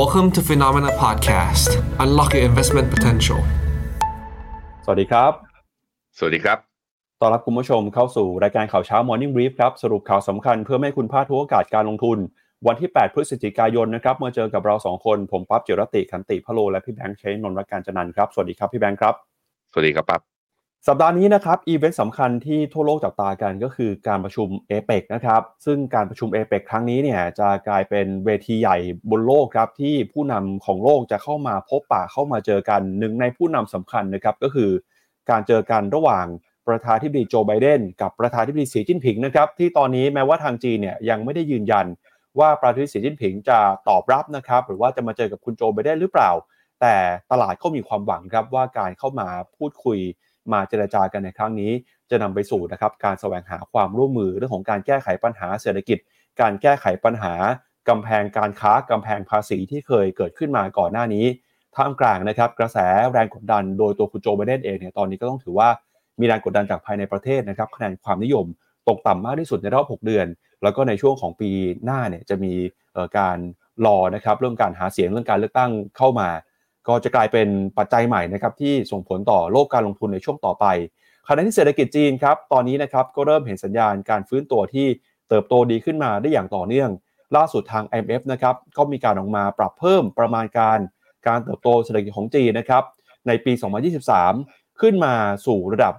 [0.00, 1.70] Welcome to Phenomena Podcast.
[2.04, 3.40] Unlock your investment potential.
[4.84, 5.32] สวัสดีครับ
[6.18, 6.58] สวัสดีครับ
[7.20, 12.18] ต้อนรับคุณผู้ชมเข้าสู่รายการข่าวเช้า Morning Brief ครับ สรุปข่าวสำคัญเพื่อไม่ให้คุณพลาดทุกโอกาสการลงทุน
[12.66, 19.14] วันที่ 8 พฤศจิกายนนะครับเมื่อเจอกับเรา 2 คน ผมปั๊บเจรติขันติพะโล และพี่แบงค์เชนนนท์รักการจันนันท์ครับ สวัสดีครับพี่แบงค์ครับ
[19.72, 20.33] สวัสดีครับปั๊บ
[20.88, 28.76] สัปดาห์นี้นะครับอีเวนต์สำคัญที่ทั่วโลกจับตากันก็คือการประชุมเอเปกนะครับซึ่งการประชุมเอเปกครั้งนี้เนี่ยจะกลายเป็นเวทีใหญ่
[29.10, 34.70] บนโลกครับที่ผู้นำของโลกจะเข้ามาพบปะเข้ามาเจอกันหนึ่งในผู้นำสำคัญนะครับก็คือ
[35.30, 36.26] การเจอกันระหว่าง
[36.68, 41.86] ประธานาธิบดีโจไบเดนกับประธานาธิบดีสีจิ้นผิงนะครับที่ตอนนี้แม้ว่าทางจีนเนี่ยยังไม่ได้ยืนยัน
[42.38, 46.30] ว่าประธานาธิบดีสีจิ้นผิงจะตอบรับนะครับหรือว่าจะมาเจอกับคุณโจไบเดนหรือเปล่า
[46.80, 46.94] แต่
[47.30, 50.00] ตลาดก็มีความหวังครับว่าการเข้ามาพูดคุย
[50.52, 51.72] มาเจรจากันในครั้งนี้
[52.10, 55.98] จะนำไปสู่นะครับการแสวงหาความร่วมมือเรื่องของการแก้ไขปัญหาเศรษฐกิจ
[56.40, 57.34] การแก้ไขปัญหา
[57.88, 61.26] กำแพงการค้ากำแพงภาษีที่เคยเกิดขึ้นมาก่อนหน้านี้
[61.76, 62.78] ท่ามกลางนะครับกระแส
[63.12, 65.68] แรงกดดันโดยตัวคุณโจไบเดนเองเนี่ยตอนนี้ก็ต้องถือว่า
[66.20, 68.46] มีแรงกดดันจากภายในประเทศนะครับคะแนนความนิยม
[68.88, 70.26] ตกต่ำมากที่สุดในรอบ 6 เดือน
[70.62, 71.50] แล้วก็ในช่วงของปี
[71.84, 72.54] หน้าเนี่ยจะมี
[73.18, 73.38] การ
[73.86, 76.28] รอนะครับเรื่องการหาเสียงเรื่องการเลือกตั้งเข้ามา
[76.88, 80.66] ก็จะกลายเป็นปัจจัยใหม่นะครับที่ส่งผลต่อโลกการลงทุนในช่วงต่อไป
[81.26, 84.86] ขณะที่เศรษฐกิจจีนครับตอนนี้นะครับก็เริ่มเห็นสัญญาณการฟื้นตัวที่
[85.28, 86.90] เติบโตดีขึ้นมาได้อย่างต่อเนื่อง
[87.36, 90.78] ล่าสุดทาง IMF นะครับก็มีการออกมาปรับเพิ่มประมาณการ
[91.28, 92.82] การเติบโตเศรษฐกิจของจีนนะครับ
[93.26, 93.52] ในปี
[94.16, 95.14] 2023 ขึ้นมา
[95.46, 95.94] สู่ระดับ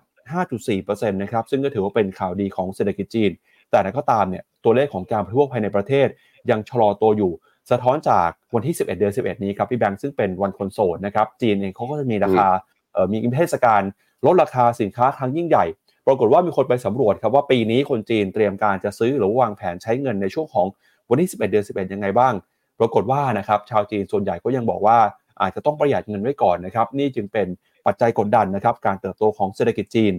[0.53, 3.31] 5.4%นะครับซึ่งก็ถือว่าเป็นข่าวดีของเศรษฐกิจจีน
[3.71, 6.07] แต่ก็ตามเนี่ยตัวเลขของการบริโภคภายในประเทศ
[6.51, 7.31] ยังชะลอตัวอยู่
[7.71, 12.47] สะท้อนจากวันที่ 11 เดือน 11 นี้ครับพี่แบงค์ซึ่งเป็นวันคนโสดนะครับจีนเองเขาก็จะมีราคา
[12.93, 13.81] เอ่อมีเทศกาล
[14.25, 15.65] ลดราคาสินค้าครั้งยิ่งใหญ่
[16.07, 20.67] ปรากฏว่ามีคนไปสำรวจครับว่าปีนี้คนจีนเตรียมการจะซื้อหรือวางแผนใช้เงินในช่วงของ
[21.09, 22.33] วันที่ 11 เดือน 11 ยังไงบ้าง
[22.79, 24.97] ปรากฏว่านะครับชาวจีนส่วนใหญ่ก็ยังบอกว่า
[25.41, 27.47] อาจจะต้องประหยัดเงินไว้ก่อนนะครับนี่จึงเป็น
[27.85, 30.13] ปัจจัยกดดันนะครับการเติบโตของเศรษฐกิจจีน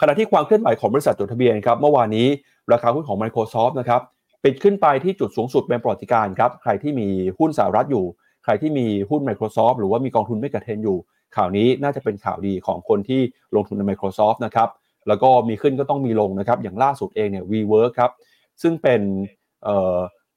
[0.00, 2.28] ขณะที่ความเคลื่อนไหวของบริษัทจดทะเบียนครับเมื่อวานนี้
[2.72, 4.00] ราคาหุ้นของ Microsoft นะครับ
[4.44, 8.04] ปิดขึ้นไปที่จุดสูงสุดเป็นประวัติการครับ ใครที่มีหุ้นสหรัฐอยู่
[8.44, 10.96] ใครที่มีหุ้น Microsoft หรือว่ามีกองทุนไม่กระเทนอยู่
[11.36, 13.20] ข่าวนี้น่าจะเป็นข่าวดีของคนที่
[13.54, 14.68] ลงทุนใน Microsoft นะครับ
[15.08, 18.10] แล้วก็มีขึ้นก็ต้องมีลงนะครับ อย่างล่าสุดเองเนี่ย WeWork ครับ
[18.62, 19.00] ซึ่งเป็น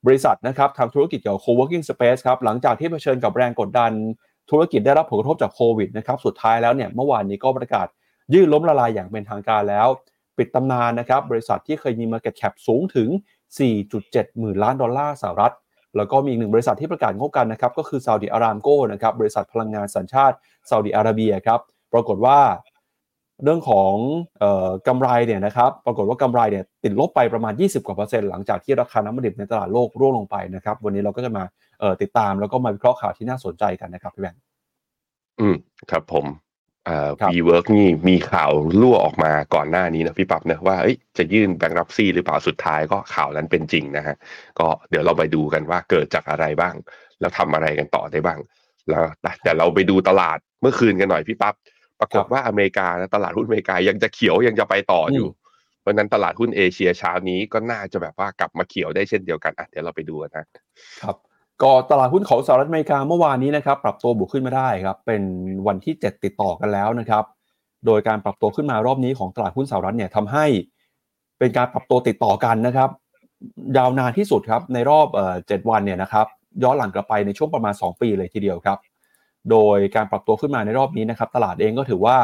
[0.05, 3.91] บริษัทนะครับทำธุรกิจเกี่ยวกับ co-working space ครับ หลังจากที่เผชิญกับแรงกดดัน
[4.51, 7.87] ธุรกิจได้รับผลกระทบจากโควิดนะครับ สุดท้ายแล้วเนี่ยเมื่อวานนี้ก็ประกาศ
[8.33, 9.87] ยื่นล้มละลายอย่างเป็นทางการแล้ว
[10.37, 13.09] ปิดตำนานนะครับ บริษัทที่เคยมี Market Cap สูงถึง
[13.59, 15.53] 4.7 หมื่นล้านดอลลาร์สหรัฐ
[15.97, 20.35] แล้วก็มีอีกหนึ่งบริษัทที่ประกาศงบกันนะครับก็คือซาอุดิอารามโกนะครับบริษัทพลังงานสัญชาติ
[20.69, 21.59] ซาอุดิอาระเบียครับ
[21.93, 22.39] ปรากฏว่า
[23.43, 23.93] เรื่องของ
[24.43, 31.43] ออกำไรเนี่ยนะครับปรากฏว่ากำไรเนี่ยติดลบไปประมาณ 20กว่าเปอร์เซ็นต์หลังจากที่ราคาน้ำมันดิบในตลาดโลกร่วงลงไปนะครับวันนี้เราก็จะมา
[32.01, 34.41] ติดตามแล้วก็มาวิเคราะห์ข่าวที่น่าสนใจกันนะครับพี่แบงค์
[35.39, 35.55] อืม
[35.91, 36.25] ครับผม
[36.87, 40.75] อ่า WeWork นี่มีข่าวรั่วออกมาก่อนหน้านี้นะพี่ปั๊บนะว่า
[41.17, 44.15] จะยื่นแบงค์รับซีหรือเปล่าสุดท้ายก็ข่าวนั้นเป็นจริงนะฮะ
[44.59, 46.73] ก็เดี๋ยวเราไปดูกันว่าเกิดจากอะไรบ้าง
[47.19, 48.39] แล้วทำอะไรกันต่อได้บ้าง
[48.89, 49.03] แล้ว
[49.43, 51.55] แต่เราไปดูตลาดเมื่อคืนกันหน่อยพี่ปั๊บ
[51.99, 55.29] ปรากฏว่าอเมริกานะตลาดหุ้นอเมริกายังจะเขียวยังจะไปต่ออยู่
[55.81, 60.45] เพราะนั้นตลาดหุ้นเอเชียเช้านี้ก็น่าจะแบบว่ากลับมาเขียวได้เช่นเดียวกันอะเดี๋ยวเราไปดูกันนะ
[61.01, 61.15] ครับ
[61.63, 65.21] ก็ตลาดหุ้นของสหรัฐอเมริกาเมื่อวานนี้นะครับปรับตัวบวกขึ้นมาได้ครับเป็น
[65.67, 67.23] วันที่ 7 ติดต่อกันแล้วนะครับ
[67.85, 70.45] โดยการปรับตัวขึ้นมารอบนี้ของตลาดหุ้นสหรัฐเนี่ยทำให้
[71.39, 72.89] เป็นการปรับตัวติดต่อกันนะครับ
[73.77, 75.07] ยาวนานที่สุดครับในรอบ
[75.47, 76.27] เจ็ดวันเนี่ยนะครับ
[76.63, 78.77] ย้อนหลังกลับไปในช่วงประมาณ 2 ปีเลยทีเดียวครับ
[79.51, 82.17] โดยการปรับตัวขึ้นมาในรอบนี้นะครับ ตลาดเองก็ถือว่า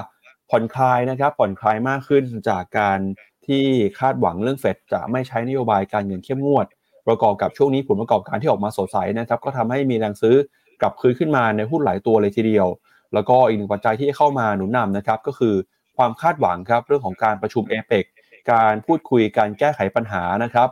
[0.49, 2.99] ผ่อนคลายนะครับผ่อนคลายมากขึ้นจากการ
[3.47, 3.63] ที่
[3.99, 6.67] คาดหวังเรื่องเฟดจะไม่ใช้นโยบายการเงินเข้มงวด
[7.07, 10.35] ประกอบกับช่วงนี้ผลประกอบการที่ออกมาสดใสนะครับ ก็ทำให้มีแรงซื้อ
[10.81, 12.67] กลับคืนขึ้นมาในหุ้นหลายตัวเลยทีเดียว
[13.13, 15.55] แล้วก็อีกหนึ่งปัจจัยที่เข้ามาหนุนนำนะครับ ก็คือ
[15.97, 18.05] ความคาดหวังครับเรื่องของการประชุมเอเปก
[18.51, 20.69] การพูดคุยการแก้ไขปัญหานะครับ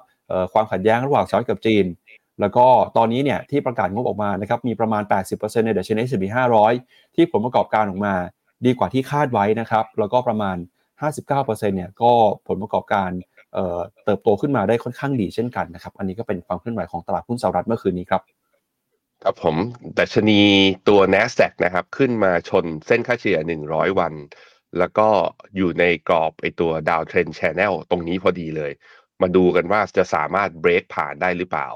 [0.53, 1.85] ความขัดแย้งระหว่างสหรัฐกับจีน
[2.39, 2.67] แล้วก็
[2.97, 5.03] ตอนนี้เนี่ยที่ประกาศงบออกมานะครับมีประมาณ
[5.33, 6.27] 80%ในเดชเนสบี
[6.71, 8.13] 500 ที่ผลประกอบการออกมา
[8.65, 10.57] ดีกว่าที่คาดไว้นะครับ แล้วก็ประมาณ
[11.01, 12.11] 59%เนี่ยก็
[12.47, 13.09] ผลประกอบการ
[14.05, 18.21] เติบโตขึ้นมาได้ค่อนข้างดีเช่นกันนะครับอันนี้ก็เป็นความเคลื่อนไหวของตลาดหุ้นสหรัฐเมื่อคืนนี้ครับ
[19.23, 19.55] ครับผม
[19.97, 20.39] ดัชนี
[20.87, 23.39] ตัว NASDAQ นะครับ ขึ้นมาชนเส้นค่าเฉลี่ย
[23.69, 24.13] 100 วัน
[24.77, 25.07] แล้วก็
[25.55, 28.71] อยู่ในกรอบไอตัวดาวเทรน Channel ตรงนี้พอดีเลย
[29.21, 31.69] มาดูกันว่าจะสามารถเบรกผ่านได้หรือเปล่า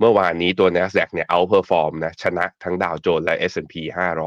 [0.00, 3.74] เมื่อวานนี้ตัว NASDAQ เนี่ย outperform นะชนะทั้งดาวโจนส์และ S&P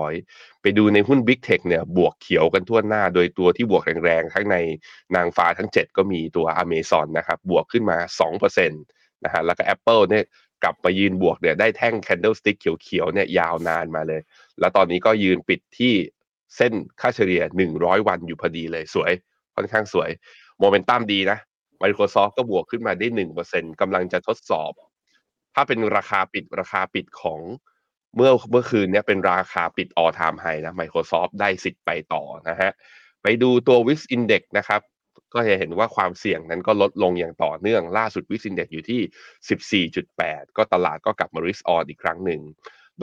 [0.10, 4.58] 500 ไปดูในหุ้น Big Tech เนี่ยบวกเขียวกันทั่วหน้า โดยตัวที่บวกแรงๆทั้งใน
[5.16, 7.98] นางฟ้าทั้ง 7 ก็มีตัว Amazon นะครับบวกขึ้นมา
[8.40, 10.26] 2%นะฮะแล้วก็ Apple เนี่ย
[10.64, 14.22] กลับไปยืนบวกเนี่ยได้แท่ง candlestick เขียวๆเนี่ยยาวนานมาเลย
[14.60, 15.94] แล้วตอนนี้ก็ยืนปิดที่
[16.56, 17.42] เส้นค่าเฉลี่ย
[17.76, 19.12] 100 วันอยู่พอดีเลยสวย
[19.56, 20.10] ค่อนข้างสวย
[20.60, 21.40] โมเมนตัมดีนะ
[21.84, 23.08] Microsoft ก็บวกขึ้นมาได้
[23.44, 24.74] 1%กำลังจะทดสอบ
[25.56, 27.40] ถ้าเป็นราคาปิดราคาปิดของ
[28.16, 32.72] เมื่อเมื่อคืนเนี้ยเป็นราคาปิด all time high นะ Microsoft ได้สิทธิ์ไปต่อนะฮะ
[33.24, 34.82] ไปดูตัว Wix Index นะครับ
[35.34, 42.42] ก็จะเห็นว่าความเสี่ยงนั้นก็ลดลงอย่างต่อเนื่องล่าสุด Wix Index อยู่ที่ 14.8 ก็ตลาดก็กลับมา risk on อีกครั้งหนึ่ง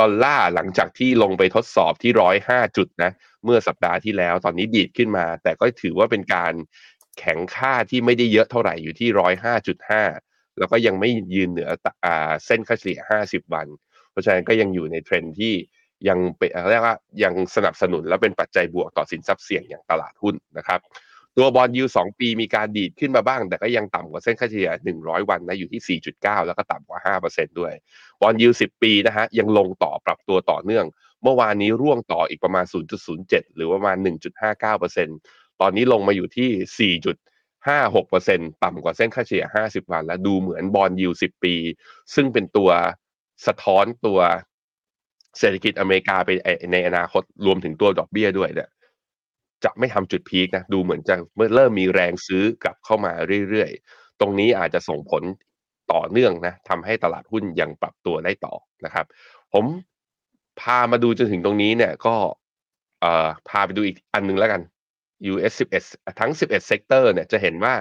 [0.00, 2.12] ดอลลาร์หลังจากที่ลงไปทดสอบที่
[2.44, 3.11] 105 จุดนะ
[3.44, 6.52] เมื่อสัปดาห์ที่แล้วตอนนี้ดีดขึ้นมา แต่ก็ถือว่าเป็นการ
[7.19, 11.70] แข็งค่าที่ไม่ได้เยอะเท่าไหร่อยู่ที่ 105.5 แล้วก็ยังไม่ยืนเหนือ
[12.47, 13.67] เส้นค่าเฉลี่ย 50 วัน
[14.11, 15.55] เพราะฉะนั้นก็ยังอยู่ในเทรนด์ที่
[16.08, 20.81] ยังเป็นเรียกว่ายังสนับสนุนและเป็นปัจจัยบวกต่อสินทรัพย์เสี่ยงอย่างตลาดหุ้นนะครับ
[21.37, 24.70] ตัวบอนด์ยีลด์สองปีมีการดีดขึ้นมาบ้าง แต่ก็ยังต่ำกว่าเส้นค่าเฉลี่ย
[25.00, 27.73] 100 วันนะอยู่ที่ 4.9 แล้วก็ต่ำกว่า 5%ด้วย
[28.20, 30.85] บอลยู10 ปีนะฮะยังลงต่อปรับตัวต่อเนื่อง
[31.23, 32.64] เมื่อวานนี้ร่วงต่ออีกประมาณ
[33.11, 33.97] 0.07 หรือประมาณ
[34.79, 36.49] 1.59%ตอนนี้ลงมาอยู่ที่
[37.67, 41.55] 4.56%ต่ำกว่าเส้นค่าเฉลี่ย 50 วัน และดูเหมือนบอลยู10 ปี
[42.15, 42.71] ซึ่งเป็นตัว
[43.47, 44.21] สะท้อนตัว
[45.39, 46.31] เศรษฐกิจอเมริกาไป
[46.73, 48.71] ในอนาคตรวมถึงตัวดอกเบี้ยด้วยเนี่ย
[49.65, 51.15] จะไม่ทำจุดพีคนะดูเหมือนจะ
[51.55, 53.12] เริ่มมีแรงซื้อกลับเข้ามา
[53.49, 55.23] เรื่อยๆ ตรงนี้อาจจะส่งผล
[55.93, 58.55] ต่อเนื่องนะทำให้ตลาดหุ้นยังปรับตัวได้ต่อ
[58.85, 59.07] นะครับ
[59.53, 59.65] ผม
[60.61, 62.15] พามาดูจนถึงตรงนี้เนี่ยก็
[63.01, 64.61] เออพาไปดูอีกอันนึงแล้วกัน
[65.32, 65.52] US
[65.87, 67.75] 11ทั้ง 11 sector เนี่ยจะเห็นว่า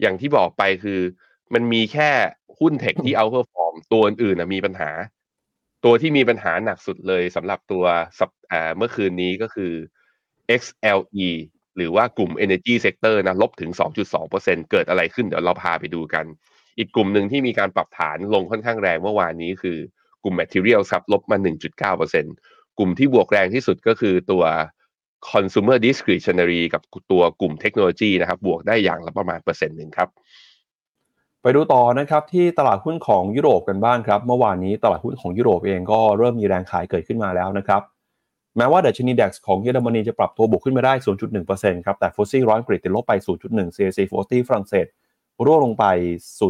[0.00, 1.00] อย่างที่บอกไปคือ
[1.54, 2.10] มันมีแค่
[2.58, 4.90] หุ้นเทคที่ outperform ตัวอื่นๆมีปัญหา
[5.84, 7.84] ตัวที่มีปัญหาหนักสุดเลยสำหรับตัว
[8.76, 9.72] เมื่อคืนนี้ก็คือ
[10.60, 11.30] XLE
[11.76, 13.70] หรือว่ากลุ่ม Energy Sector นะลบถึง
[14.20, 16.24] 2.2%เกิดอะไรขึ้นเดี๋ยวเราพาไปดูกัน
[16.78, 19.78] อีกกลุ่มหนึ่งที่มีการปรับฐานลงค่อนข้างแรงเมื่อวานนี้คือ
[20.24, 21.36] กลุ่ม Material ครับลบมา
[21.86, 24.44] 1.9%กลุ่มที่บวกแรงที่สุดก็คือตัว
[25.32, 26.82] Consumer Discretionary กับ
[27.12, 30.08] ตัวกลุ่มเทคโนโลยีนะครับบวกได้อย่างละประมาณเปอร์เซ็นต์หนึ่งครับ
[31.42, 37.82] ไปดูต่อนะครับที่ตลาดหุ้นของยุโรปกันบ้างครับ เมื่อวานนี้ตลาดหุ้นของยุโรปเองก็เริ่มมีแรงขายเกิดขึ้นมาแล้วนะครับ
[38.56, 40.92] แม้ว่าดัชนีดัคของเยอรมนีจะปรับตัวบวกขึ้นมาได้
[41.40, 43.12] 0.1%ครับแต่ฟุตซี่ร้อยอังกฤษติดลบไป
[43.46, 44.86] 0.1 CAC 40ฝรั่งเศส
[45.46, 45.84] ร่วงลงไป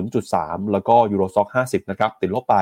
[0.01, 2.57] 0.3 แล้วก็ยูโรซ็อก50 นะครับ ติดลบไป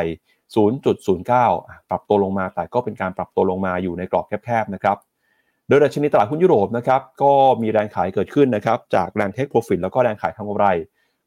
[0.72, 4.96] 0.09 ปรับตัวลงมาแต่ก็เป็นการปรับตัวลงมาอยู่ในกรอบแคบๆนะครับ
[5.68, 7.32] โดยดัชนีตลาดหุ้นยุโรปนะครับก็
[7.62, 10.66] มีแรงขายเกิดขึ้นนะครับจากแรงเทคโปรฟิตแล้วก็แรงขายทางกำไร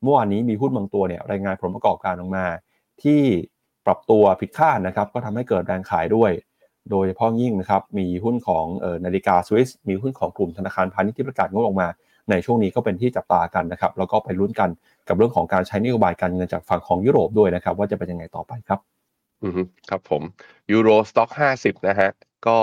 [0.03, 2.45] เมื่อวานนี้มีหุ้นบางตัวเนี่ยรายงานผลประกอบการออกมา
[3.03, 3.21] ที่
[3.85, 6.31] ปรับตัวผิดคาดนะครับก็ทำให้เกิดแรงขายด้วย
[6.91, 11.87] โดยเฉพาะยิ่งนะครับมีหุ้นของเออนาฬิกาสวิสมีหุ้นของกลุ่มธนาคารพาณิชย์ที่ประกาศงบออกมา
[12.29, 14.69] ในช่วงนี้ก็เป็นที่จับตากันนะครับแล้วก็ไปลุ้นกัน
[15.07, 18.79] กับเรื่องของการใช้นโยบายการเงินจากฝั่งของยุโรปด้วยนะครับว่าจะเป็นยังไงต่อไปครับ
[19.43, 19.53] อืม
[19.89, 20.21] ครับผม
[20.71, 22.09] ยูโร Stoxx ห้าสิบนะฮะ
[22.47, 22.57] ก็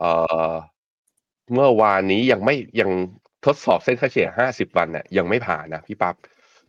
[0.00, 0.12] เอ่
[0.50, 0.52] อ
[1.54, 2.90] เมื่อวานนี้ยังไม่ยัง
[3.46, 6.14] ทดสอบเส้นค่าเฉลี่ยห้าสิบวันเนี่ยยังไม่ผ่านนะพี่ปับ๊บ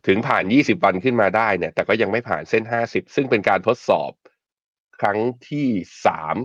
[0.06, 4.10] ถึงผ่านยี่สิบวันขึ้นมาได้เนี่ย แต่ก็ยังไม่ผ่านเส้นห้าสิบซึ่งเป็นการทดสอบ
[5.00, 5.68] ครั้งที่
[6.06, 6.36] สาม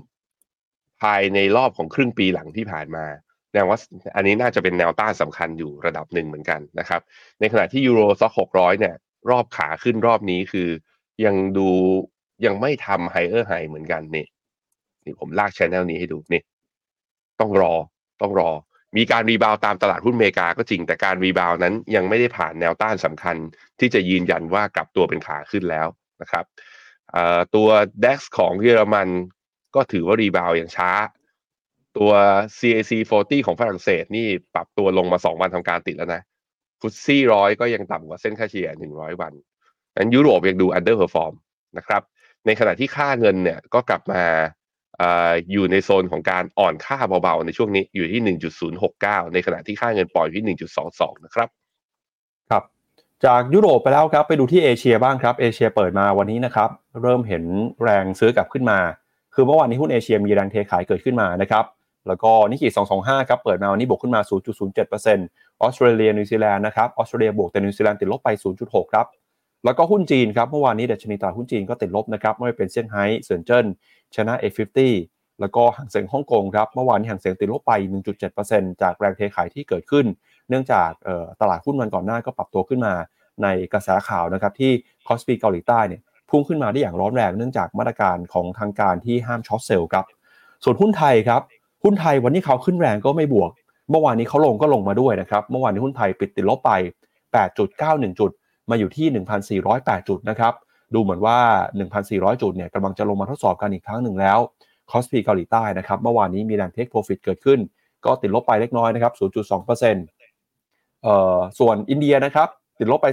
[1.02, 3.06] ภายในรอบของครึ่งปีหลังที่ผ่านมา
[3.54, 3.80] แนวว่า
[4.16, 7.02] อันนี้น่าจะเป็นแนวต้านสำคัญอยู่ระดับหนึ่งเหมือนกันนะครับ
[7.40, 8.96] ในขณะที่ยูโรซ็อกหกร้อยเนี่ย
[9.30, 10.70] รอบขาขึ้นรอบนี้คือ
[11.26, 11.70] ยังดู
[12.46, 14.26] ยังไม่ทำไฮเออร์ไฮเหมือนกันนี่
[15.06, 16.42] นี่ผมลากชแนลนี้ให้ดูนี่
[17.40, 17.74] ต้องรอ
[18.24, 18.52] ต้องรอ
[18.98, 23.36] มีการ rebound ตามตลาดหุ้นอเมริกาก็จริงแต่การ rebound นั้นยังไม่ได้ผ่านแนวต้านสำคัญ
[23.80, 25.88] ที่จะยืนยันว่ากลับตัวเป็นขาขึ้นแล้ว
[26.22, 26.46] นะครับ
[27.56, 27.68] ตัว
[28.04, 29.10] DAX ของเยอรมัน
[29.76, 30.92] ก็ถือว่า rebound อย่างช้า
[31.98, 32.12] ตัว
[32.58, 36.22] CAC 40 ของฝรั่งเศสนี่ปรับตัวลงมา 2 วันทำการติดแล้วนะ
[36.82, 39.34] FTSE ร้อยก็ยังต่ำกว่าเส้นค่าเฉลี่ย 100 วัน
[39.98, 41.34] นั้นยุโรปยังดู underperform
[41.78, 42.02] นะครับ
[42.46, 44.24] ในขณะที่ค่าเงินเนี่ยก็กลับมา
[45.52, 48.38] อยู่ในโซนของการอ่อนค่าเบาๆ ในช่วงนี้อยู่ที่
[48.82, 50.58] 1.069 ในขณะที่ค่าเงินปอนด์อยู่ที่
[50.90, 51.48] 1.22 นะครับ
[52.50, 52.64] ครับ
[53.26, 56.70] จากยุโรปไปแล้วครับไปดูที่เอเชียบ้างครับเอเชียเปิดมาวันนี้นะครับ
[57.02, 57.44] เริ่มเห็น
[57.84, 58.80] แรงซื้อกลับขึ้นมา
[59.34, 61.66] คือเมื่อวานนี้หุ้นเอเชียมีแรงเทขายเกิดขึ้นมานะครับ
[62.08, 62.70] แล้วก็นิกเคอิ
[63.00, 64.22] 225 ครับ เปิดมาวันนี้บวกขึ้นมา
[64.72, 68.30] 0.07%ออสเตรเลียนิวซีแลนด์นะครับออสเตรเลียบวกแต่นิวซีแลนด์ติดลบไป
[68.62, 69.08] 0.6 ครับ
[69.66, 73.66] แล้วก็หุ้นจีนครับ เมื่อวานนี้ดัชนีตลาดหุ้นจีนก็ติดลบนะครับ ไม่ว่าเป็นเซี่ยงไฮ้เซินเจิ้น
[74.16, 74.80] ไชน่า A50
[75.40, 77.72] แล้วก็ฮั่งเส็งฮ่องกงครับเมื่อวานนี้ฮั่งเส็งติดลบไป
[78.32, 80.06] 1.7%จากแรงเทขายที่เกิดขึ้น
[80.50, 80.90] เนื่องจาก
[81.42, 82.94] ตลาดหุ้นวันก่อนหน้าก็ปรับตัวขึ้นมา
[83.44, 84.72] ในกระแสข่าวนะครับที่
[85.08, 90.06] คอสปีเกาหลีใต้เนี่ยพุ่งขึ้นมาได้อย่างร้อนแรงเนื่องจากมาตรการของทางการที่ห้าม short sell ครับ
[90.64, 91.42] ส่วนหุ้นไทยครับ
[91.84, 93.52] หุ้นไทยวันนี้เขาขึ้นแรงก็ไม่บวก
[93.90, 96.72] เมื่อวานนี้เขาลงก็ลงมาด้วยนะครับเมื่อวานนี้หุ้นไทยปิดติดลบไป
[97.48, 98.32] 8.91 จุด
[98.70, 100.54] มาอยู่ที่ 1,408 จุดนะครับ
[100.94, 101.38] ดูเหมือนว่า
[101.90, 104.40] 1,400 จุดเนี่ยกำลังจะลงมาทดสอบกันอีกครั้งหนึ่งแล้ว
[104.92, 107.60] คอสปีเกาหลีใต้นะครับเมื่อวานนี้มีแรง take profit เกิดขึ้น
[108.06, 109.14] ก็ติดลบไปเล็กน้อยนะครับ
[109.64, 112.48] 0.2%เอ่อส่วนอินเดียนะครับ
[112.80, 113.08] ติดลบไป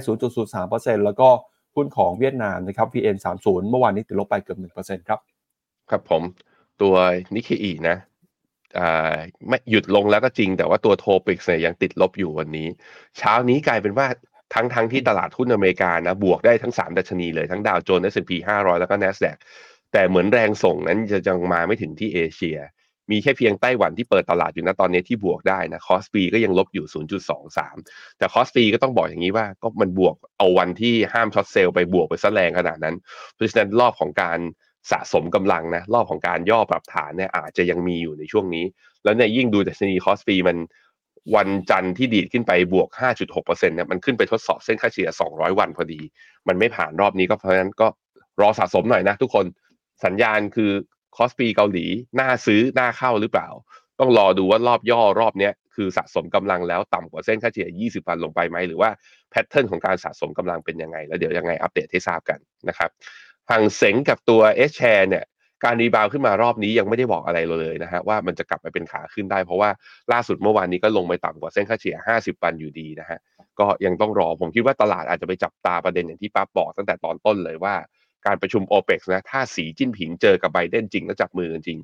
[0.51, 1.29] 0.03%แล้วก็
[1.75, 5.19] หุ้นของเวียดนามนะครับ VN30 เมื่อวานนี้ติดลบไปเกือบ1%ครับ
[5.89, 6.23] ครับผม
[6.81, 6.95] ตัว
[7.35, 7.97] นิกเคอินะ
[8.77, 9.15] อ่า
[9.47, 12.67] ไม่หยุดลงแล้วก็จริงแต่ว่าตัว TOPIX เนี่ยยังติดลบอยู่วันนี้
[13.17, 14.07] เช้านี้กลายเป็นว่า
[14.53, 19.37] ทั้งทั้งที่ตลาดหุ้นอเมริกานะบวกได้ทั้ง 3 ดัชนีเลยทั้งดาวโจนส์ S&P 500 แล้วก็ NASDAQ
[19.91, 22.57] แต่เหมือนแรงส่งนั้นจะยังมาไม่ถึงที่เอเชีย
[23.11, 26.85] มีแค่เพียงไต้หวันที่เปิดตลาดอยู่นะตอนนี้ที่บวกได้นะคอสปีก็ยังลบอยู่
[27.51, 32.95] 0.23 แต่คอสปีก็ต้องบอกอย่างนี้ว่าก็มันบวกเอาวันที่ห้าม short sell ไปบวกไปซะแรงขนาดนั้น
[33.35, 34.39] เพราะฉะนั้นรอบของการ
[34.91, 38.65] สะสมกำลังนะรอบของการย่อปรับฐานเนี่ยอาจจะยังมีอยู่ในช่วงนี้
[39.03, 40.57] แล้วเนี่ยยิ่งดูดัชนีคอสปีมัน
[41.35, 42.89] วันจันทร์ที่ดีดขึ้นไปบวก
[43.29, 46.01] 5.6%เนี่ยมันขึ้นไปทดสอบเส้นค่าเฉลี่ย 200 วันพอดี
[46.47, 47.87] มันไม่ผ่านรอบนี้ก็เพราะฉะนั้นก็
[48.41, 49.45] รอสะสมหน่อยนะทุกคน
[50.05, 50.71] สัญญาณคือ
[51.17, 51.85] คอสปีเกาหลี
[52.19, 53.47] น่าซื้อน่าเข้าหรือเปล่า
[53.99, 58.89] ต้องรอดูว่ารอบย่อรอบเนี้ยคือสะสมกำลังแล้วต่ำกว่าเส้นค่าเฉลี่ย 20 วันลงไปไหมหรือว่า
[59.29, 62.89] pattern ของการสะสมกำลังเป็นยังไง แล้วเดี๋ยวยังไงอัปเดตให้ทราบกันนะครับ
[63.49, 65.23] ฮั่งเส็งกับตัว H-share เนี่ย
[65.63, 69.69] การรีบาวขึ้นมารอบนี้ยังไม่ได้บอกอะไรเลยนะฮะว่ามันจะกลับไปเป็นขาขึ้นได้ เพราะว่า
[70.11, 73.19] ล่าสุดเมื่อวานนี้ก็ลงไปต่ำกว่าเส้นค่าเฉลี่ย 50 วันอยู่ดีนะฮะ
[73.59, 77.75] ก็ยังต้องรอผมคิดว่าตลาดอาจจะไปจับตาประเด็นอย่างที่ป้าบอกตั้งแต่ตอนต้นเลยว่า
[78.25, 81.79] การประชุมโอเปกนะถ้าสีจิ้นผิงเจอกับไบเดนจริงแล้วจับมือกันจริง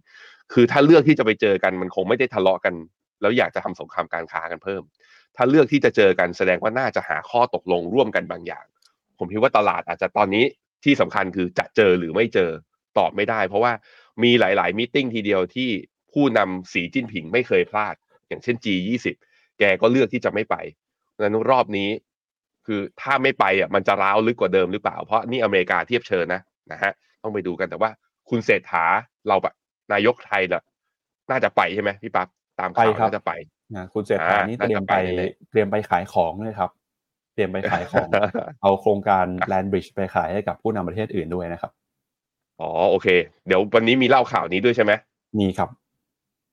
[0.54, 2.74] คือถ้าเลือกที่จะไปเจอกันมันคงไม่ได้ทะเลาะกัน
[3.22, 4.82] แล้วอยากจะทำสงครามการค้ากันเพิ่ม
[5.36, 8.66] ถ้าเลือกที่จะเจอกันแสดงว่าน่าจะหาข้อตกลงร่วมกันบางอย่าง
[9.20, 10.46] ผมคิดว่าตลาดอาจจะตอนนี้
[10.84, 12.52] ที่สำคัญคือจะเจอหรือไม่เจอ
[12.98, 13.74] ตอบไม่ได้ เพราะว่า
[14.24, 15.70] มีหลาย ๆ มิ팅ทีเดียวที่
[16.14, 17.96] ผู้นำสีจิ้นผิงไม่เคยพลาด
[18.28, 19.08] อย่างเช่น G20
[19.60, 20.56] แกก็เลือกที่จะไม่ไป
[21.20, 21.90] นั้นรอบนี้
[22.66, 26.92] คือถ้าไม่ไปอะมันจะร้าวลึกกว่าเดิมหรือเปล่า เพราะนี่อเมริกาเทียบเชิญนะนะฮะ
[27.24, 27.90] ต้องไปดูกันแต่ว่า
[28.30, 28.86] คุณเศรษฐา
[29.28, 29.54] เราแบบ
[29.94, 30.64] นายกไทยละ
[31.32, 32.28] น่าจะไปใช่ไหมพี่ปั๊บ
[32.60, 33.32] ตามข่าวน่าจะไป
[33.76, 34.96] นะคุณเศรษฐานี่เตรียมไป
[35.52, 36.72] เตรียมไปขายของเลยครับ
[37.34, 38.10] เตรียมไปขายของ
[38.62, 41.72] เอาโครงการ Land Bridge ไปขายให้กับผู้นำประเทศอื่นด้วยนะครับ
[42.62, 43.08] อ๋อโอเค
[43.48, 44.92] เดี๋ยววันนี้มีเล่าข่าวนี้ด้วยใช่ไหม
[45.40, 45.70] มีครับ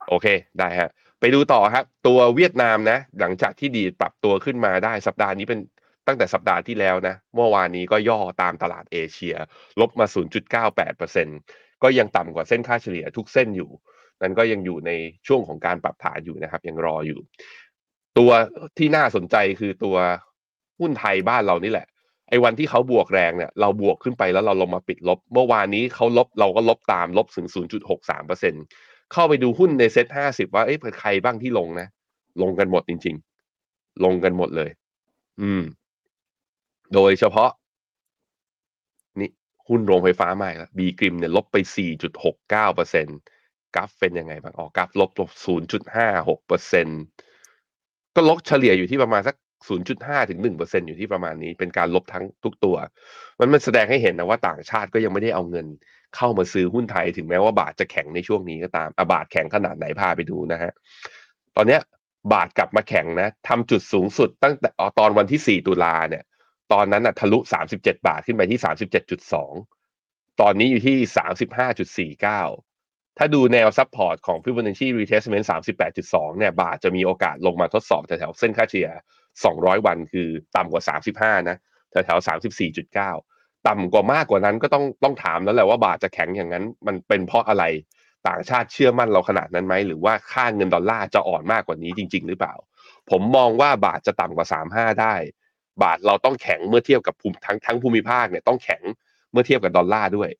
[0.08, 0.26] โอเค
[0.58, 5.60] ได้ฮะ ไปดูต่อครับ ตัวเวียดนามนะ หลังจากที่ดีปรับตัวขึ้นมาได้สัปดาห์นี้เป็น
[6.06, 9.34] ตั้งแต่สัปดาห์ที่แล้วนะ เมื่อวานนี้ก็ย่อตามตลาดเอเชีย
[9.80, 10.06] ลบมา
[10.74, 13.70] 0.98%ก็ยังต่ำกว่าเส้นค่าเฉลี่ยทุกเส้นอยู่
[14.22, 14.90] นั้นก็ยังอยู่ใน
[15.26, 17.20] ช่วงของการปรับฐานอยู่นะครับ ยังรออยู่
[18.18, 18.30] ตัว
[18.78, 19.96] ที่น่าสนใจคือตัว
[20.80, 21.86] หุ้นไทยบ้านเรานี่แหละ
[22.28, 27.46] ไอ้วันที่เขาบวกแรงเนี่ยเราบวกขึ้นไปแล้วเราลงมาปิดลบ เมื่อวานนี้เขาลบเราก็ลบตามลบถึง
[28.10, 31.88] 0.63%เข้าไปดูหุ้นในเซ็ต50ว่าเอ้ยใครบ้างที่ลงนะ
[32.42, 33.16] ลงกันหมดจริง
[33.60, 34.70] ๆ ลงกันหมดเลย
[35.42, 35.62] อืม
[36.94, 37.50] โดยเฉพาะ
[39.20, 39.30] นี่
[39.68, 41.56] หุ้นโรงไฟฟ้าใหม่ละบีกริมเนี่ยลบไป
[42.26, 45.30] 4.69%กราฟเป็นยังไงบ้างออกกราฟลบลบ
[46.14, 49.36] 0.56%ก็ลบเฉลี่ยอยู่ที่ประมาณสัก
[49.68, 52.76] 0.5 ถึง 1%อยู่ที่ประมาณนี้ เป็นการลบทั้งทุกตัว
[53.38, 55.66] มันมันแสดงให้เห็นนะว่าต่างชาติก็ยังไม่ได้เอาเงิน
[56.16, 60.72] เข้ามาซื้อหุ้นไทยถึงแม้ว่าบาทจะแข็งในช่วงนี้ก็ตามอบาทแข็งขนาดไหนพาไปดูนะฮะ
[61.56, 61.80] ตอนเนี้ย
[62.32, 64.68] บาทกลับมาแข็งนะทำจุดสูงสุดตั้งแต่
[64.98, 66.24] ตอนวันที่ 4 ตุลาเนี่ย
[66.72, 67.38] ตอนนั้นน่ะทะลุ
[67.72, 68.60] 37 บาทขึ้นไปที่
[69.70, 70.96] 37.2 ตอนนี้อยู่ที่
[72.16, 75.46] 35.49ถ้าดูแนว support ของ Fibonacci retracement
[75.90, 78.88] 38.2 เนี่ย บาทจะมีโอกาสลงมาทดสอบแถวๆเส้นค่าเฉลี่ย
[79.42, 80.82] 200 วันคือต่ำกว่า
[81.38, 81.56] 35 นะ
[81.90, 82.26] แถวๆ
[82.76, 87.64] 34.9ต่ำกว่ามากกว่านั้นก็ต้องต้องถามแล้วแหละว่าบาทจะแข็งอย่างนั้น มันเป็นเพราะอะไร
[88.28, 92.54] ต่างชาติเชื่อมั่นเราขนาดนั้นไหมหรือว่าค่าเงินดอลลาร์จะอ่อนมากกว่านี้จริง ๆ หรือเปล่า
[93.10, 95.14] ผมมองว่าบาทจะต่ำกว่า35ได้
[95.82, 98.82] บาทเราต้องแข็งเมื่อเทียบกับภูมิทั้งทั้งภูมิภาคเนี่ยต้องแข็ง
[99.32, 100.30] เมื่อเทียบกับดอลลาร์ด้วย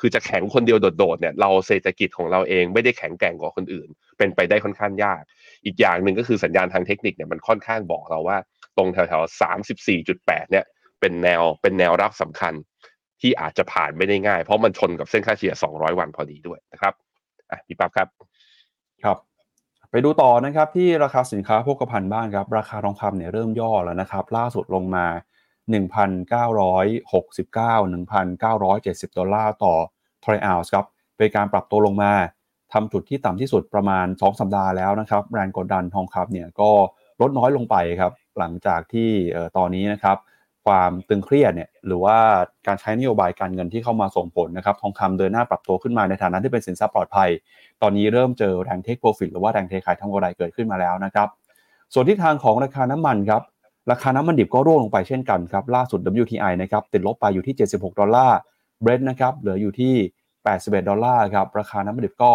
[0.00, 5.22] คือจะแข็งคนเดียวโดดๆเนี่ยเราเศรษฐกิจของเราเองไม่ได้แข็งแกร่งกว่าคนอื่น เป็นไปได้ค่อนข้างยาก
[5.64, 8.38] อีกอย่างหนึ่งก็คือสัญญาณทางเทคนิคเนี่ยมันค่อนข้างบอกเราว่า
[8.76, 9.40] ตรงแถวๆ
[9.82, 10.64] 34.8เนี่ย
[11.00, 12.54] เป็นแนวเป็นแนวรับสำคัญ
[13.20, 16.94] ที่อาจจะผ่านไม่ได้ง่าย เพราะมันชนกับเส้นค่าเฉลี่ย 200 วันพอดีด้วยนะครับ
[17.50, 18.08] อะพี่ปั๊บครับ
[19.04, 19.16] ครับ
[19.90, 25.06] ไปดูต่อนะครับที่ราคาสินค้าโภคภัณฑ์บ้างครับ ราคาทองคำเนี่ยเริ่มย่อแล้วนะครับ ล่าสุดลงมา
[25.70, 25.82] 1,969
[29.06, 29.74] 1,970 ดอลลาร์ต่อ
[30.24, 30.86] ทรอยออนซ์ครับ
[31.16, 32.12] เป็นการปรับตัวลงมา
[32.72, 36.70] ทำจุดที่ต่ำที่สุดประมาณ 2 สัปดาห์แล้วนะครับ แรงกดดันทองคำเนี่ยก็
[37.20, 39.08] ลดน้อยลงไปครับหลังจากที่
[39.56, 40.16] ตอนนี้นะครับ
[40.66, 42.16] ความตึงเครียดเนี่ยหรือว่า
[42.66, 47.30] การใช้นโยบายการเงินที่เข้ามาส่งผลนะครับทองคำเดินหน้าปรับตัวขึ้นมาในฐานะที่เป็นสินทรัพย์ปลอดภัย
[47.82, 51.28] ตอนนี้เริ่มเจอแรง take profit หรือว่าแรงเทขายทำกำไรเกิดขึ้นมาแล้วนะครับ
[51.94, 53.42] ส่วนทิศทางของราคาน้ำมันครับ
[53.90, 58.38] ราคาน้ำมันดิบก็ร่วงลงไปเช่นกันครับล่าสุด WTI นะครับติดลบไปอยู่ที่ 76 ดอลลาร์
[58.82, 59.94] เบรนท์นะครับเหลืออยู่ที่
[60.40, 62.32] 81 ดอลลาร์ครับราคาน้ำมันดิบก็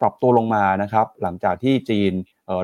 [0.00, 2.12] ปรับตัวลงมานะครับหลังจากที่จีน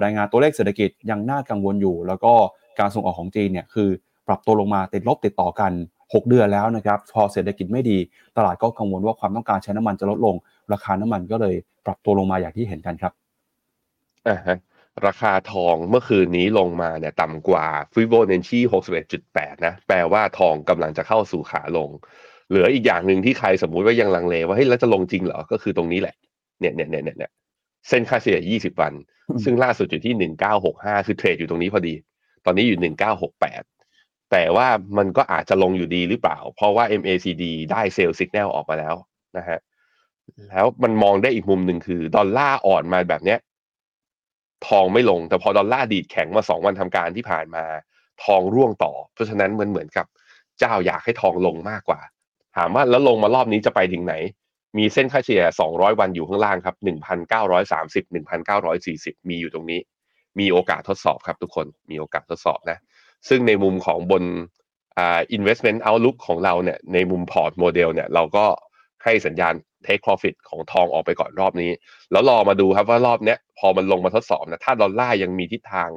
[0.04, 2.32] รายงานตัวเลขเศรษฐกิจยังน่ากังวลอยู่ แล้วก็
[2.78, 3.88] การส่งออกของจีนเนี่ยคือ
[4.28, 5.72] ปรับตัวลงมาติดลบติดต่อกัน
[6.02, 7.98] 6 เดือนแล้วนะครับพอเศรษฐกิจไม่ดี
[8.36, 10.36] ตลาดก็กังวลว่าความต้องการใช้น้ำมันจะลดลง
[10.72, 11.54] ราคาน้ำมันก็เลย
[11.86, 13.12] ปรับตัวลงมาอย่างที่เห็นกันครับ
[14.28, 14.58] อ่าฮะ
[15.06, 18.58] ราคาทองเมื่อคืนนี้ลงมาเนี่ยต่ำกว่าฟิโบนัชชี
[19.12, 21.90] 61.8 นะ แปลว่าทองกำลังจะเข้าสู่ขาลง
[22.48, 26.14] เหลืออีกอย่างหนึ่งที่ใครสมมุติว่ายังลังเลว่าเฮ้ยแล้วจะลงจริงเหรอ ก็คือตรงนี้แหละ
[26.60, 27.30] เนี่ยเนี่ยเนี่ยเนี่ย
[27.88, 28.92] เส้นค่าเฉลี่ย 20 วัน
[29.44, 30.30] ซึ่งล่าสุดอยู่ที่
[30.66, 31.94] 1965 คือเทรดอยู่ตรงนี้พอดี
[32.44, 32.92] ตอนนี้อยู่
[33.60, 34.68] 1968 แต่ว่า
[34.98, 38.94] มันก็อาจจะลงอยู่ดีหรือเปล่า เพราะว่า MACD ได้เซลล์สัญญาณออกมาแล้ว
[39.38, 39.58] นะฮะ
[40.48, 43.38] แล้วมันมองได้อีกมุมหนึ่งคือ ดอลลาร์อ่อนมาแบบเนี้ย
[44.66, 47.64] ทองไม่ลง แต่พอดอลลาร์ดีดแข็งมาสองวันทำการที่ผ่านมา
[48.24, 50.06] ทองร่วงต่อ เพราะฉะนั้นมันเหมือนกับ
[50.58, 52.00] เจ้าอยากให้ทองลงมากกว่า
[52.56, 54.14] ถามว่าแล้วลงมารอบนี้จะไปถึงไหน
[54.78, 56.76] มีเส้นค่าเฉลี่ย 200 วันอยู่ข้างล่างครับ
[57.40, 58.04] 1,930
[58.66, 59.80] 1,940 มีอยู่ตรงนี้
[60.38, 62.78] มีโอกาสทดสอบครับทุกคน มีโอกาสทดสอบนะ
[63.28, 64.24] ซึ่งในมุมของบน
[64.98, 68.46] อ่า investment outlook ของเราเนี่ย ในมุมพอร์ตโมเดลเนี่ย เราก็
[69.04, 69.54] ให้สัญญาณ
[69.86, 71.70] take profit ของทองออกไปก่อนรอบนี้
[72.12, 75.88] แล้วรอมาดูครับว่ารอบเนี้ยพอมันลงมาทดสอบนะ ถ้าดอลลาร์ยังมีทิศทาง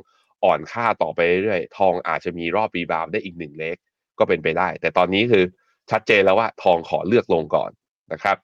[0.43, 3.77] อ่อนค่าต่อไปเรื่อยๆทองอาจจะมีรอบ rebound ได้อีกหนึ่ง leg
[4.19, 5.43] ก็เป็นไปได้ แต่ตอนนี้คือ
[5.91, 7.71] ชัดเจนแล้วว่าทองขอเลือกลงก่อน
[8.13, 8.37] นะครับ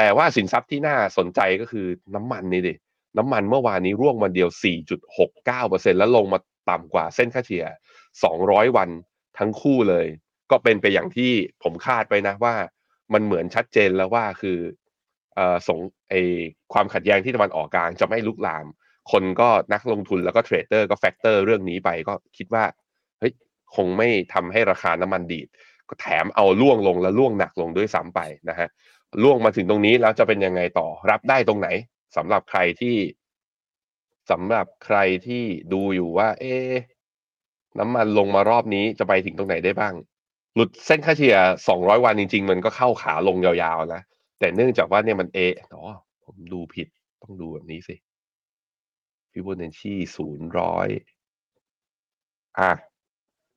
[0.00, 2.74] แต่ว่าสินทรัพย์ที่น่าสนใจก็คือน้ำมันนี่ดิ
[3.18, 4.48] น้ำมันเมื่อวานนี้ร่วงวันเดียว
[5.24, 6.38] 4.69%แล้วลงมา
[6.70, 7.64] ต่ำกว่าเส้นค่าเฉลี่ย
[8.20, 8.90] 200 วัน
[9.38, 10.06] ทั้งคู่เลย
[10.50, 12.54] ก็เป็นไปอย่างที่ผมคาดไปนะว่า
[13.12, 14.58] มันเหมือนชัดเจนแล้วว่าคือ
[15.38, 16.14] อ่อสงไอ
[16.72, 18.66] ความขัดแย้งที่ตะวันออกกลางจะไม่ลุกลาม
[19.12, 22.64] คนก็นักลงทุนแล้วก็ trader ก็ factor เรื่องนี้ไปก็คิดว่า
[23.18, 23.32] เฮ้ย
[23.76, 25.48] คงไม่ทำให้ราคาน้ำมันดีด
[25.88, 28.68] ก็แถมเอาล่วงลงแล้วล่วงหนักลงด้วยซ้ำไปนะฮะ
[29.22, 31.68] ล่วงมาถึงตรงนี้แล้วจะเป็นยังไงต่อรับได้ตรงไหน
[32.16, 32.96] สำหรับใครที่
[34.30, 36.56] สำหรับใครที่ดูอยู่ว่า เอ๊
[37.78, 39.94] น้ำมันลงมารอบนี้จะไปถึงตรงไหนได้บ้าง
[40.54, 41.36] หลุดเส้นค่าเฉลี่ย
[41.68, 44.02] 200 วันจริง ๆ มันก็เข้าขาลงยาวๆนะ
[44.38, 45.38] แต่เนื่องจากว่าเนี่ยมันเอ
[45.72, 45.82] อ๋อ
[46.24, 46.88] ผมดูผิด
[47.22, 47.96] ต้องดูแบบนี้สิ
[49.32, 50.88] ฟิโบนัชชีศูนย์ร้อย
[52.58, 52.72] อะ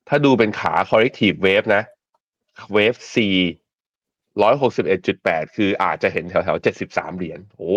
[0.07, 1.83] ถ้าดูเป็นขา corrective wave นะ
[2.75, 3.15] wave C
[4.41, 7.73] ร้อยหกสิบเอ็ดจุดแปดคืออาจจะเห็นแถวๆเจ็ดสิบสามเหรียญโอ้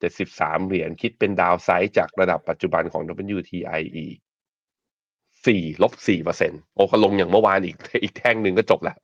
[0.00, 3.02] เจ็ดสิบสามเหรียญคิดเป็นดาวไซด์จากระดับปัจจุบันของ
[3.36, 4.06] WTIE
[5.46, 8.96] สี่ลบสี่เปอร์เซ็นโอ้ก็ลงอย่างเมื่อวานอีกอีกแท่งหนึ่งก็จบแล้ว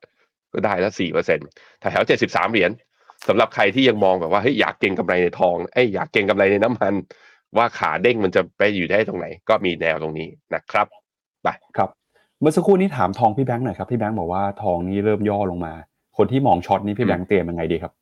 [0.52, 1.46] ก็ได้แล้วสี่เปอร์เซ็นต์
[1.80, 2.70] แถวเจ็ดสิบสามเหรียญ
[3.28, 6.94] สำหรับใครที่ยังมองแบบว่าเฮ้ยอยากเก็งกำไรในทองเอ้ยอยากเก็งกำไรในน้ำมัน
[7.56, 10.86] ว่าขาเด้งมันจะไปอยู่ได้ตรงไหน ก็มีแนวตรงนี้นะครับ
[11.42, 11.90] ไปครับ
[12.40, 15.74] เมื่อสักครู่นี้ถามทองพี่แบงค์หน่อยครับพี่แบงค์บอกว่าทองนี้เริ่มย่อลงมา
[16.16, 17.92] คนที่มอง short นี้พี่แบงค์เตรียมยังไงดีครับ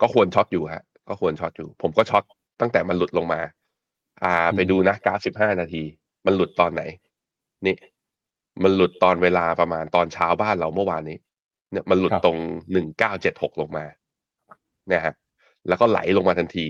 [0.00, 2.24] ก็ควร short อยู่ฮะก็ควร short อยู่ ผมก็ short
[2.60, 3.40] ตั้งแต่มันหลุดลงมา
[4.24, 5.82] อ่า ไปดูนะกราฟสิบห้านาที
[6.26, 6.82] มันหลุดตอนไหน
[7.66, 7.76] นี่
[8.62, 11.18] มันหลุดตอนเวลาประมาณตอนเช้าบ้านเราเมื่อวานนี้
[11.70, 12.38] เนี่ยมันหลุดตรง
[12.72, 13.84] หนึ่งเก้าเจ็ดหกลงมา
[14.88, 15.14] เนี่ยฮะ
[15.68, 16.66] แล้วก็ไหลลงมาทันที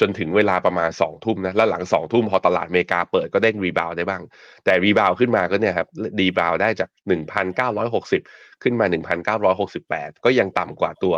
[0.00, 4.22] จนถึงเวลาประมาณสองทุ่มนะแล้วหลังสองทุ่มพอตลาดอเมริกาเปิดก็เด้ง rebound ได้บ้าง
[4.64, 5.88] แต่ rebound ขึ้นมาก็เนี่ยครับ
[6.20, 8.22] rebound ได้จากหนึ่งพันเก้าร้อยหกสิบ
[8.62, 11.14] ขึ้นมาหนึ่งพันเก้าร้อยหกสิบแปดก็ยังต่ำกว่าตัว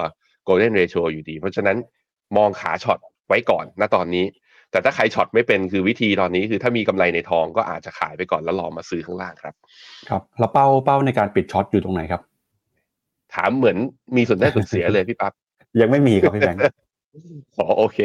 [0.49, 1.77] golden ratio อยู่ดี เพราะฉะนั้น
[2.37, 4.25] มองขา short ไว้ก่อนณตอนนี้
[4.71, 9.55] แต่ถ้าใคร short ไม่เป็นคือวิธีตอนนี้คือถ้ามีกำไรในทองก็อาจจะขายไปก่อนแล้วรอมาซื้อข้างล่างครับ
[10.09, 12.23] ครับแล้วเป้าเป้าในการปิด short อยู่ตรงไหนครับ
[13.35, 13.77] ถามเหมือน
[14.17, 15.33] มีส่วนได้ส่วนเสียเลยพี่ปั๊บ
[15.81, 16.61] ยังไม่มีครับพี่แบงค์
[17.59, 17.99] อ๋อโอเค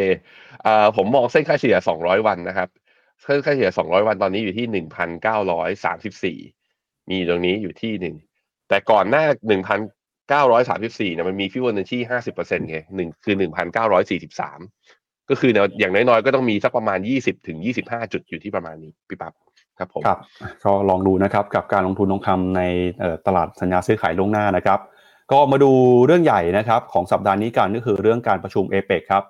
[0.65, 2.69] อ่าผมมองเส้นค่าเฉลี่ย 200 วันนะครับ
[3.21, 4.65] เส้นค่าเฉลี่ย 200 วันตอนนี้อยู่ที่
[6.37, 8.15] 1,934 มีตรงนี้อยู่ที่หนึ่ง
[8.69, 9.25] แต่ก่อนหน้า
[10.39, 12.01] 1,934เนี่ยมันมีฟิวเนชี่
[12.35, 13.35] 50%ไงหนึ่งคือ
[14.11, 19.33] 1,943 ก็คืออย่างน้อยๆ ก็ต้องมีสักประมาณ 20ถึง25 จุดอยู่ที่ประมาณนี้พี่ปั๊บ
[19.79, 20.19] ครับผมครับ
[20.63, 22.61] ก็ลองดูนะครับกับการลงทุนทองคำใน
[23.27, 24.79] ตลาดสัญญาซื้อขายล่วงหน้านะครับ
[25.31, 25.71] ก็มาดู
[26.05, 29.23] เรื่องใหญ่นะครับของสัปดาห์นี้กันก็คือเรื่องการประชุมเอเปกครับ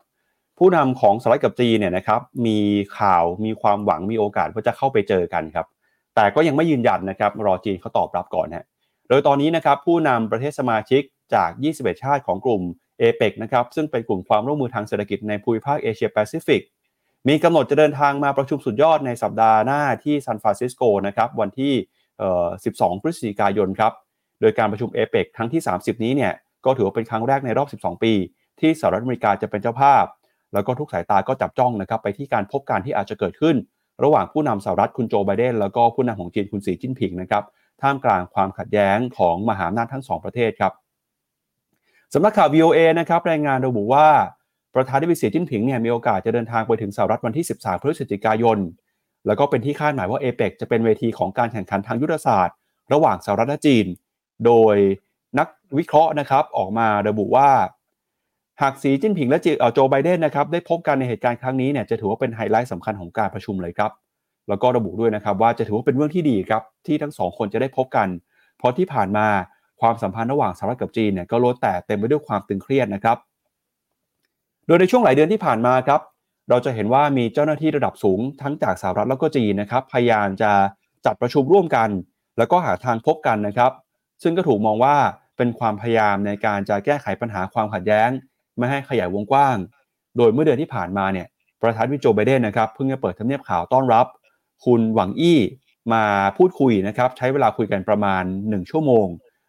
[0.58, 2.60] ผู้นำของสหรัฐกับจีนเนี่ยนะครับมี
[3.00, 5.66] ข่าวมีความหวังมีโอกาสว่าจะเข้าไปเจอกันครับ
[6.16, 8.66] แต่ก็ยังไม่ยืนยันนะครับรอจีนเขาตอบรับก่อนฮะ
[9.10, 11.02] โดยตอนนี้นะครับผู้นำประเทศสมาชิก
[11.34, 12.62] จาก 21 ชาติของกลุ่ม
[13.00, 16.62] เอเปกนะครับซึ่งเป็นกลุ่มความร่วมมือทางเศรษฐกิจในภูมิภาคเอเชียแปซิฟิก
[17.28, 21.74] มีกำหนดจะเดินทางมาประชุมสุดยอดในสัปดาห์หน้าที่ซานฟรานซิสโกนะครับวันที่
[22.38, 23.94] 12 พฤศจิกายนครับ
[24.42, 26.34] โดยการประชุมเอเปกครั้งที่ 30 นี้เนี่ย
[26.66, 28.14] ก็ถือว่าเป็นครั้งแรกในรอบ 12 ปี
[28.60, 30.06] ที่สหรัฐอเมริกาจะเป็นเจ้าภาพ
[30.54, 33.56] แล้วก็ทุกสายตาก็จับจ้องนะครับไปที่การพบกันที่อาจจะเกิดขึ้น
[34.04, 37.44] ระหว่างผู้นำสหรัฐคุณโจไบเดนแล้วก็ผู้นำของจีนคุณสีจิ้นผิงนะครับ
[37.82, 40.74] ท่ามกลางความขัดแย้งของมหาอำนาจทั้งสองประเทศครับ
[42.14, 44.08] สำนักข่าว VOA นะครับรายงานระบุว่า
[44.76, 48.58] ประธานาธิบดีสีจิ้นผิงเนี่ยมีโอกาสจะเดินทางไปถึงสหรัฐวันที่ 13 พฤศจิกายน
[49.26, 52.56] แล้วก็เป็นที่คาดหมายว่าเอเปกจะเป็นเวทีของการแข่งขันทางยุทธศาสตร์
[52.94, 53.86] ระหว่างสหรัฐและจีน
[54.46, 54.76] โดย
[55.40, 55.48] นัก
[55.78, 57.50] วิเคราะห์นะครับออกมาระบุว่า
[58.62, 59.40] หากสีจิ้นผิงและ
[59.74, 63.92] โจไบเดนนะครับได้พบกันในเหตุการณ์ครั้งนี้เนี่ยจะถือว่าเป็นไฮไลท์สำคัญของการประชุมเลยครับ
[64.50, 68.08] แล้วก็ระบุด้วยนะครับว่าจะถือว่าเป็นเรื่องที่ดีครับที่ทั้งสองคนจะได้พบกัน
[68.58, 69.28] เพราะที่ผ่านมา
[69.82, 73.18] ความสัมพันธ์ระหว่างสหรัฐกับจีนเนี่ยก็ล้วนแต่เต็มไปด้วยความตึงเครียดนะครับ
[74.66, 76.02] โดยในช่วงหลายเดือนที่ผ่านมาครับ
[76.50, 80.52] เราจะเห็นว่ามีเจ้าหน้าที่ระดับสูงทั้งจากสหรัฐแล้วก็จีนนะครับ พยายามจะ
[81.06, 81.90] จัดประชุมร่วมกัน
[82.38, 83.72] แล้วก็หาทางพบกันนะครับ
[84.24, 84.96] ซึ่งก็ถูกมองว่า
[85.38, 88.10] เป็นความพยายามในการจะแก้ไขปัญหาความขัดแย้ง
[88.58, 89.56] ไม่ให้ขยายวงกว้าง
[90.18, 91.28] โดยเมื่อเดือนที่ผ่านมาเนี่ย
[91.62, 94.06] ประธานาธิบดีโจไบเดนนะครับเพิ่งจะเปิดทำเนียบข่าวต้อนรับ
[94.66, 95.40] คุณหวังอี้
[95.94, 96.04] มา
[96.38, 99.08] พูดคุยนะครับใช้เวลาคุยกันประมาณ 1 ชั่วโมง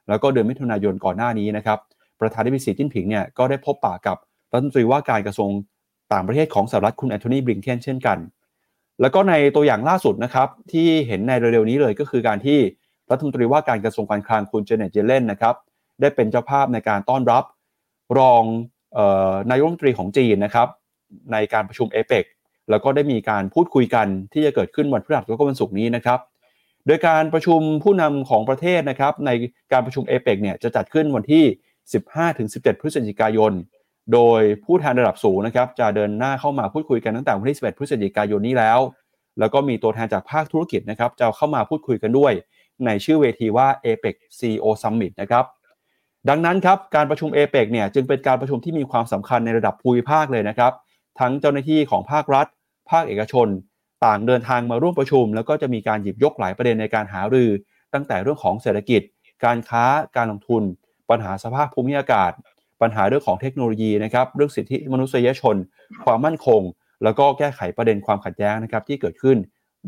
[0.09, 1.79] แล้วก็เดือนมิถุนายนก่อนหน้านี้นะครับ
[2.21, 4.17] ประธานาธิบดีสีจิ้นผิงเนี่ยก็ได้พบปะกับ
[4.53, 5.51] รัฐมนตรีว่าการกระทรวง
[6.13, 8.19] ต่างประเทศของสหรัฐคุณแอนโทนีบริงเคนเช่นกัน
[9.01, 12.59] แล้วก็ในตัวอย่างล่าสุดนะครับที่เห็นในเร็วๆนี้เลยก็คือการที่
[13.11, 15.55] รัฐมนตรีว่าการกระทรวงการคลังคุณเจเน็ตเจเลนนะครับ
[16.01, 17.45] ได้เป็นเจ้าภาพในการต้อนรับ
[18.19, 18.43] รอง
[19.51, 20.69] นายรัฐมนตรีของจีนนะครับ
[21.33, 22.25] ในการประชุมเอเปก
[22.71, 26.19] แล้วก็ได้มีการพูดคุยกันที่จะเกิดขึ้นวันพฤหัสแล้วก็วันศุกร์นี้นะครับ
[26.87, 29.31] โดยการประชุมผู้นำของประเทศนะครับ ใน
[29.73, 31.45] การประชุมเอเปกเนี่ยจะจัดขึ้นวันที่
[32.13, 33.53] 15-17 พฤศจิกายน
[34.13, 38.79] โดยผู้แทนระดับสูงนะครับ จะเดินหน้าเข้ามาพูดคุยกันตั้งแต่วันที่ 11 พฤศจิกายนนี้แล้ว
[39.39, 42.33] แล้วก็มีตัวแทนจากภาคธุรกิจนะครับจะเข้ามาพูดคุยกันด้วย
[42.87, 45.45] ในชื่อเวทีว่า APEC CEO Summit นะครับ
[46.29, 50.73] ดังนั้นครับการประชุม APEC เนี่ยจึงเป็นการประชุมที่มีความสำคัญในระดับภูมิภาคเลยนะครับ
[51.21, 52.47] ทั้งเจ้าหน้าที่ของภาครัฐ
[52.91, 53.49] ภาคเอกชน
[54.05, 57.51] ต่างเดินทางมาร่วมประชุม แล้วก็จะมีการหยิบยกหลายประเด็นในการหารือ
[57.95, 59.03] ตั้งแต่เรื่องของเศรษฐกิจ
[59.45, 59.85] การค้า
[60.17, 60.63] การลงทุน
[61.11, 62.33] ปัญหาสภาพภูมิอากาศ
[62.83, 65.57] ปัญหาเรื่องของเทคโนโลยีนะครับเรื่องสิทธิมนุษยชน
[66.05, 66.61] ความมั่นคง
[67.05, 69.37] แล้วก็แก้ไขประเด็นความขัดแย้งนะครับที่เกิดขึ้น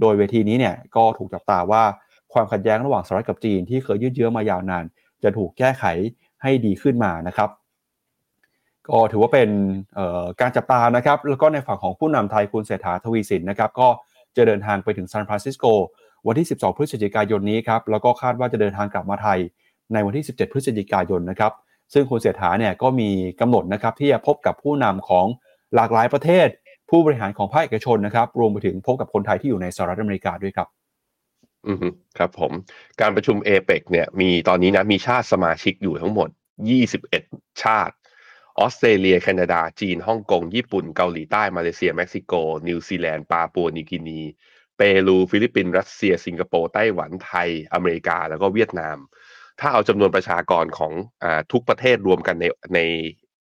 [0.00, 1.82] โดยเวทีนี้เนี่ยก็ถูกจับตาว่า
[2.32, 4.84] ความขัดแย้งระหว่างสหรัฐกับจีนที่เคยยืดเยื้อมายาวนาน
[5.22, 5.84] จะถูกแก้ไข
[6.42, 7.50] ให้ดีขึ้นมานะครับ
[8.88, 9.50] ก็ถือว่าเป็น
[10.40, 13.88] การจับตานะครับ แล้วก็ในฝั่งของผู้นำไทยคุณเศรษฐาทวีสินนะครับก็
[14.36, 15.64] จะเดินทางไปถึงซานฟรานซิสโก
[16.26, 19.38] วันที่ 12 พฤศจิกายนนี้ครับแล้วก็คาดว่าจะเดินทางกลับมาไทย
[19.92, 21.52] ในวันที่ 17 พฤศจิกายนนะครับ
[21.92, 25.26] ซึ่งคุณเศรษฐาเนี่ยก็มีกำหนดนะครับที่จะพบกับผู้นำของ
[25.74, 26.48] หลากหลายประเทศ
[26.90, 30.68] ผู้บริหารของภาคเอกชนนะครับ รวมไปถึงพบกับคนไทยที่อยู่ในสหรัฐอเมริกาด้วยครับ
[31.66, 31.86] อืม
[32.18, 32.52] ครับผม
[33.00, 36.28] การประชุมเอเปกเนี่ยมีตอนนี้นะมีชาติสมาชิกอยู่ทั้งหมด
[36.96, 37.94] 21 ชาติ
[38.58, 42.32] ออสเตรเลีย แคนาดา จีน ฮ่องกง ญี่ปุ่น เกาหลีใต้ มาเลเซีย เม็กซิโก
[42.68, 44.20] นิวซีแลนด์ ปาปัวนิวกินี
[44.76, 48.96] เปรู ฟิลิปปินส์ รัสเซีย สิงคโปร์ ไต้หวัน ไทย อเมริกา แล้วก็เวียดนาม
[49.60, 50.92] ถ้าเอาจำนวนประชากรของ
[51.22, 52.44] อทุกประเทศรวมกันใน
[52.74, 52.78] ใน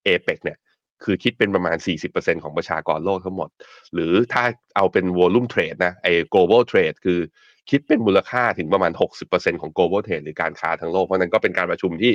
[0.04, 0.58] เอเปกเนี่ย
[1.04, 1.78] คือคิดเป็นประมาณ
[2.10, 3.50] 40%ของประชากรโลกทั้งหมด
[3.94, 4.44] หรือถ้า
[4.76, 7.20] เอาเป็น volume trade นะ ไอ้ global trade คือ
[7.70, 8.92] คิดเป็นมูลค่าถึงประมาณ
[9.26, 12.14] 60%ของ global trade หรือการค้าทั้งโลก เพราะนั้นก็เป็นการประชุมที่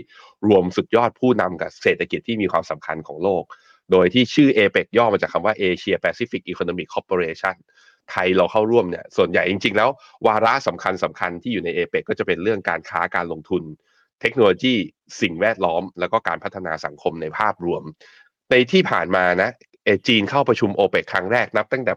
[0.48, 3.44] รวมสุดยอดผู้นำกับเศรษฐกิจที่มีความสำคัญของโลก
[3.92, 7.56] โดยที่ชื่อ APEC ย่อมาจากคำว่า Asia Pacific Economic Corporation
[8.10, 9.90] ไทยเราเข้าร่วมเนี่ยส่วนใหญ่จริง ๆ แล้ว
[10.26, 13.62] วาระสำคัญสำคัญที่อยู่ใน APEC ก็จะเป็นเรื่องการค้าการลงทุน
[14.20, 14.74] เทคโนโลยี
[15.20, 17.82] สิ่งแวดล้อม แล้วก็การพัฒนาสังคมในภาพรวม
[18.50, 19.50] ในที่ผ่านมานะ
[20.08, 21.94] จีนเข้าประชุมโอเปกครั้งแรกนับตั้งแต่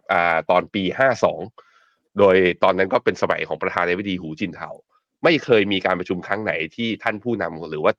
[0.52, 1.77] ตอนปี 52
[2.19, 4.69] โดยตอนนั้นก็เป็นสมัยของประธานาธิบดีหูจินเทา
[5.23, 7.93] ไม่เคยมีการประชุมครั้งไหนที่ท่านผู้นำหรือว่า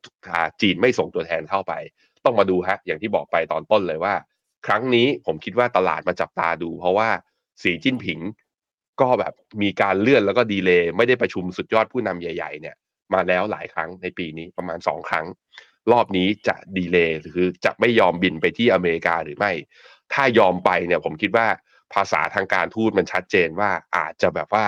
[0.61, 1.73] จีนไม่ส่งตัวแทนเข้าไป
[2.25, 4.15] ต้องมาดูฮะอย่างที่บอกไปตอนต้นเลยว่า
[4.67, 7.09] ครั้งนี้ผมคิดว่าตลาดมาจับตาดู เพราะว่า
[7.63, 8.21] สีจิ้นผิง
[9.01, 12.77] ก็แบบมีการเลื่อนแล้วก็ดีเลย์ไม่ได้ประชุมสุดยอดผู้นำใหญ่ ๆ เนี่ย
[13.15, 15.27] มาแล้วหลายครั้งในปีนี้ประมาณสองครั้ง
[15.93, 19.53] รอบนี้จะ delay คือจะไม่ยอมบินไปที่อเมริกาหรือไม่
[20.13, 21.47] ถ้ายอมไปเนี่ยผมคิดว่า
[21.95, 24.65] ภาษาทางการทูตมันชัดเจนว่าอาจจะแบบว่า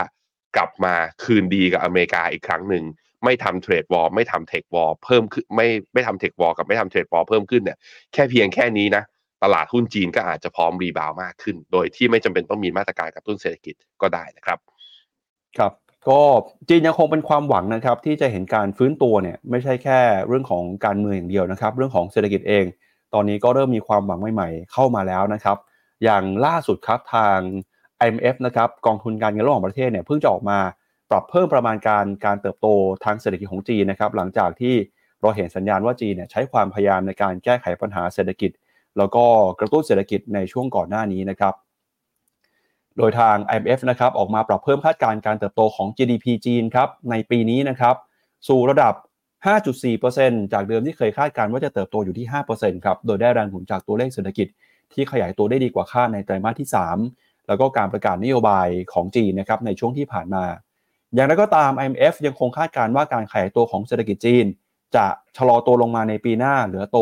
[0.57, 2.85] กลับมาคืนดีกับอเมริกาอีกครั้งหนึ่ง
[3.25, 7.79] ไม่ทำ trade war ไม่ทำ tech war เพิ่มขึ้นไม่ไม่ทำ tech war กับไม่ทำ trade war เพิ่มขึ้นเนี่ย
[8.13, 9.03] แค่เพียงแค่นี้นะ
[9.43, 14.59] ตลาดหุ้นจีนก็อาจจะพร้อม rebound มากขึ้น โดยที่ไม่จำเป็นต้องมีมาตรการกระตุ้นเศรษฐกิจก็ได้นะครับ
[15.59, 15.73] ครับ
[16.09, 16.21] ก็
[16.69, 22.65] จีนยังคงเป็นความหวังนะครับ ที่จะเห็นการฟื้นตัวเนี่ยไม่ใช่แค่เรื่องของการเมืองอย่างเดียวนะครับ เรื่องของเศรษฐกิจเอง
[23.15, 25.57] ตอนนี้ก็เริ่มมีความหวังใหม่ๆเข้ามาแล้วนะครับ
[26.03, 27.39] อย่างล่าสุดครับทาง
[28.03, 30.59] IMF นะครับกองทุนการเงินระหว่างประเทศเนี่ยเพิ่งจะออกมา
[31.11, 32.67] ปรับเพิ่มประมาณการการเติบโต
[33.05, 34.75] ทางเศรษฐกิจของจีนนะครับหลังจากที่
[35.21, 38.51] เราเห็นสัญญาณว่าจีนเนี่ยใช้ความพยายามในการแก้ไขปัญหาเศรษฐกิจ
[38.99, 39.25] แล้วก็
[39.61, 41.55] กระตุ้นเศรษฐกิจในช่วงก่อนหน้านี้นะครับ
[42.99, 47.97] โดยทาง IMF นะครับออกมาปรับเพิ่มคาดการณ์การเติบโตของ GDP จีนครับในปีนี้นะครับ
[48.49, 48.95] สู่ระดับ
[49.75, 54.47] 5.4%จากเดิมที่เคยคาดการณ์ว่าจะเติบโตอยู่ที่ 5%ครับโดยได้แรงหนุนจากตัวเลขเศรษฐกิจ
[54.93, 56.69] ที่ขยายตัวได้ดีกว่าคาดในไตรมาสที่
[57.07, 60.45] 3 แล้วก็การประกาศนโยบายของจีนนะครับในช่วงที่ผ่านมา
[61.15, 64.47] อย่างไรก็ตาม IMF ยังคงคาดการณ์ว่าการขยายตัวของเศรษฐกิจจีน
[64.97, 66.99] จะชะลอตัวลงมาในปีหน้าเหลือโต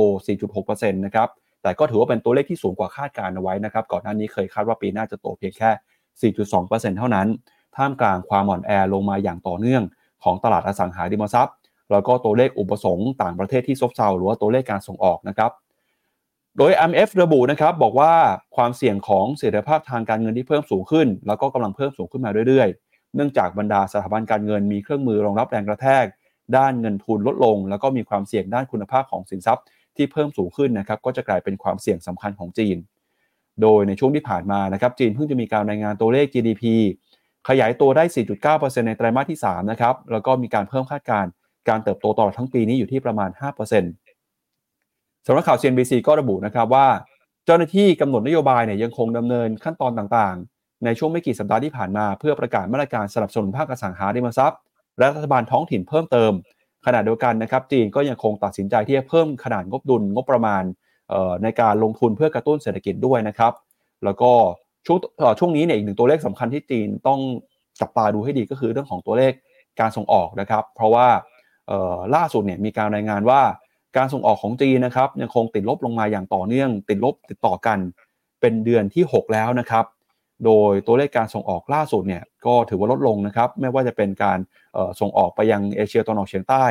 [0.46, 1.29] 4.6%นะครับ
[1.62, 7.27] แต่ก็ถือว่าเป็นตัวเลขที่สูงกว่าคาดการณ์เอาไว้นะครับก่อนหน้านี้เคยคาดว่าปีหน้าจะโตเพียงแค่ 4.2%เท่านั้น
[7.77, 9.83] ท่ามกลางความอ่อนแอลงมาอย่างต่อเนื่อง
[10.24, 11.55] ของตลาดอสังหาริมทรัพย์
[11.90, 15.51] แล้วก็ตัวเลขอุปสงค์ต่างประเทศที่ซบเซาหรือว่าตัวเลขการส่งออกนะครับ
[16.61, 18.12] โดย IMF ระบุนะครับบอกว่า
[18.57, 26.05] ความเสี่ยงของเสถียรภาพทางการเงินที่เพิ่มสูงขึ้น แล้วก็กำลังเพิ่มสูงขึ้นมาเรื่อยๆ เนื่องจากบรรดาสถาบันการเงินมีเครื่องมือรองรับแรงกระแทก
[26.57, 29.64] ด้านเงินทุนลดลง แล้วก็มีความเสี่ยงด้านคุณภาพของสินทรัพย์
[29.97, 32.77] ที่เพิ่มสูงขึ้นนะครับก็จะกลายเป็นความเสี่ยงสำคัญของจีน
[33.62, 36.64] โดยในช่วงที่ผ่านมานะครับจีนเพิ่งจะมีการรายงานตัวเลข GDP
[37.49, 38.05] ขยายตัวได้
[38.47, 41.31] 4.9%ในไตรมาสที่3นะครับแล้วก็มีการเพิ่มคาดการณ์
[41.68, 43.31] การเติบโตตลอดทั้งปีนี้อยู่ที่ประมาณ
[43.77, 44.08] 5%
[45.31, 46.87] สำนักข่าว CNBC ก็ระบุนะครับว่า
[47.47, 54.61] เจ้าหน้าที่กำหนดนโยบายเนี่ยยังคงดำเนินขั้นตอนต่างๆ ในช่วงไม่กี่สัปดาห์ที่ผ่านมา เพื่อประกาศมาตรการสนับสนุนภาคอสังหาริมทรัพย์
[54.99, 56.33] และรัฐบาลท้องถิ่นเพิ่มเติม
[56.87, 60.62] ขณะเดียวกันนะครับจีนก็ยังคงตัดสินใจที่จะเพิ่มขนาดงบดุลงบประมาณ
[61.43, 63.53] ในการลงทุนเพื่อกระตุ้นเศรษฐกิจด้วยนะครับ
[64.05, 64.33] แล้วก็
[64.87, 64.99] ช่วง
[65.38, 67.21] ช่วงนี้เนี่ยอีกหนึ่งตัวเลขสำคัญที่จีนต้อง
[67.81, 69.33] จับตาดูให้ดีก็คือเรื่องของตัวเลข
[69.81, 71.09] การส่งออกนะครับ เพราะว่า
[72.14, 73.41] ล่าสุดเนี่ยมีการรายงานว่า
[73.98, 77.78] การส่งออกของจีนนะครับยังคงติดลบลงมาอย่างต่อเนื่อง ติดลบติดต่อกัน
[78.40, 79.84] เป็นเดือนที่ 6 แล้วนะครับ
[80.44, 84.38] โดยตัวเลขการส่งออกล่าสุดเนี่ยก็ถือว่าลดลงนะครับ ไม่ว่าจะเป็นการ
[85.00, 86.64] ส่งออกไปยังเอเชียตะวันออกเฉียงใต้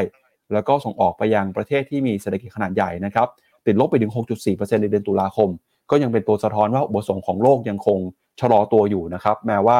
[0.53, 3.27] แล้วก็ส่งออกไปยังประเทศที่มีเศรษฐกิจขนาดใหญ่นะครับ
[3.67, 4.11] ติดลบไปถึง
[4.45, 5.49] 6.4%ในเดือนตุลาคม
[5.91, 7.99] ก็ยังเป็นตัวสะท้อนว่าอุปสงค์ของโลกยังคง
[8.39, 9.79] ชะลอตัวอยู่นะครับ แม้ว่า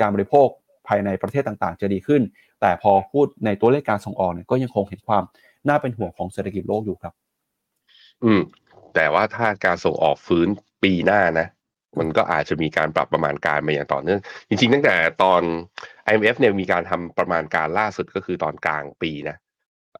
[0.00, 0.48] การบริโภค
[0.88, 2.22] ภายในประเทศต่างๆ จะดีขึ้น
[2.60, 5.22] แต่พอพูดในตัวเลขการส่งออกเนี่ยก็ยังคงเห็นความ
[5.68, 7.14] น่าเป็นห่วงของเศรษฐกิจโลกอยู่ครับ
[8.24, 8.40] อืม
[8.94, 10.48] แต่ว่าถ้าการส่งออกฟื้น
[10.84, 11.46] ปีหน้านะ
[11.98, 15.42] มันก็อาจจะมีการปรับประมาณการมาอย่างต่อเนื่อง จริงๆ ตั้งแต่ตอน
[16.08, 19.36] IMF เนี่ยมีการทำประมาณการล่าสุดก็คือตอนกลางปีนะ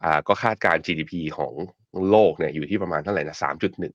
[0.05, 1.53] อ่า ก็คาดการ GDP ของ
[2.11, 3.95] โลกเนี่ยอยู่ที่ประมาณเท่าไหร่นะสามจุดหนึ่ง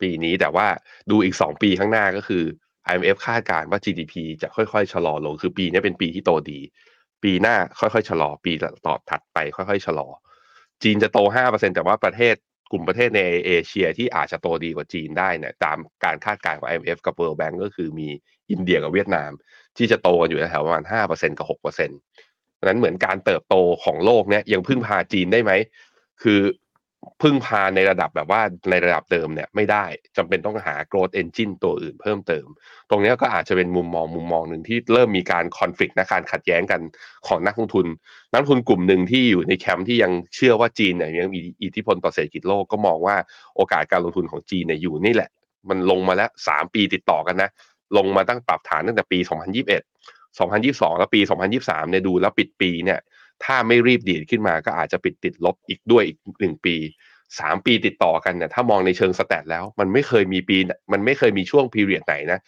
[0.00, 0.66] ปีนี้แต่ว่า
[1.10, 2.42] ดูอีกสองปีข้างหน้าก็คือ
[2.90, 6.60] IMF คาดการณ์ว่า GDP จะค่อยๆ ชะลอลง คือปีนี้เป็นปีที่โตดี
[7.24, 8.52] ปีหน้าค่อยๆ ชะลอ ปี
[8.86, 10.08] ต่อถัดไปค่อยๆ ชะลอ
[10.82, 12.34] จีนจะโต 5%แต่ว่าประเทศ
[12.72, 18.08] กลุ่มประเทศในเอเชียที่อาจจะโตดีกว่าจีนได้เนี่ยตามการคาดการณ์ของ IMF กับ World Bank ก็คือมี
[18.50, 19.30] อินเดียกับเวียดนาม
[19.76, 25.52] ที่จะโตกันอยู่แถวประมาณ 5%กับ6%เพราะนั้นเหมือนการเติบโตของโลกเนี่ยยังพึ่งพาจีนได้ไหม
[26.22, 26.40] คือ
[27.22, 29.84] พึ่งพาในระดับแบบว่าในระดับเดิมเนี่ยไม่ได้
[30.16, 32.46] จำเป็นต้องหา growth engine ตัวอื่นเพิ่มเติม
[32.90, 36.80] ตรงนี้ก็อาจจะเป็นมุมมองมุมมองหนึ่งที่เริ่มมีการคอนฟ lict นะการขัดแย้งกัน
[37.26, 37.86] ของนักลงทุน
[38.32, 43.16] นักลงทุนกลุ่มหนึ่งที่อยู่ในแคมป์ที่ยังเชื่อว่าจีนเนี่ยยังมีอิทธิพลต่อเศรษฐกิจโลกก็มองว่า
[43.56, 45.30] โอกาสการลงทุนของจีนเนี่ยอยู่นี่แหละ
[45.68, 47.50] มันลงมาแล้วสามปีติดต่อกันนะ
[47.96, 49.30] ลงมาตั้งปรับฐานตั้งแต่ปี 2021
[50.38, 51.20] 2022 แล้วปี
[51.56, 52.98] 2023เนี่ยดูแล้วปิดปีเนี่ย
[53.44, 56.76] ถ้าไม่รีบดีดขึ้นมาก็อาจจะปิดติดลบอีกด้วยอีกหนึ่งปี
[57.40, 60.56] สามปีติดต่อกันเนี่ยถ้ามองในเชิง stat แล้ว มันไม่เคยมีปี
[60.92, 62.40] มันไม่เคยมีช่วง period ไหนนะ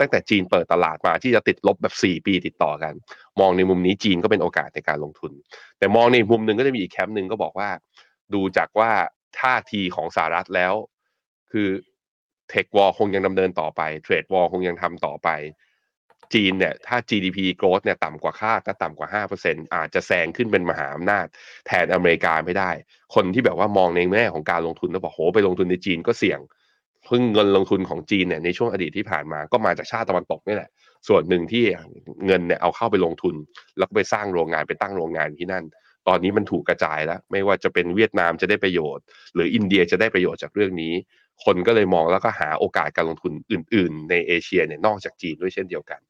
[0.00, 2.94] ตั้งแต่จีนเปิดตลาดมาที่จะติดลบแบบ4ปีติดต่อกัน
[3.40, 5.32] มองในมุมนี้จีนก็เป็นโอกาสในการลงทุน
[5.78, 7.68] แต่มองในมุมหนึ่งก็จะมีอีกแคมป์หนึ่งก็บอกว่า
[8.34, 8.90] ดูจากว่า
[9.40, 10.72] ท่าทีของสหรัฐแล้ว
[11.50, 11.68] คือ
[12.50, 15.28] เทควอลคงยังดำเนินต่อไปเทรดวอลคงยังทำต่อไป
[16.34, 21.26] จีนเนี่ยถ้า GDP growth เนี่ยต่ำกว่าคาดก็ต่ำกว่า 5%อาจจะแซงขึ้นเป็นมหาอำนาจ
[21.66, 22.70] แทนอเมริกาไม่ได้
[23.14, 26.40] คนที่แบบว่ามองในแง่ของการลงทุนแล้วบอกโหไปลงทุนในจีนก็เสี่ยง
[27.08, 30.70] พึ่งเงินลงทุนของจีนเนี่ยในช่วงอดีตที่ผ่านมาก็มาจากชาติตะวันตกนี่แหละ
[31.08, 31.64] ส่วนหนึ่งที่
[32.26, 33.34] เงินเนี่ยเอาเข้าไปลงทุน
[33.78, 35.64] แล้วก็ไปสร้างโรงงานไปตั้งโรงงานที่นั่น
[36.08, 40.92] ตอนนี้มันถูกกระจายแล้ว ไม่ว่าจะเป็นเวียดนามจะได้ประโยชน์ หรืออินเดียจะได้ประโยชน์จากเรื่องนี้
[41.44, 46.00] คนก็เลยมองแล้วก็หาโอกาสการลงทุนอื่น ๆ ในเอเชียเนี่ยนอกจากจีนด้วยเช่นเดียวกัน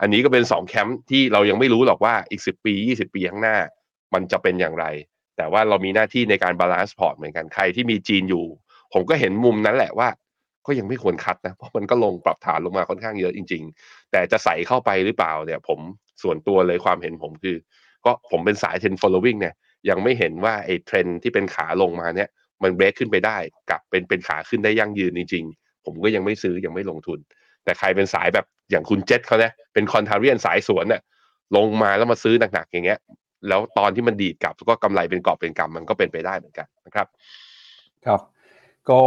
[0.00, 3.56] อันนี้ก็เป็นสองแคมป์ที่เรายังไม่รู้หรอกว่าอีกสิบปียี่สิบปีข้างหน้า
[4.14, 4.86] มันจะเป็นอย่างไร
[5.36, 8.44] แต่ว่าเรามีหน้าที่ในการ balance port เหมือนกันใครที่มีจีนอยู่
[8.92, 10.08] ผมก็เห็นมุมนั้นแหละว่า
[10.66, 15.80] ก็ยังไม่ควร cut นะ เพราะมันก็ลงปรับฐานลงมาค่อนข้างเยอะจริง ๆ แต่จะใส่เข้าไปหรือเปล่าเนี่ยผม
[16.22, 17.56] ส่วนตัวเลยความเห็นผมคือ
[18.04, 19.54] ก็ผมเป็นสายเทรน following เนี่ย
[19.88, 22.28] ยังไม่เห็นว่าไอ้เทรนที่เป็นขาลงมาเนี่ย
[22.62, 23.36] มันเบรกขึ้นไปได้
[23.70, 27.18] กลับเป็นเป็นขาขึ้นได้ยั่งยืนจริงๆ ผมก็ยังไม่ซื้อยังไม่ลงทุน
[27.64, 31.02] แต่ใครเป็นสายแบบ อย่างคุณเจษเขาเนี่ยเป็น contrarian สายสวนเนี่ย
[31.56, 32.98] ลงมาแล้วมาซื้อหนักๆอย่างเงี้ย
[33.48, 37.06] แล้วตอนที่มันดีดกลับก็กำไรเป็นกอบเป็นกำมันก็เป็นไปได้เหมือนกันนะครับ
[38.06, 38.20] ครับ
[38.90, 39.00] ก็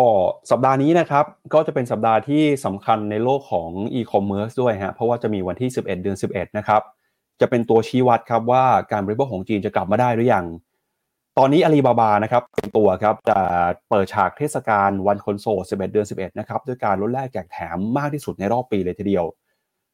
[0.52, 6.82] สัปดาห์นี้นะครับ ก็จะเป็นสัปดาห์ที่สำคัญในโลกของอีคอมเมิร์ซด้วยฮะเพราะว่าจะมีวันที่ 11 เดือน 11 นะครับ
[7.42, 10.46] จะเป็นตัวชี้วัดครับว่าการบริโภคของจีนจะกลับมาได้หรือยัง
[11.38, 13.38] ตอนนี้อาลีบาบานะครับเป็นตัวครับจะ
[13.90, 19.26] เปิดฉากเทศกาลวันคนโสด 11 เดือน 11 นะครับ ด้วยการลดแลกแจกแถมมากที่สุดในรอบปีเลยทีเดียว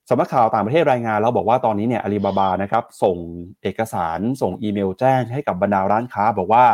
[0.10, 3.18] สำนักข่าวต่างประเทศรายงานแล้วบอกว่าตอนนี้เนี่ยอาลีบาบานะครับส่ง
[3.64, 6.66] เอกสารส่งอีเมลแจ้งให้กับบรรดาร้านค้า บอกว่า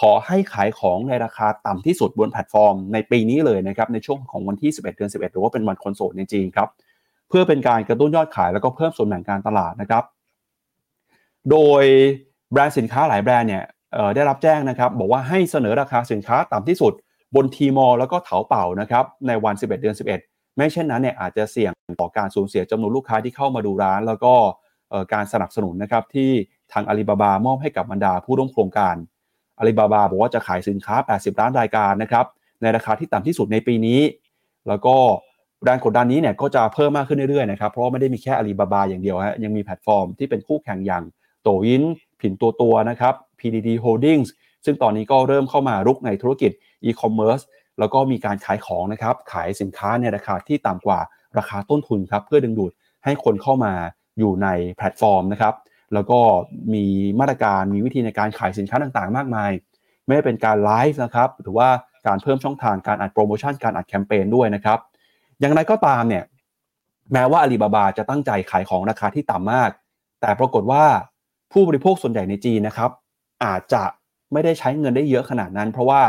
[0.00, 6.68] ขอให้ขายของในราคาต่ำที่สุดบนแพลตฟอร์ม ในปีนี้เลยนะครับในช่วงของวันที่ 11 เดือน 11 หรือว่าเป็นวันคนโสดในจีนครับ
[7.28, 10.04] เพื่อเป็นการกระตุ้นยอดขายแล้วก็เพิ่มส่วนแบ่งการตลาดนะครับ
[11.50, 11.84] โดย
[12.52, 13.64] แบรนด์สินค้าหลายแบรนด์เนี่ย
[14.14, 16.92] ได้รับแจ้งนะครับ บอกว่าให้เสนอราคาสินค้าต่ำที่สุด
[17.34, 24.34] บน Tmall แล้วก็เถาเป่านะครับในวัน 11 เดือน 11 ไม่เช่นนั้นเนี่ยอาจจะเสี่ยงต่อการสูญเสียจำนวนลูกค้าที่เข้ามาดูร้าน แล้วก็
[25.12, 26.30] การสนับสนุนนะครับที่
[26.72, 28.96] ทางอาลีบาบามอบให้กับบรรดาผู้ร่วมโครงการ
[29.58, 32.26] อาลีบาบาบอกว่าจะขายสินค้า 80 ล้านรายการนะครับ
[32.62, 34.00] ในราคาที่ต่ำที่สุดในปีนี้
[34.68, 34.96] แล้วก็
[35.64, 41.02] แรงกดดันนี้เนี่ยก็จะเพิ่มมากขึ้นเรื่อยๆนะครับเพราะไม่ได้มีแค่อาลีบาบาอย่างเดียวฮะยังมีแพลตฟอร์มที่เป็นคู่แข่งอย่าง
[41.42, 41.82] โต่วอิน
[42.20, 44.28] พินตัวตัวนะครับ PDD Holdings
[44.64, 46.50] ซึ่งตอนนี้ก็เริ่มเข้ามารุกในธุรกิจ
[46.84, 47.40] อีคอมเมิร์ซ
[47.78, 51.00] แล้วก็มีการขายของนะครับขายสินค้าในราคาที่ต่ำกว่า
[51.38, 52.72] ราคาต้นทุนครับเพื่อดึงดูด
[53.04, 53.72] ให้คนเข้ามา
[54.18, 55.54] อยู่ในแพลตฟอร์มนะครับ
[55.94, 56.18] แล้วก็
[56.74, 56.84] มี
[57.20, 59.50] มาตรการมีวิธีในการขายสินค้าต่างๆ มากมาย
[60.06, 61.68] ไม่ว่าเป็นการไลฟ์นะครับหรือว่า
[62.06, 64.78] การเพิ่มช่องทางการอัดโปรโมชั่นการอัดแคมเปญด้วยนะครับ
[65.40, 66.24] อย่างไรก็ตามเนี่ย
[67.12, 69.70] แม้ว่าอาลีบาบาจะตั้งใจขายของราคาที่ต่ำมาก
[70.20, 70.84] แต่ปรากฏว่า
[71.52, 72.90] ผู้บริโภคส่วนใหญ่ในจีนนะครับ
[73.44, 73.82] อาจจะ
[74.32, 76.02] ไม่ได้ใช้เงินได้เยอะขนาดนั้น เพราะว่า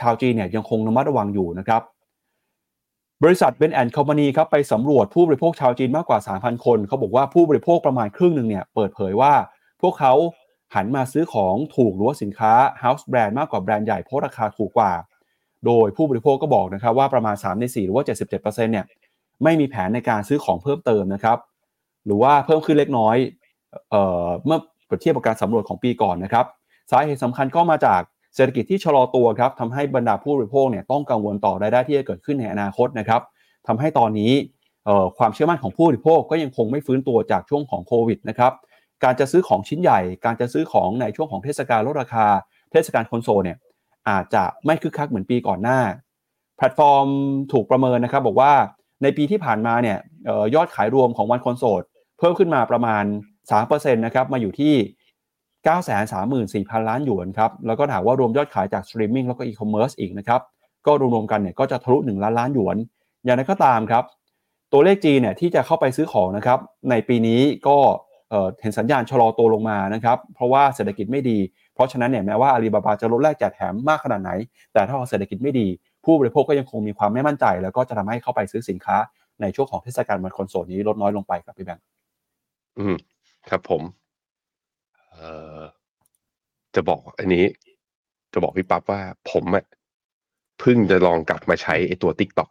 [0.00, 1.82] ชาวจีนเนี่ยยังคงระมัดระวังอยู่นะครับ
[3.22, 9.32] บริษัทเบนแอนด์คอมพานีครับไปสำรวจผู้บริโภคชาวจีนมากกว่า 3,000 คนเขาบอกว่าผู้บริโภคประมาณครึ่งหนึ่งเนี่ยเปิดเผยว่า
[9.82, 10.12] พวกเขา
[10.74, 12.52] หันมาซื้อของถูกหรือว่าสินค้า
[12.82, 14.92] House Brand มากกว่าแบรนด์ใหญ่เพราะราคาถูกกว่า
[15.66, 18.86] โดยผู้บริโภคก็บอกนะครับว่าประมาณ 3 ใน 4 หรือว่า 77%เนี่ย
[19.44, 21.38] ไม่มีแผนในการซื้อของเพิ่มเติมนะครับ
[22.06, 23.16] หรือว่าเพิ่มขึ้นเล็กน้อย
[23.90, 26.46] เอ่อเมื่อเปรียบเทียบกับการสำรวจของปีก่อนนะครับ
[26.90, 28.00] สาเหตุสำคัญก็มาจาก
[28.34, 33.22] เศรษฐกิจที่ชะลอตัวครับทำให้บรรดาผู้บริโภคเนี่ยต้องกังวลต่อรายได้ที่จะเกิดขึ้นในอนาคตนะครับ
[33.66, 34.32] ทำให้ตอนนี้
[35.18, 38.52] ความเชื่อมั่นของผู้บริโภคก็ยังคงไม่ฟื้นตัวจากช่วงของโควิดนะครับ
[39.04, 42.26] การจะซื้อของชิ้นใหญ่ การจะซื้อของในช่วงของเทศกาลลดราคา
[42.72, 43.58] เทศกาลคนโสดเนี่ย
[44.08, 45.80] อาจจะไม่คึกคักเหมือนปีก่อนหน้า
[46.56, 47.06] แพลตฟอร์ม
[47.52, 48.52] ถูกประเมินนะครับบอกว่า
[49.02, 49.98] ในปีที่ผ่านมาเนี่ย
[50.54, 51.82] ยอดขายรวมของวันคนโสด
[52.18, 53.04] เพิ่มขึ้นมาประมาณ
[53.52, 54.74] 3%นะครับมาอยู่ที่
[55.64, 60.40] 934,000 ล้านหยวนครับ แล้วก็ถามว่ารวมยอดขายจากสตรีมมิ่งแล้วก็อีคอมเมิร์ซอีกนะครับ
[60.86, 62.76] ก็รวมๆกันเนี่ยก็จะทะลุ 1 ล้านล้านหยวน
[63.24, 64.04] อย่างไรก็ตามครับ
[64.72, 66.58] ตัวเลขจีนเนี่ยที่จะเข้าไปซื้อของนะครับ
[66.90, 67.76] ในปีนี้ก็
[68.60, 71.38] เห็นสัญญาณชะลอตัวลงมานะครับ เพราะว่าเศรษฐกิจไม่ดี
[71.74, 74.30] เพราะฉะนั้นเนี่ยแม้ว่าอาลีบาบาจะลดแลกแจกแถมมากขนาดไหน
[74.72, 75.66] แต่ถ้าเศรษฐกิจไม่ดี
[76.04, 78.96] ผู้บริโภคก็ยังคงมีความไม่มั่นใจ แล้วก็จะทำให้เข้าไปซื้อสินค้า
[79.40, 81.84] ในช่วงของเทศกาลวันคอนโซลนี้ลดน้อยลงไปครับพี่แบงค์
[82.78, 82.96] อืม
[83.48, 83.82] ครับผม
[85.16, 85.22] เอ
[85.56, 85.58] อ
[86.74, 87.44] จะบอกอันนี้
[88.32, 89.00] จะบอกพี่ปั๊บว่า
[89.30, 89.64] ผมอะ
[90.60, 92.50] เพิ่งจะลองกลับมาใช้ไอตัว Tik t o อก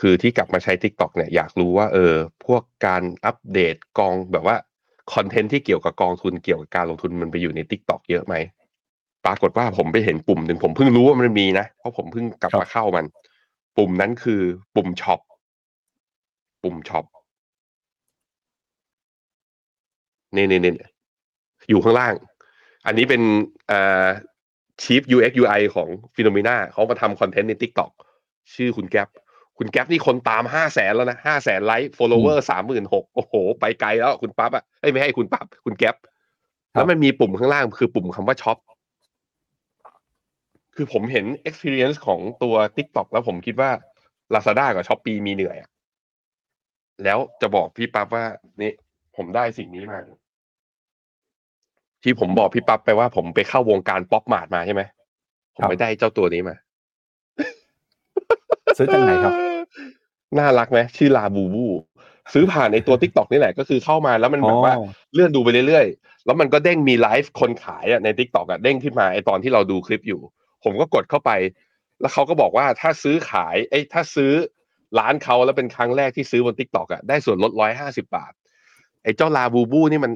[0.00, 2.14] คือที่กลับมาใช้ Tik t o อกเนี่ยอยากรู้ว่า เออ
[2.46, 4.56] พวกการอัปเดตกองแบบว่า
[5.14, 8.34] คอนเทนต์ที่เกี่ยวกับกองทุนเกี่ยวกับการลงทุนมันไปอยู่ใน Tik t o อกเยอะไหม
[9.24, 13.04] ปรากฏว่าผมไปเห็นปุ่มหนึ่งผมเพิ่งรู้ว่ามันมีนะ เพราะผมเพิ่งกลับมาเข้ามัน
[13.76, 14.40] ปุ่มนั้นคือ
[14.74, 15.20] ปุ่ม shop
[16.62, 17.04] ปุ่ม shop
[20.34, 20.93] เนี่ยเนี่ยเนี่ย
[21.68, 22.14] อยู่ข้างล่าง
[22.86, 23.22] อันนี้เป็น
[23.70, 24.06] อ่า
[24.82, 27.90] Chief UX UI ของ FINNOMENA เขามาทำคอนเทนต์ใน TikTok
[28.54, 29.08] ชื่อคุณแก๊ป
[29.58, 35.96] คุณแก๊ปนี่คนตามห้าแสนแล้วนะห้าแสนไลค์ follower สามหมื่นหกโอ้โห ไปไกลแล้วคุณปั๊บอะไม่ให้คุณปั๊บคุณแก๊ป
[36.72, 38.58] แล้วมันมีปุ่มข้างล่างคือปุ่มคำว่าช็อป
[40.76, 43.70] คือผมเห็น experience ของตัว TikTok แล้วผมคิดว่า
[44.34, 45.56] Lazada กับ s h อ p e e มีเหนื่อย
[47.04, 48.24] แล้วจะบอกพี่ปั๊บว่า
[48.60, 48.72] นี่
[49.16, 50.00] ผมได้สิ่งนี้มา
[52.04, 54.82] ที่ผมบอกพี่ปั๊บไปว่าผมไปเข้าวงการป๊อปมาร์ทมาใช่ไหม
[55.56, 56.56] ผมไปได้เจ้าตัวนี้มา
[58.78, 59.34] ซื้อจากไหนครับ
[60.38, 61.66] น่ารักไหมชื่อลาบูบู
[62.32, 64.74] ซื้อผ่านในตัว TikTok นี่แหละก็คือเข้ามาแล้วมันแบบว่า
[65.12, 70.20] เลื่อนดูไปเรื่อยๆ แล้วมันก็เด้งมีไลฟ์คนขายอะใน TikTok อะเด้งขึ้นมาไอตอนที่เราดูคลิปอยู่
[70.64, 71.30] ผมก็กดเข้าไป
[72.00, 74.32] แล้วเขาก็บอกว่าถ้าซื้อขายไอ้ถ้าซื้อ
[74.98, 78.32] ร้านเขาแล้วเป็นครั้งแรกที่ซื้อบน TikTok อะได้ส่วนลดร้อยห้าสิบบาท
[79.02, 80.12] ไอ้เจ้าลาบูบูนี่มัน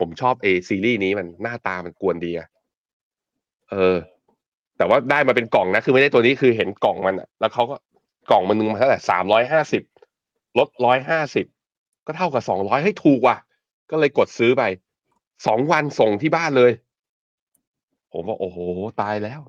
[0.06, 2.48] มชอบเอซีรีส์นี้มันหน้าตามันกวนดีอะ
[3.70, 3.96] เออ
[4.76, 7.76] แต่ว่าได้มาเป็นกล่องนะ คือไม่ได้ตัวนี้คือเห็นกล่องมันอะแล้วเขาก็
[8.30, 9.82] กล่องมันนึงมาเท่าไหร่สามร้อยห้าสิบ
[10.58, 11.46] ลดร้อยห้าสิบ
[12.06, 13.36] ก็เท่ากับสองร้อยให้ถูกว่ะ
[13.90, 14.62] ก็เลยกดซื้อไป
[15.46, 16.72] สองวันส่งที่บ้านเลย
[18.12, 18.58] ผมว่าโอ้โห
[19.00, 19.40] ตายแล้ว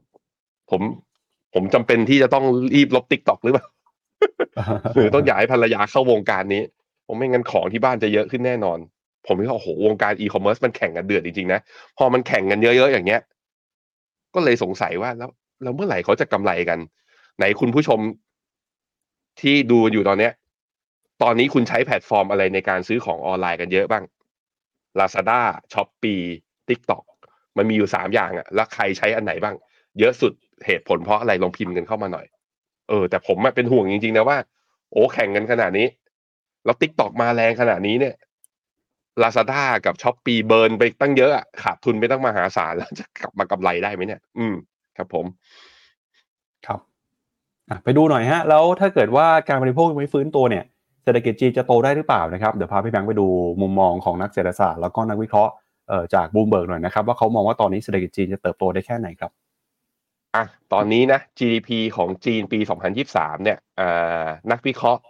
[0.70, 0.82] ผม
[1.54, 2.46] ผมจำเป็นที่จะต้อง
[2.76, 3.68] รีบลบ TikTok หรือเปล่า
[4.96, 6.64] หรือต้องอยากให้ภรรยาเข้าวงการนี้
[7.08, 8.80] ผมไม่งั้นของที่บ้านจะเยอะขึ้นแน่นอน
[9.28, 11.60] ผมคิดว่าโอ้โหวงการอีคอมเมิร์ซมันแข่งกันเดือดจริงๆนะ
[11.98, 13.22] พอมันแข่งกันเยอะๆอย่างเงี้ย
[14.36, 15.30] ก็เลยสงสัยว่าแล้ว
[15.64, 16.80] แล้วเมื่อไหร่เขาจะกำไรกัน
[17.38, 18.00] ไหนคุณผู้ชม
[19.42, 20.34] ที่ดูอยู่ตอนเนี้ย
[21.24, 24.04] ตอนนี้คุณใช้แพลตฟอร์มอะไรในการซื้อของออนไลน์กันเยอะบ้าง
[25.00, 25.42] Lazada,
[25.74, 26.24] Shopee,
[26.70, 27.04] TikTok
[27.58, 29.56] มันมีอยู่สามอย่างอะแล้วใครใช้อันไหนบ้าง
[30.00, 30.34] เยอะสุด
[30.66, 32.26] เหตุผลเพราะอะไรลองพิมพ์กันเข้ามาหน่อย
[32.90, 34.38] เออ แต่ผมเป็นห่วงจริงๆนะว่า
[34.92, 35.88] โอ้แข่งกันขนาดนี้
[36.66, 38.16] แล้ว TikTok มาแรงขนาดนี้เนี่ย
[39.22, 44.56] Lazada กับ Shopee เบิร์นไปตั้งเยอะอะขาดทุนไปตั้งมหาศาลแล้วจะกลับมากำไรได้ไหมเนี่ย อืม
[44.98, 45.26] ครับผม
[46.68, 46.80] ครับ
[47.84, 50.64] ไปดูหน่อยฮะ แล้วถ้าเกิดว่าการบริโภคยังไม่ฟื้นตัวเนี่ย
[51.04, 53.28] เศรษฐกิจจีนจะโตได้หรือเปล่านะครับ เดี๋ยวพาพี่แบงค์ไปดู
[53.62, 55.54] มุมมองของนักเศรษฐศาสตร์แล้วก็นักวิเคราะห์
[56.16, 59.32] จากบูมเบิร์กหน่อยนะครับ ว่าเขามองว่าตอนนี้เศรษฐกิจจีนจะเติบโตได้แค่ไหนครับ
[60.36, 60.44] อะ
[60.74, 62.60] ตอนนี้นะ GDP ของจีนปี
[63.02, 63.58] 2023 เนี่ย
[64.52, 65.02] นักวิเคราะห์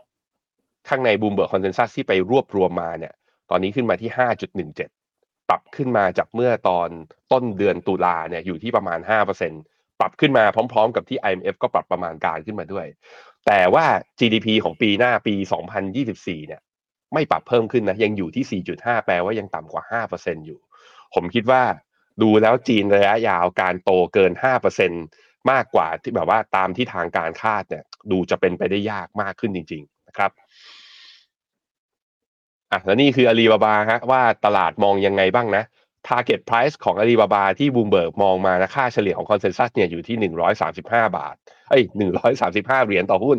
[0.89, 3.13] ข้างในบูมเบิร์กคอนเซนแซสที่ไปรวบรวมมาเนี่ย
[3.49, 4.11] ตอนนี้ขึ้นมาที่
[4.75, 6.89] 5.17 ปรับขึ้นมาจากเมื่อตอน
[7.31, 8.99] ต้นเดือนตุลาเนี่ยอยู่ที่ประมาณ
[9.49, 10.43] 5%ปรับขึ้นมา
[10.73, 12.87] พร้อม ๆ กับที่ IMF ก็ปรับประมาณการขึ้นมาด้วย
[13.47, 13.85] แต่ว่า
[14.19, 15.35] GDP ของปีหน้าปี
[15.91, 16.61] 2024 เนี่ย
[17.13, 20.59] ไม่ปรับเพิ่มขึ้นนะยังอยู่ที่ 4.5 แปลว่ายังต่ำกว่า 5%อยู่
[21.13, 21.63] ผมคิดว่า
[22.21, 24.31] ดูแล้วจีนระยะยาวการโตเกิน
[24.91, 30.31] 5%มากกว่าที่แบบว่าตามที่ทางการคาดเนี่ยดูจะเป็นไปได้ยากมากขึ้นจริง ๆ นะครับ
[32.71, 35.63] อะแล้วนี่คืออาลีบาบาฮะว่าตลาดมองยังไงบ้างนะ
[36.07, 40.31] Target Price ของอาลีบาบาที่บูมเบิร์กมองมานะค่าเฉลี่ยของ consensus เนี่ยอยู่ที่
[40.67, 40.81] 135
[41.17, 41.35] บาท
[41.69, 41.83] เอ้ย
[42.35, 43.37] 135 เหรียญต่อหุ้น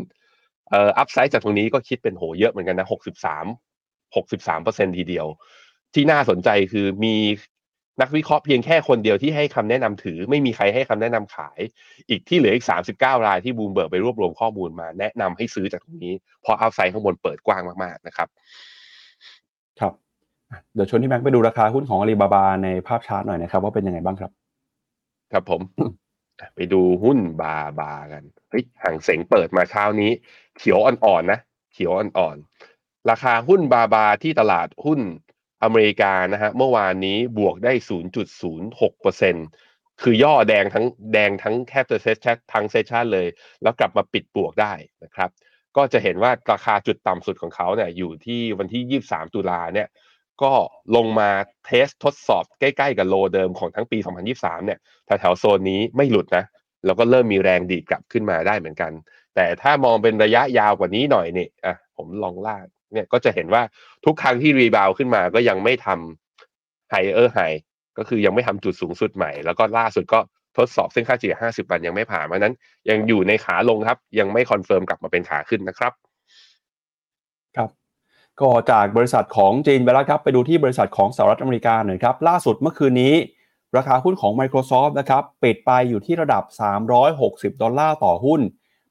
[0.71, 2.89] เอ่อ upside จากตรงนี้ก็คิดเป็นโหเยอะเหมือนกันนะ
[3.53, 5.27] 63 63เปอร์เซ็นทีเดียว
[5.95, 7.17] ที่น่าสนใจคือมี
[8.01, 11.59] นักวิเคราะห์เพียงแค่คนเดียวที่ให้คำแนะนำถือ ไม่มีใครให้คำแนะนำขาย
[12.09, 12.67] อีกที่เหลืออีก
[12.97, 18.29] 39 รายที่บูมเบิร์กไปรวบรวมข้อมูลมา แนะนำให้ซื้อจากตรงนี้เพราะอัพไซด์ข้างบนเปิดกว้างมากๆนะครับ
[20.75, 24.31] เดี๋ยวชวนที่แบงค์ไปดูราคาหุ้นของอาลีบาบาในภาพชาร์ตหน่อยนะครับ ว่าเป็นยังไงบ้างครับ
[25.33, 25.61] ครับผม
[26.55, 30.11] ไปดูหุ้นบาบากันเฮ้ยห่างเสงเปิดมาเช้านี้
[30.59, 31.41] เขียวอ่อนๆนะ
[31.73, 35.01] เขียวอ่อนๆราคาหุ้นบาบาที่ตลาดหุ้น
[35.63, 37.73] อเมริกานะฮะเมื่อวานนี้บวกได้
[38.47, 43.29] 0.06%คือย่อแดงทั้งแดงทั้งแคปเตอร์ session ทั้ง session เลย
[43.63, 44.73] แล้วกลับมาปิดบวกได้
[45.05, 45.31] นะครับ
[45.77, 49.89] ก็จะเห็นว่าราคาจุดต่ำสุดของเขาเนี่ยอยู่ที่วันที่ 23 ตุลาเนี่ย
[50.43, 50.53] ก็
[50.97, 51.31] ลงมา
[51.67, 53.99] test ทดสอบใกล้ๆกับ low เดิมของทั้งปี
[54.33, 56.45] 2023 เนี่ยแถวๆโซนนี้ไม่หลุดนะ
[56.87, 58.93] แล้วก็เริ่มมีแรงดีดกลับขึ้นมาได้เหมือนกัน
[59.35, 63.63] แต่ถ้ามองเป็นระยะยาวกว่านี้หน่อยเนี่อะผมลองลากเนี่ยก็จะเห็นว่า
[64.05, 67.41] ทุกครั้งที่ rebound ขึ้นมาก็ยังไม่ทำ higher high
[67.99, 70.21] ก็คือยังไม่ทำจุดสูงสุดใหม่ แล้วก็ล่าสุดก็
[70.57, 72.55] ทดสอบเส้นค่าเฉลี่ย 50 วันยังไม่ผ่านเพราะนั้น
[72.91, 75.93] ยังอยู่ในขาลงครับ ยังไม่ confirm กลับมาเป็นขาขึ้นนะครับ
[78.41, 83.15] ก็จากบริษัทของจีนไปแล้วครับไปดูที่บริษัทของสหรัฐอเมริกาหน่อยครับล่าสุดเมื่อคืนนี้
[83.77, 86.45] ราคาหุ้นของ Microsoft นะครับปิดไปอยู่ที่ระดับ
[87.03, 88.41] 360 ดอลลาร์ต่อหุ้น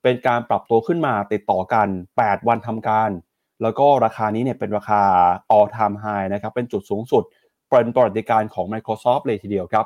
[0.03, 1.87] เป็นการปรับตัวขึ้นมาติดต่อกัน
[2.21, 3.09] 8 วันทำการ
[3.61, 5.01] แล้วก็ราคานี้เนี่ยเป็นราคา
[5.55, 7.23] all time high นะครับเป็นจุดสูงสุด
[7.69, 9.85] เป็นประวัติการณ์ของ Microsoft เลยทีเดียวครับ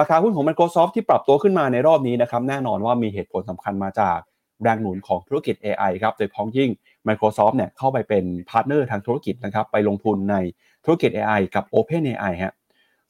[0.00, 4.18] ราคาหุ้นของ Microsoft ที่ปรับตัวขึ้นมาในรอบนี้นะครับแน่นอนว่ามีเหตุผลสำคัญมาจาก
[4.62, 6.70] แรงหนุนของธุรกิจ AI ครับโดยเฉพาะอย่างยิ่ง
[7.08, 10.36] Microsoft เนี่ยเข้าไปเป็น partner ทางธุรกิจนะครับไปลงทุนใน
[10.84, 12.54] ธุรกิจ AI กับ OpenAI ฮะ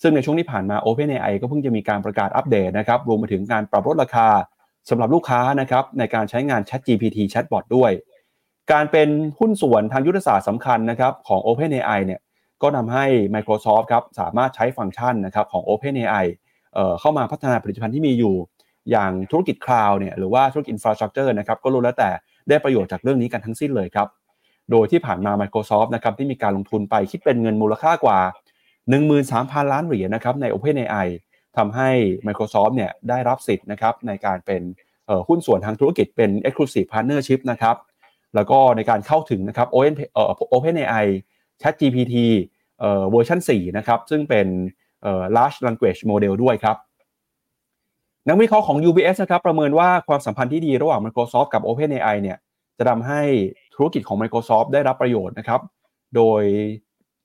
[0.02, 4.28] ซึ่งในช่วงที่ผ่านมา OpenAI ก็เพิ่งจะมีการประกาศอัปเดตนะครับรวมไปถึงการปรับลดราคา
[4.90, 7.92] สำหรับลูกค้านะครับในการใช้งาน ChatGPT Chatbot ด้วย
[8.72, 12.20] การเป็นหุ้นส่วนทางยุทธศาสตร์สำคัญนะครับของ OpenAI เนี่ย
[12.62, 16.26] ก็นำให้ Microsoft ครับสามารถใช้ฟังก์ชันนะครับของ OpenAI
[16.74, 18.34] เข้ามาพัฒนาผลิตภัณฑ์ที่มีอยู่
[18.90, 22.10] อย่างธุรกิจคลาวด์เนี่ยหรือว่าธุรกิจ infrastructure นะครับก็รู้แล้วแต่
[22.48, 24.08] ได้ประโยชน์จากเรื่องนี้กันทั้งสิ้นเลยครับ
[24.70, 28.20] โดยที่ผ่านมา Microsoft นะครับที่มีการลงทุนไปคิดเป็นเงินมูลค่ากว่า
[28.92, 31.06] 13,000 ล้านเหรียญนะครับใน OpenAI
[31.56, 31.88] ทำให้
[32.26, 34.62] Microsoft เนี่ยได้รับสิทธิ์นะครับในการเป็น
[35.28, 37.76] หุ้นส่วนทางธุรกิจเป็น Exclusive Partnership นะครับ
[38.34, 39.68] แล้วก็ในการเข้าถึงนะครับ
[40.54, 41.06] OpenAI
[41.62, 42.16] ChatGPT
[43.10, 44.46] เวอร์ชัน4นะครับซึ่งเป็น
[45.36, 46.76] large language model ด้วยครับ
[48.28, 52.38] นักวิเคราะห์ของ UBS นะครับประเมินว่าความสัมพันธ์ที่ดีระหว่าง Microsoft กับ OpenAI เนี่ย
[52.78, 53.22] จะทำให้
[53.74, 55.60] ธุรกิจของ Microsoft ได้รับประโยชน์นะครับ
[56.16, 56.42] โดย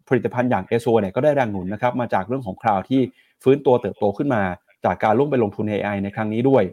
[0.08, 3.02] ผลิตภัณฑ์อย่าง a z u r e เนี่ยก็ได้แรงหนุนนะครับมาจากเรื่องของคลาวด์ที่
[3.44, 4.44] ฟื้นตัวเติบโตขึ้นมา
[4.86, 6.64] จากการร่วมไปลงทุน AI ในครั้งนี้ด้วย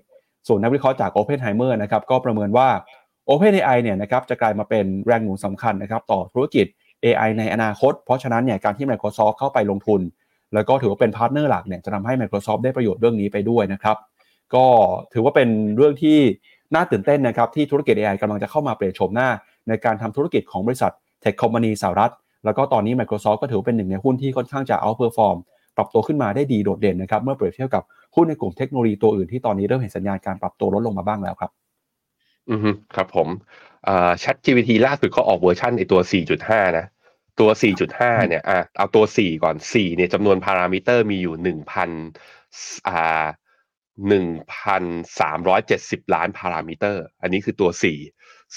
[0.49, 2.69] ส่วนนักวิเคราะห์จาก Oppenheimer นะครับก็ประเมินว่า
[3.29, 6.67] OpenAI เนี่ยนะครับจะกลายมาเป็นแรงหนุนสำคัญนะครับต่อธุรกิจ
[7.05, 10.01] AI ในอนาคต เพราะฉะนั้นเนี่ยการที่ Microsoft เข้าไปลงทุน
[10.55, 13.97] แล้วก็ถือว่าเป็น partner หลักเนี่ยจะทำให้ Microsoft ได้ประโยชน์เรื่องนี้ไปด้วยนะครับ
[14.57, 14.67] ก็
[15.13, 16.19] ถือว่าเป็นเรื่องที่
[16.75, 19.29] น่าตื่นเต้นนะครับที่ธุรกิจ AI กำลังจะเข้ามาเปลี่ยนโฉมหน้า
[19.69, 22.13] ในการทำธุรกิจของบริษัท tech company สหรัฐ
[22.45, 25.37] แล้วก็ตอนนี้ Microsoft ก็ถือเป็นหนึ่งในหุ้นที่ค่อนข้างจะเอาเ e อร์ฟอร์ม
[25.77, 27.83] ปรับตัวขึ้นมาได้ดีโดดเด่นนะครับเมื่อเปรียบเทียบกับ
[28.17, 31.51] หุ้นในกลุ่มเทคโนโลยีตัวอื่นที่ตอนนี้เริ่มเห็นสัญญาณการปรับตัวลดลงมาบ้างแล้วครับ
[32.51, 33.29] อือฮึครับผม
[33.85, 36.01] เอ่อ ChatGPT ล่าสุดเขาออกเวอร์ชันในตัว
[36.41, 36.87] 4.5 นะ
[37.41, 37.51] ตัว
[37.89, 43.25] 4.5 เนี่ยอะเอาตัว 4 ก่อน 4 เนี่ยจำนวนพารามิเตอร์มีอยู่ 1,000อ่า
[44.11, 47.99] 1,370 ล้านพารามิเตอร์ อันนี้คือตัว 4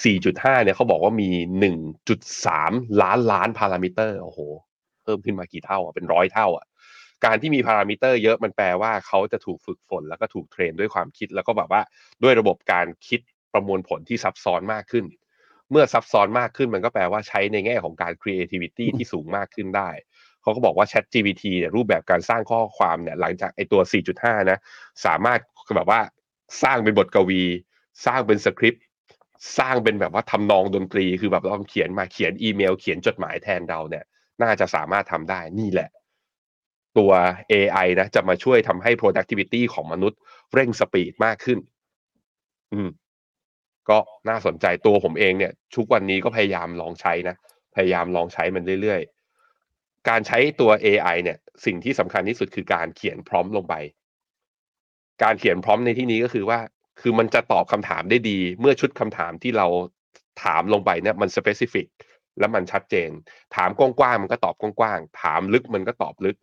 [0.03, 1.29] 4.5 เนี่ยเขาบอกว่ามี
[1.59, 2.71] 1.3
[3.01, 4.39] ล้านล้านพารามิเตอร์ โอ้โห
[5.03, 6.65] เพิ่มขึ้นมากี่เท่าอะ เป็นร้อยเท่าอะ
[7.25, 11.81] การที่มีพารามิเตอร์เยอะมันแปลว่าเขาจะถูกฝึกฝน แล้วก็ถูกเทรนด้วยความคิด แล้วก็แบบว่า
[12.23, 13.19] ด้วยระบบการคิด
[13.53, 15.05] ประมวลผลที่ซับซ้อนมากขึ้น
[15.71, 19.89] เมื่อซับซ้อนมากขึ้นมันก็แปลว่าใช้ในแง่ของการ creativity ที่สูงมากขึ้นได้
[20.47, 23.81] เขาก็บอกว่า Chat GPT เนี่ยรูปแบบการสร้างข้อความเนี่ยหลังจากไอตัว
[24.15, 24.57] 4.5 นะ
[25.05, 25.39] สามารถ
[25.75, 26.01] แบบว่า
[26.63, 27.43] สร้างเป็นบทกวี
[28.05, 28.83] สร้างเป็นสคริปต์
[29.57, 34.03] สร้างเป็นแบบว่าทำนองดนตรีคือแบบเราเขียนมาเขียนอีเมล เขียนจดหมายแทนเราเนี่ย
[34.43, 35.89] น่าจะสามารถทำได้นี่แหละ
[36.97, 37.11] ตัว
[37.51, 40.19] AI นะ จะมาช่วยทำให้ productivity ของมนุษย์
[40.53, 41.59] เร่งสปีดมากขึ้น
[42.73, 42.89] อืม
[43.89, 43.97] ก็
[44.29, 47.35] น่าสนใจตัวผมเองเนี่ย ทุกวันนี้ก็พยายามลองใช้นะ
[47.75, 49.16] พยายามลองใช้มันเรื่อยๆ
[50.09, 53.75] การใช้ตัว AI เนี่ย สิ่งที่สำคัญที่สุดคือการเขียน prompt ลงไป
[55.23, 56.59] การเขียน prompt ในที่นี้ก็คือว่า
[57.01, 59.67] คือมันจะตอบคำถามได้ดี เมื่อชุดคำถามที่เรา
[60.43, 61.87] ถามลงไปเนี่ยมัน specific
[62.39, 63.09] แล้วมันชัดเจน
[63.55, 66.37] ถามกว้างๆมันก็ตอบกว้างๆถามลึกมันก็ตอบลึก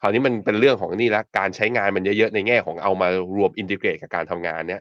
[0.00, 4.80] คราวนี้มันเป็นเรื่องของนี่ล้วการใช้งานมันเยอะๆในแง่ของเอามารวม integrate กับการทำงานเนี่ย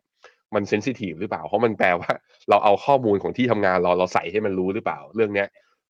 [0.54, 2.12] มัน sensitive หรือเปล่า เพราะมันแปลว่า
[2.50, 5.48] เราเอาข้อมูลของที่ทำงานเราเราใส่ให้มันรู้หรือเปล่า เรื่องเนี้ย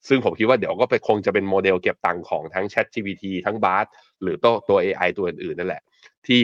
[0.08, 3.88] ซึ่งผมคิดว่าเดี๋ยวก็ไปคงจะเป็นโมเดลเก็บตังค์ของทั้ง Chat GPT ทั้ง Bard
[4.22, 5.82] หรือตัวตัว AI ตัวอื่นๆนั่นแหละ
[6.28, 6.42] ที่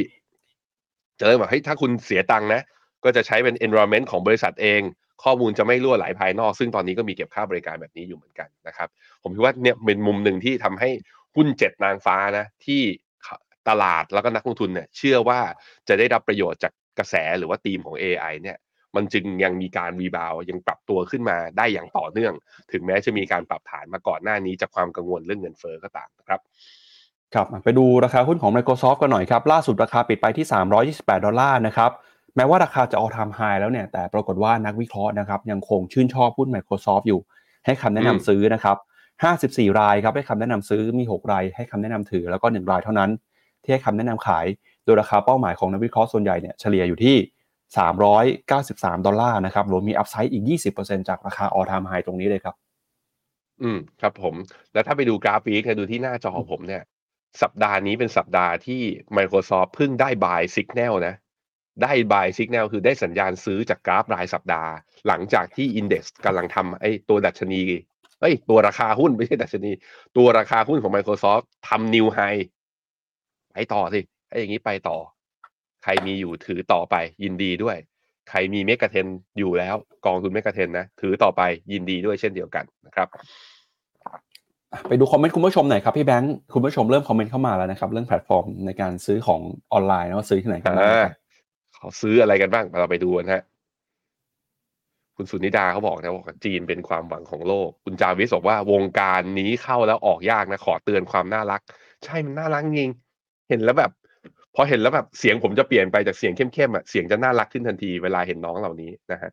[1.20, 2.62] จะเริ่มแบบเฮ้ยถ้าคุณเสียตังค์นะ
[3.04, 4.82] ก็จะใช้เป็น environment ของบริษัทเอง
[5.24, 8.90] ข้อมูลจะไม่รั่วไหลภายนอก ซึ่งตอนนี้ก็มีเก็บค่าบริการแบบนี้อยู่เหมือนกันนะครับ
[9.24, 10.90] ผมคิดว่าเนี่ยเป็นมุมหนึ่งที่ทำให้
[11.36, 12.82] หุ้นเจ็ดนางฟ้านะ ที่
[13.70, 15.40] ตลาดแล้วก็นักลงทุนเนี่ยเชื่อว่า
[15.88, 18.58] จะได้รับประโยชน์จากกระแสหรือว่าธีมของ AI เนี่ย
[18.96, 22.34] มันจึงยังมีการ rebound ยังปรับตัวขึ้นมาได้อย่างต่อเนื่อง
[22.72, 26.40] ถึงแม้จะมีการปรับฐานมาก่อนหน้านี้จากความกังวลเรื่องเงินเฟ้อก็ตามนะครับ
[27.34, 30.46] ครับไปดูราคาหุ้นของ Microsoft กันหน่อยครับ ล่าสุดราคาปิดไปที่
[30.86, 31.92] 328 ดอลลาร์นะครับ
[32.36, 37.20] แม้ว่าราคาจะ all time high แล้วเนี่ย แต่ปรากฏว่านักวิเคราะห์นะครับ ยังคงชื่นชอบหุ้น Microsoft อยู่
[37.66, 38.78] ให้คำแนะนำซื้อนะครับ
[39.32, 43.10] 54 รายครับให้คำแนะนำซื้อมี 6 ราย ให้คำแนะนำถือแล้วก็ 1 รายเท่านั้น
[43.64, 44.46] ที่ให้คำแนะนำขาย
[44.86, 47.16] โดยราคาเป้าหมายของนักวิเคราะห์ส่วนใหญ่เนี่ยเฉลี่ยอยู่ที่
[47.74, 50.44] 393 ดอลลาร์นะครับรวมมี upside อีก
[50.76, 52.56] 20%จากราคา all time high ตรงนี้เลยครับ
[53.62, 54.36] อืมครับผม
[54.74, 56.84] แล้วถ้าไปดูกราฟิกเนี่ยดูที่หน้าจอผมเนี่ย
[57.42, 58.82] สัปดาห์นี้เป็นสัปดาห์ที่
[59.18, 61.16] Microsoft เพิ่งได้ buy signal นะ
[61.84, 64.72] ได้ buy signal คือได้สัญญาณซื้อจากกราฟรายสัปดาห์
[65.08, 67.64] หลังจากที่ Index กำลังทำไอ้ตัวดัชนี
[68.22, 69.72] เอ้ย ตัวราคาหุ้นไม่ใช่ดัชนี
[70.18, 72.42] ตัวราคาหุ้นของ Microsoft ทำ new high
[73.54, 74.00] ไปต่อสิ
[74.30, 74.98] ไอ้อย่างนี้ไปต่อ
[75.88, 77.78] ใครมีอยู่ถือต่อไปยินดีด้วย
[78.30, 79.08] ใครมี MEGA10
[79.40, 79.76] อยู่แล้ว
[80.06, 81.42] กองทุน MEGA10 นะถือต่อไป
[81.74, 83.08] ยินดีด้วยเช่นเดียวกันนะครับ
[84.88, 89.42] ไปดูคอมเมนต์คุณผู้ชมหน่อยครับพี่แบงค์คุณผู้ชมเริ่มคอมเมนต์เข้ามาแล้วนะครับ เรื่องแพลตฟอร์มในการซื้อของ
[89.74, 91.14] ออนไลน์นะว่าซื้อที่ไหนกันบ้างครับ
[91.76, 93.44] เขาซื้ออะไรกันบ้างเราไปดูกันฮะ
[95.16, 101.62] คุณสุนิดาเขาบอกนะว่าจีนเป็นความหวังของโลก คุณจาวิสบอกว่าวงการนี้เข้าแล้วออกยากนะขอเตือนความน่ารัก
[102.04, 102.92] ใช่มันน่ารักจริง
[103.50, 103.92] เห็นแล้วแบบ
[104.56, 109.32] พอเห็นแล้วแบบเสียงผมจะเปลี่ยนไปจากเสียงเข้มๆอะเสียงจะน่ารักขึ้นทันทีเวลาเห็นน้องเหล่านี้นะฮะ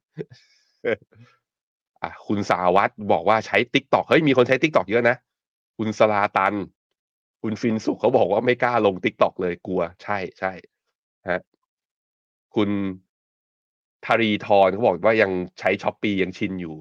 [2.03, 5.17] อะคุณสาวัตรบอกว่าใช้ TikTok เฮ้ยมีคนใช้ TikTok เยอะนะ
[5.79, 6.55] คุณสลาตัน
[7.43, 10.53] คุณฟินสุขเขาบอกว่าไม่กล้าลง TikTok เลยกลัว ใช่ใช่
[11.31, 11.41] ฮะ
[12.55, 12.71] คุณ
[14.05, 16.75] ธารีทรเขาบอกว่ายังใช้ Shopee ยังชินอยู่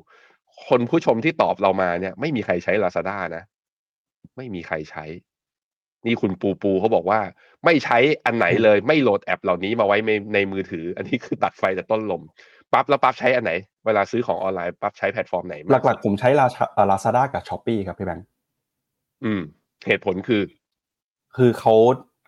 [0.68, 3.44] คนผู้ชมที่ตอบเรามาเนี่ย ไม่มีใครใช้ Lazada นะ
[4.38, 5.06] ไม่มีใครใช้
[6.06, 7.20] นี่คุณปูปูเขาบอกว่า
[7.66, 12.22] ไม่ใช้อันไหนเลย ไม่โหลดแอปเหล่านี้มาไว้ในในมือถือ อันนี้คือตัดไฟแต่ต้นลม
[12.74, 13.52] ปั๊บแล้วปั๊บใช้อันไหน
[13.86, 16.46] เวลาซื้อของออนไลน์ปั๊บใช้แพลตฟอร์มไหนหลักๆผมใช้ลา
[16.90, 18.28] ลาซาด้ากับ Shopee ครับพี่แบงค์
[19.24, 19.42] อืม
[19.88, 20.42] เหตุผลคือ
[21.38, 21.76] คือเขา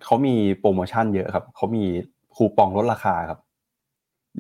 [0.06, 1.86] เขามีโปรโมชั่นเยอะครับเขามี
[2.36, 3.40] คูปองลดราคาครับ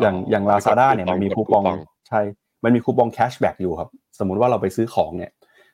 [0.01, 1.77] อย่างอ๋ออย่างลาซาด้าเนี่ยกดคูปองมันมีกดคูคูปองปอง
[2.07, 2.21] ใช่
[2.63, 5.31] มันมีคูปอง cashback อยู่ครับ สมมุติว่าเราไปซื้อของเนี่ย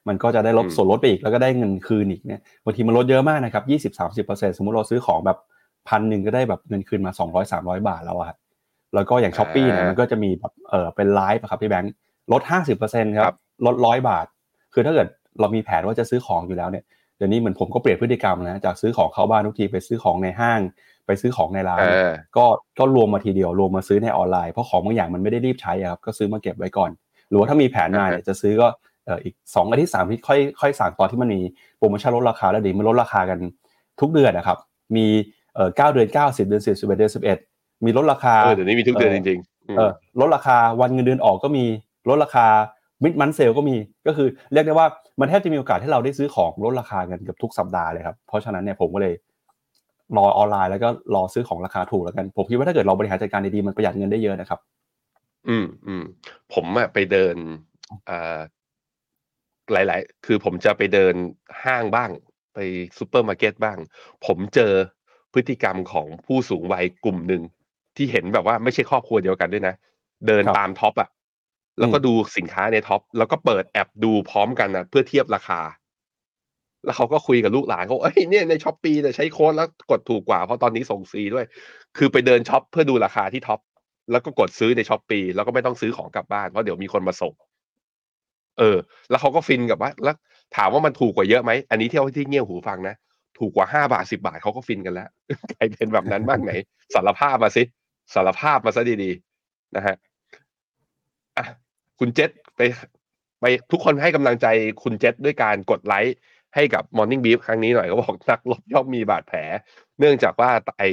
[0.10, 5.38] มันก็จะได้ลดอืมส่วนลดไปอีกแล้วก็ได้เงินคืนอีกเนี่ยบางทีมันลดเยอะมากนะครับยี่สิบสามสิบเปอร์เซ็นสมมติเราซื้อของแบบ
[5.89, 8.38] พันหนึ่งก็ได้แบบเงินคืนมาสองร้อยสามร้อยบาทแล้วอะครับ
[8.95, 11.93] แล้วก็อย่าง Shopee เนี่ยมันก็จะมีแบบเออเป็นไลฟ์อะครับพี่แบงค์
[12.32, 13.36] ลดห้าสิบเปอร์เซ็นครับ
[13.66, 14.26] ลดร้อยบาท
[14.74, 15.07] คือถ้าเกิด
[15.39, 16.84] เรามีแผนว่าจะซื้อของอยู่แล้วเนี่ย
[17.18, 20.60] เดี๋ยวนี้เหมือนผมก็เปลี่ยนพฤติกรรมนะจากซื้อของเข้าบ้านทุกทีไปซื้อของในห้าง
[21.05, 22.45] ไปไปซื้อของในร้านเออก็
[22.80, 26.91] ก็รวมมาทีเดียวรวมมาซื้อในออนไลน์เพราะของบางอย่างมันไม่ได้รีบใช้อะครับก็ซื้อมาเก็บไว้ก่อน
[27.30, 31.41] หรือว่าถ้ามีแผนมาเนี่ยจะซื้อก็เอ่ออีกสองอาทิตย์สามอาทิตย์ค่อยค่อยสั่งตอนที่มันมี
[31.78, 33.39] โปรโมชั่นลดราคาแล้วเดียวมันลดราคากัน
[34.02, 34.58] ทุกเดือนนะครับ
[34.95, 35.06] มี
[35.56, 37.38] เอ่อเก้าเดือนเก้าสิบเดือนสิบสิบเอ็ดเดือนสิบเอ็ด
[37.86, 41.66] มีลดราคาเออเดี๋ยวนี้มีทุกเดือนจริงๆอืมเออลดราคาวันเงินเดือนออกก็มี
[42.10, 42.47] ลดราคา
[43.03, 43.76] mid month sale ก็มี
[44.08, 44.88] ก็คือเรียกได้ว่า
[45.20, 49.14] มันแทบจะมีโอกาสให้เราได้ซื้อของลดราคากันเกือบทุกสัปดาห์เลยครับเพราะฉะนั้นเนี่ยผมก็เลย
[50.18, 54.60] รอออนไลน์แล้วก็รอซื้อของราคาถูกแล้วกัน ผมคิดว่าถ้าเกิดเราบริหารจัดการดีๆมันประหยัดเงินได้เยอะนะครับ
[55.47, 56.04] อืมอืม
[56.54, 57.36] ผมอะไปเดิน
[58.10, 58.39] อ่า
[59.74, 61.15] หลาย ๆ คือผมจะไปเดิน
[61.63, 62.09] ห้างบ้าง
[62.53, 62.59] ไป
[62.97, 63.78] ซูเปอร์มาร์เก็ตบ้าง
[64.26, 64.74] ผมเจอ
[65.34, 67.43] พฤติกรรมของผู้สูงวัยกลุ่มหนึ่ง
[67.95, 69.76] ที่เห็นแบบว่าไม่ใช่ครอบครัวเดียวกันด้วยนะ
[70.28, 71.09] เดินครับตาม Tops อะ
[71.80, 75.61] แล้วก็อืมดูสินค้าใน Tops แล้วก็เปิดแอปดูพร้อมกันนะเพื่อเทียบราคา
[76.86, 81.45] แล้วเขาก็คุยกับลูกหลานเขาเอ้ยเนี่ยใน Shopee เนี่ยใช้โค้ดแล้วกดถูกกว่าเพราะตอนนี้ส่งฟรีด้วย
[81.97, 83.59] คือไปเดินช็อปเพื่อดูราคาที่ Tops
[84.11, 87.34] แล้วก็กดซื้อใน Shopee แล้วก็ไม่ต้องซื้อของกลับบ้านเพราะเดี๋ยวมีคนมาส่ง
[88.60, 88.78] เออ
[89.10, 90.16] แล้วเขาก็ฟินกับว่าแล้ว
[90.55, 92.95] ถามว่ามันถูกกว่าเยอะไหมอันนี้เที่ยวที่เงี่ยวหูฟังนะ
[93.39, 95.10] ถูกกว่าห้าบาทสิบาทเขาก็ฟินกันแล้ว
[95.51, 96.51] ใครเป็นแบบนั้นบ้างไหน
[96.93, 97.64] สารภาพมาสิ
[98.14, 99.95] สารภาพมาซะดีๆนะฮะ
[101.38, 101.45] อะ
[101.99, 102.62] คุณเจษไป
[103.41, 104.47] ไปทุกคนให้กำลังใจ
[104.84, 106.16] คุณเจษด้วยการกดไลค์
[106.55, 109.39] ให้กับ Morning Brief ครั้งนี้หน่อยก็บอกนักลบย่อมมีบาดแผล
[109.99, 110.84] เนื่องจากว่าไอ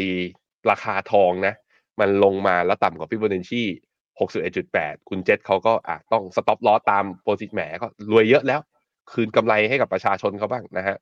[0.70, 1.54] ราคาทองนะ
[2.00, 3.64] มันลงมาแล้วต่ำกว่าฟิโบนัชชี
[4.20, 8.60] 61.8 คุณเจษเขาก็อะต้อง stop loss ตามโปรซิแหมก็รวยเยอะแล้ว
[9.12, 10.96] คืนกำไรให้กับประชาชนเขาบ้างนะฮะ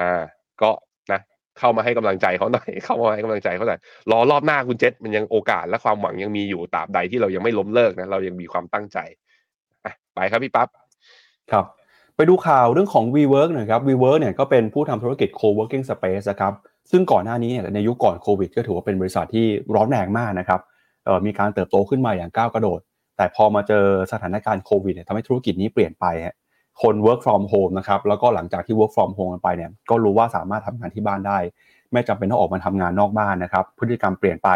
[0.00, 0.22] อ่า
[0.62, 0.70] ก็
[1.12, 1.20] นะ
[1.58, 3.80] เข้ามาให้กำลังใจเขาหน่อย เข้ามาให้กำลังใจเขาหน่อย
[4.10, 8.98] รอรอบหน้าคุณเจษมันยังโอกาสและความหวังยังมีอยู่ตราบใดที่เรายังไม่ล้มเลิกนะเรายังมีความตั้งใจ
[9.84, 10.68] อะไปครับพี่ปั๊บ
[11.52, 11.64] ครับ
[12.16, 16.52] ไปดูข่าวเรื่องของ WeWork หน่อยครับ WeWork เนี่ยก็เป็นผู้ทำธุรกิจ Co-working Space นะครับ
[16.90, 20.60] ซึ่งก่อนหน้านี้เนี่ยในยุคก่อนโควิด ก็ถือว่าเป็นบริษัทที่ร้อนแรงมากนะครับ
[21.26, 22.80] มีการเติบโตขึ้นมาอย่างก้าวกระโดด
[23.16, 26.06] แต่พอมาเจอสถานการณ์โควิดเนี่ยทำให้ธุรกิจนี้เปลี่ยนไป
[26.82, 31.38] คน work from home นะครับแล้วก็หลังจากที่ work from home กันไปเนี่ยก็รู้ว่าสามารถทำงานที่บ้านได้
[31.92, 34.48] ไม่จำเป็นต้องออกมาทำงานนอกบ้านนะครับพฤติกรรมเปลี่ยนไป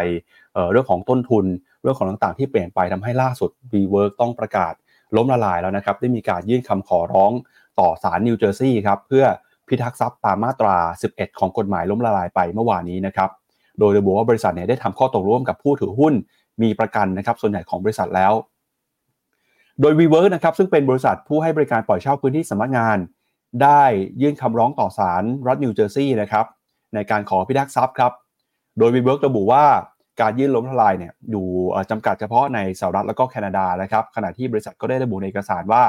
[0.54, 1.44] เเรื่องของต้นทุน
[1.82, 4.72] เรื่องของต่างๆ ที่เปลี่ยนไปทำให้ล่าสุด WeWork ต้องประกาศ
[5.16, 7.32] ล้มละลายแล้วนะครับได้มีการยื่นคำขอร้อง
[7.80, 9.24] ต่อศาลนิวเจอร์ซีย์ครับเพื่อ
[9.68, 10.76] พิทักษ์ทรัพย์ตามมาตรา
[11.08, 13.30] 11 ของกฎหมายล้มละลายไปเมื่อวานนี้นะครับ
[13.78, 16.14] โดยระบุว่าบริษัทเนี่ยได้ทำข้อตกลงกับผู้ถือหุ้น
[16.62, 18.32] มีประกันนะครับส่วนใหญ่ของบริษัทแล้ว
[19.80, 22.98] โดย WeWork นะครับซึ่งเป็นบริษัทผู้ให้บริการปล่อยเช่าพื้นที่สำนักงาน
[23.62, 23.82] ได้
[24.20, 26.46] ยื่นคำร้องต่อศาลรัฐนิวเจอร์ซีย์นะครับ
[26.94, 28.12] ในการขอพิทักษ์ทรัพย์ครับ
[28.78, 29.64] โดย WeWork ระบุว่า
[30.20, 31.46] การยื่นล้มละลายเนี่ยอยู่
[31.90, 35.84] จำกัดเฉพาะในสหรัฐแล้วก็แคนาดานะครับขณะที่บริษัทก็ได้ระบุในเอกสารว่า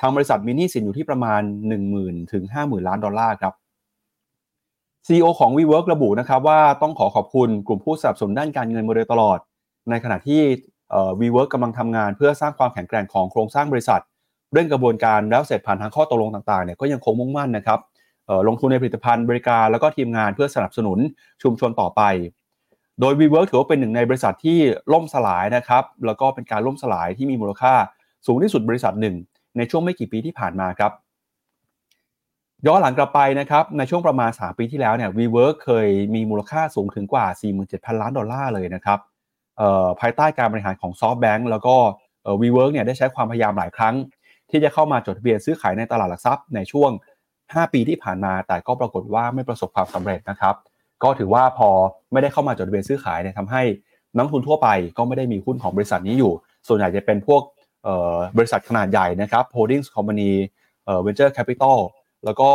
[0.00, 1.42] ทางบริษัทมีหนี้สินอยู่ที่ประมาณ
[1.86, 3.54] 10,000ถึง50,000 ล้านดอลลาร์ครับ
[5.06, 9.38] CEO ของ WeWork ระบุนะครับว่าต้องขอขอบคุณกลุ่มผู้สนับสนุนด้านการเงินมาโดยตลอด
[9.90, 10.42] ในขณะที่
[11.20, 14.00] WeWork กำลังทำงานเพื่อสร้างความแข็งแกร่งของโครงสร้างบริษัท
[14.52, 17.80] เรื่องกระบวนการแล้วเสร็จผ่านทางข้อตกลงต่างๆเนี่ยก็ยังคงมุ่งมั่นนะครับ
[18.48, 20.98] ลงทุนในผลิตภัณฑ์บริการแล้วก็ทีมงานเพื่อสนับสนุน
[21.42, 22.02] ชุมชนต่อไป
[23.00, 24.58] โดย WeWork ถือว่าเป็นหนึ่งในบริษัทที่
[24.92, 27.74] ล่มสลายนะครับแล้วก็เป็นการล่มสลายที่มีมูลค่า
[28.26, 29.16] สูงที่สุดบริษัทหนึ่ง
[29.56, 30.92] ในช่วงไม่กี่ปีที่ผ่านมาครับ
[32.66, 37.26] ย้อนหลังกลับไปนะครับในช่วงประมาณ 3 ปีที่แล้วเนี่ย WeWork เคยมีมูลค่าสูงถึงกว่า
[37.64, 38.98] 47,000 ล้านดอลลาร์เลยนะครับ
[40.00, 41.76] ภายใต้การบริหารของ SoftBank แล้วก็
[42.40, 43.94] WeWork เนี่ยได้ใช้ความพยายามหลายครั้ง
[44.50, 46.90] ที่จะเข้ามาจดทะเบียนซื้อขายในตลาดหลักทรัพย์ในช่วง
[47.32, 50.54] 5 ปีที่ผ่านมา แต่ก็ปรากฏว่าไม่ประสบความสำเร็จนะครับ
[51.02, 51.68] ก็ถือว่าพอ
[52.12, 53.62] ไม่ได้เข้ามาจดทะเบียนซื้อขายเนี่ยทำให้
[54.16, 56.32] นักทุนทั่วไปก็ไม่ได้มีหุ้นของบริษัทนี้อยู่
[56.68, 57.42] ส่วนใหญ่จะเป็นพวก
[58.36, 60.30] บริษัทขนาดใหญ่นะครับ holdings company
[60.84, 61.78] เอ่อ venture capital
[62.24, 62.48] แล้วก็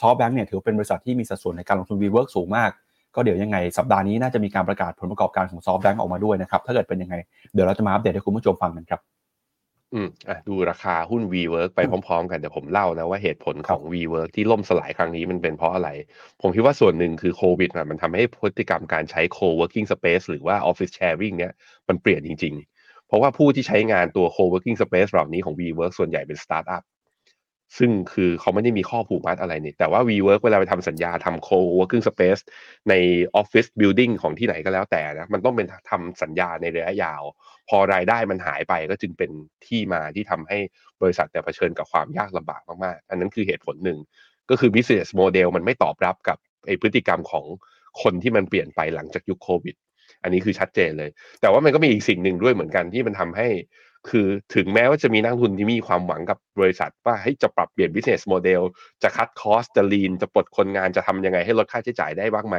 [0.00, 2.70] SoftBank เนี่ยถือเป็นบริษัทที่มีสัดส่วนในการลงทุน WeWork สูงมาก
[3.16, 7.14] ก็เดี๋ยวยังไงสัปดาห์นี้น่าจะมีการประกาศผลประกอบการของ SoftBank ออกมาด้วยนะครับ ถ้าเกิดเป็นยังไง
[7.54, 9.00] เดี๋ยวเราจะมาอัปเดตให้คุณผู้ชมฟังกันครับ
[9.94, 15.88] อืมอะดูราคาหุ้น WeWork ไปพร้อมๆ กันเดี๋ยวผมเล่านะว่าเหตุผลของ WeWork ที่ล่มสลายครั้งนี้มันเป็นเพราะอะไร
[16.40, 21.52] ผมคิดว่าส่วนหนึ่งคือโควิดอะมันทำให้พฤติกรรมการใช้ co-working space หรือว่า office sharing เนี่ย
[21.88, 26.82] มันเปลี่ยนจริง ๆ เพราะว่าผู้ที่ใช้งานตัว co-working space เหล่านี้ของ WeWork ส่วนใหญ่เป็นสตาร์ทอัพ
[27.78, 32.42] ซึ่งคือเขาไม่ได้มีข้อผูกมัดอะไรนี่แต่ว่า WeWork เวลาไปทำสัญญาทำ co-working space
[32.88, 32.94] ใน
[33.40, 37.22] office building ของที่ไหนก็แล้วแต่นะมันต้องเป็นทำสัญญาในระยะยาว
[37.68, 39.30] พอรายได้มันหายไปก็จึงเป็น
[39.66, 40.58] ที่มาที่ทำให้
[41.02, 43.98] บริษัทแต่เผชิญกับความยากลำบากมากๆ อันนั้นคือเหตุผลหนึ่ง
[44.50, 47.44] ก็คือ business model มันไม่ตอบรับกับไอพฤติกรรมของ
[48.02, 49.76] คนที่มันเปลี่ยนไปหลังจากยุคโควิด
[50.22, 51.10] อันนี้คือชัดเจนเลย
[51.40, 53.48] แต่ว่ามันก็มีอีกสิ่งหนึ่งด้วยเหมือนกันที่มันทำให้
[54.10, 58.62] คือถึงแม้ว่าจะมีนักทุนที่มีความหวังกับบริษัท ว่าให้จะปรับเปลี่ยน business model
[59.02, 62.56] จะคัดคอสจะ lean จะปลดคนงานจะทำยังไงให้ลดค่าใช้จ่ายได้บ้างไหม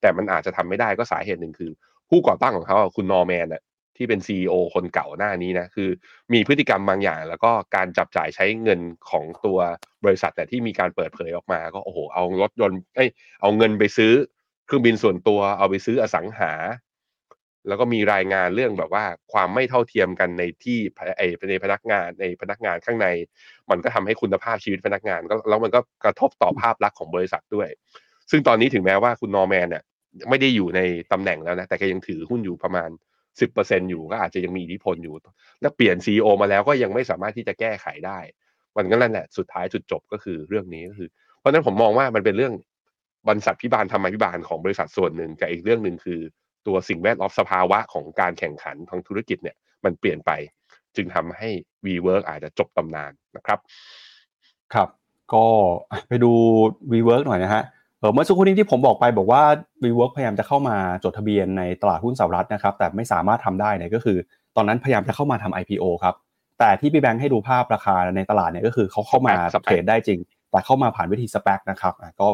[0.00, 1.70] แต่มันอาจจะทำไม่ได้ก็สาเหตุหนึ่งคือ
[2.10, 3.62] ผู้ก่อตั้งของเขาคุณนอร์แมนน่ะ
[3.96, 5.88] ที่เป็น CEO คนเก่าหน้านี้นะคือ
[6.32, 8.80] มีพฤติกรรมบางอย่าง แล้วก็การจับจ่ายใช้เงิน
[9.10, 9.58] ของตัว
[10.04, 13.08] บริษัทแต่ที่มีการเปิดเผยออกมา ก็โอ้โหเอารถยนต์เอ้ย
[13.40, 14.12] เอาเงินไปซื้อ
[14.66, 16.52] เครื่องบินส่วนตัวเอาไปซื้ออสังหา
[17.68, 20.78] แล้วก็มีรายงานเรื่องแบบว่าความไม่เท่าเทียมกันในที่
[21.18, 23.06] ไอในพนักงานในพนักงานข้างใน
[23.70, 27.68] มันก็ทำให้คุณภาพชีวิตพนักงานก็แล้วมันก็กระทบต่อภาพลักษณ์ของบริษัทด้วย
[28.30, 29.82] ซึ่งตอนนี้ถึงแม้ว่าคุณนอร์แมนเนี่ย
[30.28, 30.80] ไม่ได้อยู่ใน
[31.12, 32.90] ตำแหน่งแล้วนะแต่แกยังถือหุ้นอยู่ประมาณ
[33.40, 35.14] สิบเปอร์เซ็นอยู่ก็อาจจะยังมีอิทธิพลอยู่
[35.60, 38.18] แล้วเปลี่ยนซีอมาแล้วก็ยังไม่สามารถที่จะแก้ไขได้
[38.76, 41.08] มันก็นั่นแหละสุดท้ายจุดจบก็คือเรื่องนี้ก็คือ
[41.38, 42.54] เพราะนั้นผมมองว่ามันเป็นเรื่อง
[43.28, 46.20] บริษัทพิบาลธรรมพิบาลของบริษัทส่วนหนึ่งกับอีกเรื่องหนึ่งคือ
[46.66, 50.30] ตัวสิ่งแวดล้อมสภาวะของการแข่งขันทางธุรกิจเนี่ยมันเปลี่ยนไป
[50.96, 51.48] จึงทำให้
[51.84, 53.58] WeWork อาจจะจบตำนานนะครับ
[54.74, 54.88] ครับ
[55.34, 55.44] ก็
[56.08, 56.32] ไปดู
[56.92, 57.62] WeWork หน่อยนะฮะ
[57.98, 59.42] เเมื่อสักครู่นี้ที่ผมบอกไปบอกว่า
[59.84, 64.18] WeWork พยายามจะเข้ามาจดทะเบียนในตลาดหุ้นสหรัฐนะครับ แต่ไม่สามารถทำได้เนี่ยก็คือ
[64.56, 66.14] ตอนนั้นพยายามจะเข้ามาทำ IPO ครับ
[66.58, 70.18] แต่ที่พี่แบงค์ให้ดูภาพราคาในตลาดเนี่ยก็คือเขาเข้ามา trade ได้จริง
[70.50, 72.28] แต่เข้ามาผ่านวิธี SPAC นะครับก็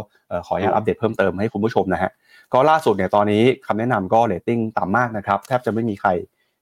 [0.46, 2.10] ขออนุญาตอัปเดตเพิ่มเติมให้คุณผู้ชมนะฮะ
[2.54, 6.10] ก็ล่าสุดเนี่ยตอนนี้คำแนะนำก็เรตติ้งต่ำมากนะครับแทบจะไม่มีใคร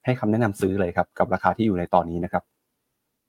[0.04, 2.42] ให้คำแนะนำซื้อเลยครับกับราคาที่อยู่ในตอนนี้นะครับ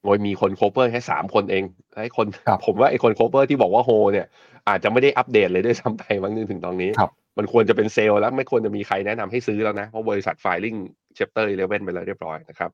[0.04, 1.64] โดยมีคน cover แค่สามคนเอง
[2.00, 2.28] ให้คน
[2.66, 4.26] ผมว่าไอ้คน cover ที่บอกว่า hold เนี่ย
[4.70, 6.90] อาจจะไม่ได้อัปเดตเลยด้วยซ้ำไปบางนึงถึงตอนนี้
[7.38, 10.76] มันควรจะเป็น sell แล้วไม่ควรจะมีใครแนะนำให้ซื้อแล้วนะ เพราะบริษัท filing
[11.16, 12.72] Chapter Eleven ไปแล้วเรียบร้อยนะครับ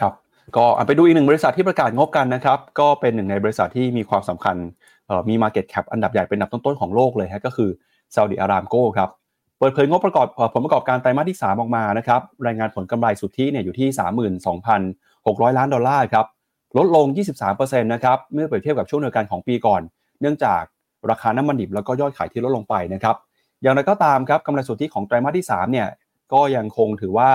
[0.00, 0.12] ครับ
[0.56, 4.56] ก็ไปดูอีกหนึ่งบริษัทที่ประกาศงบกันนะครับ ก็เป็นหนึ่งในบริษัทที่มีความสำคัญ
[5.28, 7.70] มี Market Cap อันดับใหญ่เป็นอันดับต้นๆของโลกเลยฮะก็คือ
[8.14, 9.10] ซาอุดิอารามโกครับ
[9.58, 13.88] เปิดเผยงบประกอบผลประกอบการไตรมาสที่ 3 ออกมานะครับรายงานผลกำไรสุทธิเนี่ยอยู่ที่
[15.48, 16.26] 32,600 ล้านดอลลาร์ครับ
[16.78, 17.06] ลดลง
[17.48, 19.80] 23%นะครับเมื่อเปรียบเทียบกับช่วงเดียวกันของปีก่อน
[20.20, 20.62] เนื่องจาก
[21.10, 23.16] ราคาน้ำมันดิบแล้วก็ยอดขายที่ลดลงไปนะครับ
[23.62, 25.88] อย่างไรก็ตามครับกำไรสุทธิของไตรมาสที่3เนี่ย
[26.32, 27.30] ก็ยังคงถือว่า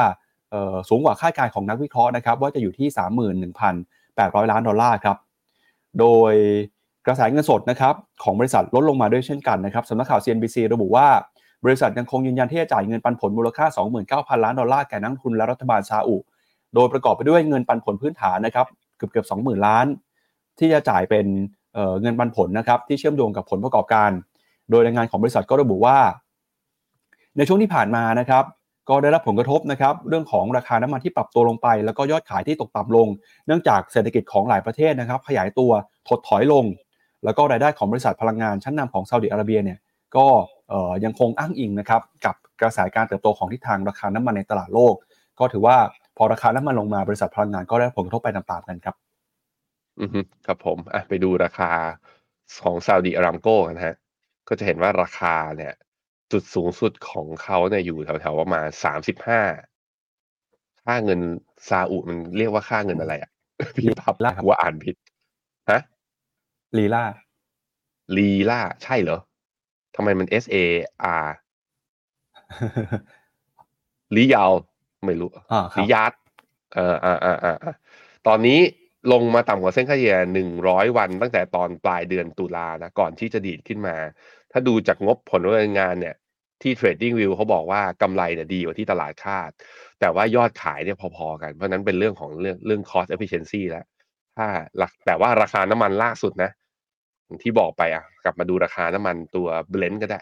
[0.90, 2.88] สูงกว่าคาดการณ์ของนักวิเคราะห์นะครับว่าจะอยู่ที่
[3.52, 5.18] 31,800 ล้านดอลลาร์ครับ
[6.00, 6.34] โดย
[7.08, 11.08] กระแสเงินสดนะครับของบริษัทลดลงมาด้วยเช่นกันนะครับสำนักข่าว CNBC ระบุว่า
[11.66, 13.66] บริษัทยังคงยืนยันที่จะจ่ายเงินปันผลมูลค่า
[14.10, 16.18] 29,000 ล้านดอลลาร์แก่นักทุนและรัฐบาลซาอุ
[16.76, 19.86] โดยประกอบไปด้วยเงินปันผลพื้นฐานนะครับเกือบเกือบ20,000 ล้าน
[20.60, 21.26] ที่จะจ่ายเป็น
[22.02, 24.12] เงินปันผลนะครับที่เชื่อมโยงกับผลประกอบการ
[24.70, 25.98] โดยรายงานของบริษัทก็ระบุว่า
[27.38, 28.44] ในช่วงที่ผ่านมานะครับ
[28.90, 33.08] ก็ได้รับผลกระทบนะครับเรื่องของราคาน้ำมันที่ปรับตัวลงไป แล้วก็ยอดขายที่ตกต่ำลง
[33.46, 35.72] เนื่องจากเศรษฐกิจของหลายประเทศนะครับขยายตัว
[36.08, 36.66] ถดถอยลง
[37.26, 39.80] แล้วก็รายได้ของบริษัทพลังงานชั้นนำของซาอุดิอาระเบียเนี่ย
[40.16, 40.28] ก็
[41.04, 44.96] ยังคงอ้างอิงนะครับกับกระแสการเติบโตของทิศทางราคาน้ำมันในตลาดโลก
[45.40, 45.78] ก็ถือว่า
[46.18, 48.96] พอราคาน้ำมันลงมาบริษัทพลังงานก็ได้ผลกระทบไปตามๆกันครับ
[50.00, 50.10] อือ
[50.46, 51.72] ครับผมอะไปดูราคา
[52.64, 53.96] ของซาอุดิอารามโกกันฮะ
[54.48, 55.74] ก็จะเห็นว่าราคาเนี่ย
[56.32, 59.42] จุดสูงสุดของเขาเนี่ยอยู่แถวๆประมาณสามสิบห้า
[60.84, 61.20] ค่าเงิน
[61.70, 63.32] ซาอุมันเรียกว่าค่าเงินอะไรอะ
[63.78, 64.16] พี่พับ
[64.48, 65.03] ว่าอ่านผิดฮะ
[66.78, 67.04] ลีลา
[68.18, 69.20] ลีลาใช่เหรอ
[69.96, 70.58] ทำไมมัน S A
[71.26, 71.28] R
[74.16, 74.52] ลียาว
[75.06, 75.30] ไม่รู้
[75.78, 76.14] ลียาด
[76.74, 77.76] เอ่ออ่าอ่าอ่า
[78.28, 78.60] ตอนนี้
[79.12, 83.96] ลงมาต่ำกว่าเส้นค่าเฉลี่ยหนึ่งร้อยวันตั้งแต่ตอนปลายเดือนตุลานะ ก่อนที่จะดีดขึ้นมา
[84.52, 86.16] ถ้าดูจากงบผลดำเนินงานเนี่ย
[86.62, 89.52] ที่ Trading View เขาบอกว่ากำไรเนี่ยดีกว่าที่ตลาดคาด
[90.00, 93.86] แต่ว่ายอดขายเนี่ยพอๆกัน เพราะนั้นเป็นเรื่องของเรื่องเรื่อง cost efficiency แล้ว
[94.38, 94.48] ถ้า
[94.78, 96.52] หลักแต่ว่าราคาน้ำมันล่าสุดนะ
[97.42, 100.20] ที่บอกไปอะ กลับมาดูราคาน้ำมันตัว blend ก็ได้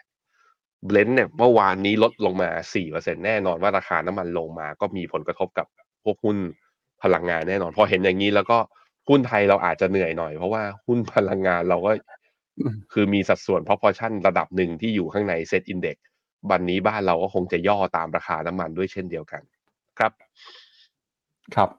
[0.88, 2.50] blend เนี่ยเมื่อวานนี้ลดลงมา
[2.88, 5.68] 4%แน่นอนว่าราคาน้ำมันลงมา ก็มีผลกระทบกับ
[6.04, 6.38] พวกหุ้น
[7.04, 8.58] พลังงานแน่นอน พอเห็นอย่างนี้แล้วก็
[9.10, 11.92] หุ้นไทยเราอาจจะเหนื่อยหน่อย เพราะว่าหุ้นพลังงานเราก็
[12.94, 15.98] คือมีสัดส่วน proportion ระดับหนึ่งที่อยู่ข้างในเซ็ตอินเด็ก
[16.52, 19.42] วันนี้บ้านเราก็คงจะย่อตามราคาน้ำมันด้วยเช่นเดียวกัน
[20.00, 20.12] ครับ
[21.56, 21.70] ครับ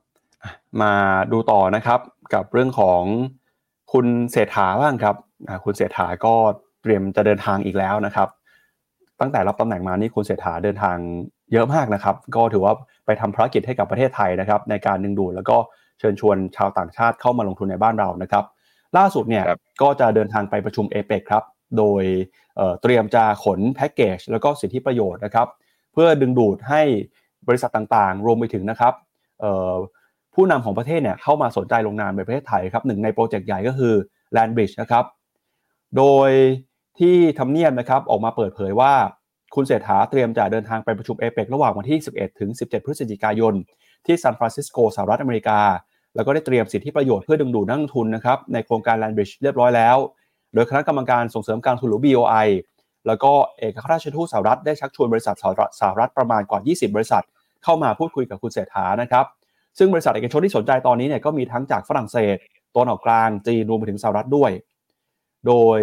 [0.83, 0.93] มา
[1.33, 2.01] ดูต่อนะครับ
[2.35, 3.03] กับเรื่องของ
[3.93, 5.17] คุณเศรษฐาบ้างครับ
[5.65, 6.35] คุณเศรษฐาก็
[6.83, 8.29] เตรียมจะเดินทางอีกแล้วนะครับ
[9.21, 10.97] ตั้งแต่รับตำแหน่งมานี่คุณเศรษฐาเดินทาง
[11.53, 12.75] เยอะมากนะครับ ก็ถือว่า
[13.07, 15.57] ไปทำภารกิจให้กับประเทศไทยนะครับ ในการดึงดูดแล้วก็
[15.99, 18.45] เชิญชวนชาวต่างชาติเข้ามาลงทุนในบ้านเรานะครับ
[18.97, 19.45] ล่าสุดเนี่ย
[19.83, 21.45] ก็จะเดินทางไปประชุมเอเปกครับ
[21.79, 22.03] โดย
[22.83, 25.49] เตรียมจะขนแพ็กเกจแล้วก็สิทธิประโยชน์นะครับ
[25.93, 26.83] เพื่อดึงดูดให้
[27.49, 28.95] บริษัทต่างๆ รวมไปถึงนะครับ
[30.35, 33.95] ผู้นำของประเทศเนี่ยเข้ามาสนใจลงนามในประเทศไทยครับหนึ่งในโปรเจกต์ใหญ่ก็คือ
[34.37, 35.05] Land Bridge นะครับ
[35.97, 36.31] โดย
[36.99, 38.93] ที่ทำเนียบนะครับออกมาเปิดเผยว่า
[39.55, 43.55] คุณเศรษฐาเตรียมจะเดินทางไปประชุมเอเปกระหว่างวันที่ 11 ถึง 17 พฤศจิกายน
[44.07, 45.61] ที่ซานฟรานซิสโกสหรัฐอเมริกา
[46.15, 49.97] แล้วก็ได้เตรียมสิทธิประโยชน์เพื่อดึงดูดนักลงทุนนะครับในโครงการ Land Bridge เรียบร้อยแล้ว
[50.55, 52.49] โดยคณะกรรมการส่งเสริมการทุนหรือ BOI
[53.07, 55.37] แล้วก็เอกอัครราชทูตสหรัฐได้ชักชวนบริษัท
[55.81, 57.25] สหรัฐประมาณกว่า 20 บริษัท
[57.65, 59.25] เข้ามาพูดคุยกับคุณเศรษฐานะครับ
[59.79, 62.37] ซึ่งบริษัทเอกชนที่สนใจตอนนี้เนี่ยก็มีทั้งจากฝรั่งเศส
[62.77, 64.51] ตอนออกกลางจีนรวมไปถึงสหรัฐด้วย
[65.47, 65.81] โดย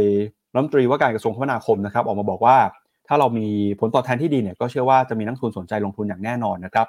[0.53, 2.57] รัฐมนตรีว่าการกระทรวงคมนาคมนะครับออกมาบอกว่า
[3.07, 3.47] ถ้าเรามี
[3.79, 6.87] ผลตอบแทนที่ดีเนี่ยก็เชื่อว่าจะมีนักทุนสนใจลงทุนอย่างแน่นอนนะครับ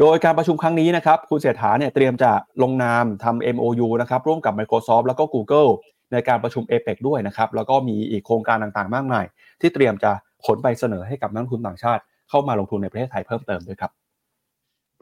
[0.00, 2.32] โดยการประชุมครั้งนี้นะครับคุณเศรษฐาเนี่ยเตรียมจะ
[2.62, 5.70] ลงนามทำ MOU นะครับร่วมกับ Microsoft แล้วก็ Google
[6.12, 9.24] ในการประชุม APEC ด้วยนะครับแล้วก็มีอีกโครงการต่างๆ มากมาย
[9.60, 10.10] ที่เตรียมจะ
[10.46, 13.90] ขนไปเสนอให้กับนักทุนต่างชาติ เข้ามาลงทุนในประเทศไทยเพิ่มเติมด้วยครับ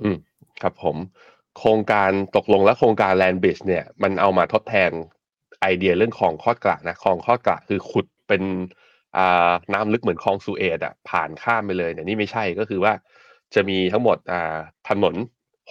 [0.03, 0.17] อืม
[0.63, 0.97] ครับผม
[1.59, 4.91] โครงการตกลงและโครงการ Land Bridge เนี่ย มันเอามาทดแทน
[5.61, 8.43] ไอเดียเรื่องคลองคอดกระนะคลองคอดกระคือขุดเป็น
[9.17, 12.93] อ่าน้ำลึกเหมือนคลองสุเอตอะผ่านข้ามไปเลยเนี่ยนี่ไม่ใช่ก็คือว่า
[13.55, 14.57] จะมีทั้งหมดอ่า
[14.89, 15.15] ถนน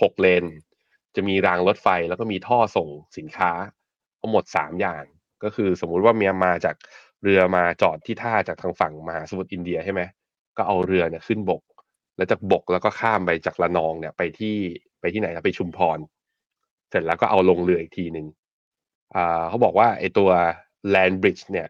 [0.01, 0.43] หกเลน
[1.15, 3.51] จะมีรางรถไฟแล้วก็มีท่อส่งสินค้า
[4.19, 5.03] ทั้งหมดสามอย่าง
[5.43, 6.75] ก็คือสมมุติว่าเมียมาจาก
[7.23, 10.01] เรือมาจอดที่ท่าจากทางฝั่งมหาสมุทรอินเดียใช่ไหม
[10.57, 11.61] ก็เอาเรือเนี่ยขึ้นบก
[12.17, 14.57] แล้วจากบกแล้วก็ข้ามไปจากละนองเนี่ย ไปที่
[14.99, 15.99] ไปที่ไหนนะไปชุมพร
[16.89, 18.27] เสร็จแล้วก็เอาลงเรืออีกทีหนึ่ง
[19.15, 20.29] อ่าเขาบอกว่าไอตัว
[20.93, 21.67] land bridge เนี่ย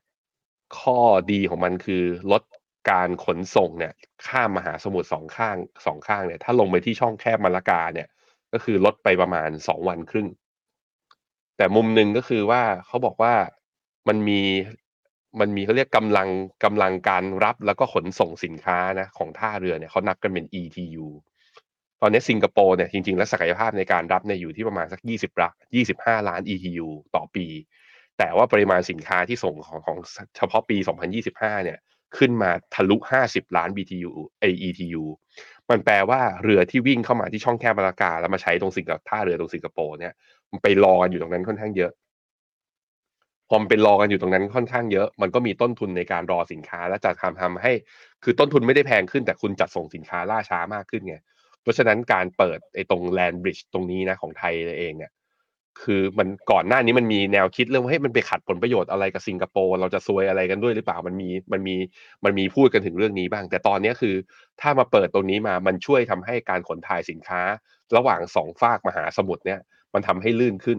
[0.79, 0.99] ข้อ
[1.31, 2.43] ดีของมันคือลด
[2.91, 3.93] การขนส่งเนี่ย
[4.27, 8.07] ข้ามมหาสมุทรสองข้างสองข้างเนี่ย ถ้าลงไปที่ช่องแคบมาลากาเนี่ย
[8.53, 10.27] ก็คือลดไปประมาณสองวันครึ่ง
[11.57, 13.33] แต่มุมหนึ่งก็คือว่าเขาบอกว่า
[14.07, 14.41] มันมี
[15.39, 16.29] มันมีเขาเรียกกำลัง
[16.63, 21.07] กำลังการรับแล้วก็ขนส่งสินค้านะของท่าเรือเนี่ยเขานับกันเป็น ETU
[22.01, 25.55] ตอนนี้สิงคโปร์เนี่ยจริงๆ แล้วศักยภาพในการรับเนี่ยอยู่ที่ประมาณสัก 20ล้าน
[25.91, 27.45] 25 ล้าน ETU ต่อปี
[28.17, 29.97] แต่ว่าปริมาณสินค้าที่ส่งของของ
[30.37, 30.77] เฉพาะปี
[31.21, 31.77] 2025 เนี่ย
[32.17, 35.03] ขึ้นมาทะลุ 50 ล้าน BTU ไอ ETU
[35.69, 40.13] มันแปลว่าเรือที่วิ่งเข้ามาที่ช่องแคบมาลากา แล้วมาใช้ตรงสิงคโปร์ท่าเรือตรงสิงคโปร์เนี่ย
[40.51, 41.91] มันไปรอกันอยู่ตรงนั้นค่อนข้างเยอะ
[43.53, 47.71] อมันเป็นรอกันอยู่ตรงนั้นค่อนข้างเยอะ มันก็มีต้นทุนในการรอสินค้า และจะทำทำให้
[48.23, 51.15] คือต้นทุนไม่ได้แพงขึ้นแต่คุณจัดส่งสินค้าล่าช้ามากขึ้นไง
[51.61, 55.11] เพราะฉะนั้นการเปิดไอ้ตรงแลนบริดจ์ตรงนี้นะของไทยเองเนี่ย
[55.81, 61.75] คือมันก่อนหน้านี้มันมีแนวคิดเรื่องว่าเฮ้ยมันไปขัดผลประโยชน์อะไรกับสิงคโปร์เราจะซวยอะไรกันด้วยหรือเปล่ามันมีมันมี
[62.25, 64.15] มันมีพูดกันถึงเรื่องนี้บ้าง แต่ตอนนี้คือ
[64.61, 67.41] ถ้ามาเปิดตรงนี้มามันช่วยทำให้การขนถ่ายสินค้า
[67.95, 69.59] ระหว่างสองฝากมหาสมุทรเนี่ย
[69.93, 70.77] มันทำให้ลื่นขึ้น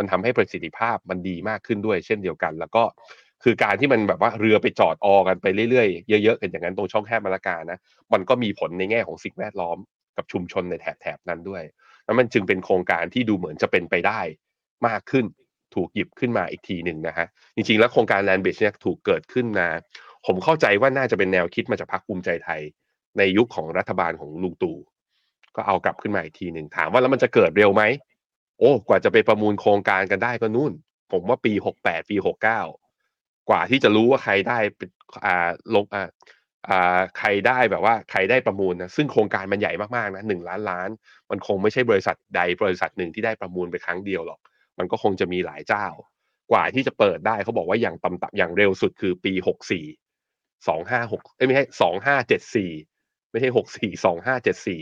[0.00, 2.84] มันทำให้ประสิทธิภาพมันดีมากขึ้นด้วยเช่นเดียวกัน แล้วก็
[3.44, 7.78] คือการที่มันแบบว่าเรือไปจอดออกันไปเรื่อยๆ เยอะๆกันอย่างนั้นตรงช่องแคบมาลากานะ
[8.12, 9.78] มันก็มีผลในแง่ของสิ่งแวดล้อม
[10.16, 11.62] กับชุมชนในแถบๆนั้นด้วย
[12.04, 14.20] แล้วมันจึงเป็นโครงการที่ดูเหมือนจะเป็นไปได้
[14.86, 15.24] มากขึ้น
[15.74, 19.68] ถูกหยิบขึ้นมาอีกทีหนึ่งนะฮะ จริงๆ แล้วโครงการ Land Bridge เนี่ยถูกเกิดขึ้นมา
[20.26, 22.60] ผมเข้าใจว่าน่าจะเป็นแนวคิดมาจากพรรคภูมิใจไทย
[23.18, 24.78] ในยุคของรัฐบาลของลุงตู่
[25.56, 27.82] ก็เอากลับขึ้นมาอีกทีหนึ่งถามว่าแล้วมันจะเกิดเร็วไหม
[28.60, 30.72] โอ้กว่าจะไปประมูลโครงการกันได้ก็นู่น
[31.12, 32.62] ผมว่าปีหกแปดปีหกเก้า
[33.48, 34.88] กว่าที่จะรู้ว่าใครได้เป็น
[35.24, 36.08] อ่าลงอ่า
[36.68, 40.90] อ่าใครได้แบบว่าใครได้ประมูลนะซึ่งโครงการมันใหญ่มากๆนะหนึ่งล้านล้าน
[41.30, 44.40] มันคงไม่ใช่บริษัทใดบริษัทหนึ่งที่ได้ประมูลไปครั้งเดียวหรอก
[44.78, 45.86] มันก็คงจะมีหลายเจ้า
[46.50, 49.84] กว่าที่จะเปิดได้เขาบอกว่าอย่างต่ำๆอย่างเร็วสุดคือปีหกสี่
[50.68, 52.70] สองห้าหกไม่ใช่สองห้าเจ็ดสี่
[53.30, 54.80] ไม่ใช่หกสี่สองห้าเจ็ดสี่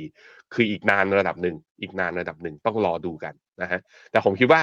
[0.55, 3.81] คืออีกนานระดับหนึ่งอีกนานระดับหนึ่งต้องรอดูกันนะฮะ
[4.11, 4.61] แต่ผมคิดว่า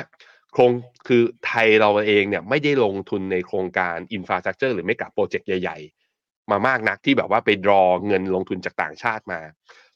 [0.54, 0.72] โครง
[1.08, 5.78] คือไทยเราเองเนี่ยไม่ได้ลงทุนในโครงการ infrastructure หรือไม่กับ project ใหญ่
[6.14, 9.40] ๆ มามากนักที่แบบว่าไปรอเงินลงทุนจากต่างชาติมา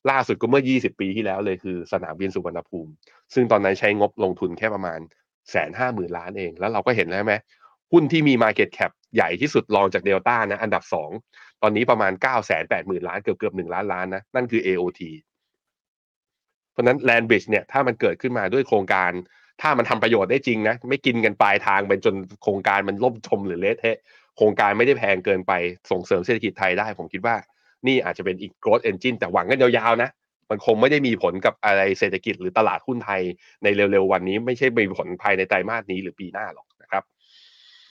[0.10, 2.92] ล่าสุดก็เมื่อ 20 ปีที่แล้วเลยคือสนามบินสุวรรณภูมิ
[3.34, 5.00] ซึ่งตอนนั้นใช้งบลงทุนแค่ประมาณ
[5.52, 7.36] แสนห้าหมื่นล้านเอง แล้วเราก็เห็นแล้วไหม
[7.92, 11.10] หุ้นที่มี Market Cap ใหญ่ที่สุดรองจากเดลต้านะ อันดับสอง
[11.62, 15.02] ตอนนี้ประมาณ9ก้าแสนแปดหมื่นล้านเกือบเกือบหนึ่งล้านล้านนะ นั่นคือ AOT
[16.72, 19.12] เพราะนั้น Land Bridge เนี่ยถ้ามันเกิดขึ้นมาด้วยโครงการ
[19.62, 23.98] ถ้ามันทำประโยชน์ได้จริงนะ ไม่กินกันปลายทางไปจนโครงการมันล่มจมหรือเละเทะ
[24.38, 25.54] โครงการไม่ได้แพงเกินไป
[25.92, 27.36] ส่งเสริมเศรษฐกิจไทยได้ ผมคิดว่า
[27.88, 30.10] นี่อาจจะเป็นอีก growth engine แต่หวังกันยาวๆนะ
[30.50, 33.22] มันคงไม่ได้มีผลกับอะไรเศรษฐกิจหรือตลาดหุ้นไทย
[33.64, 36.68] ในเร็วๆวันนี้ไม่ใช่มีผลภายในไตรมาสนี้หรือปีหน้าหรอก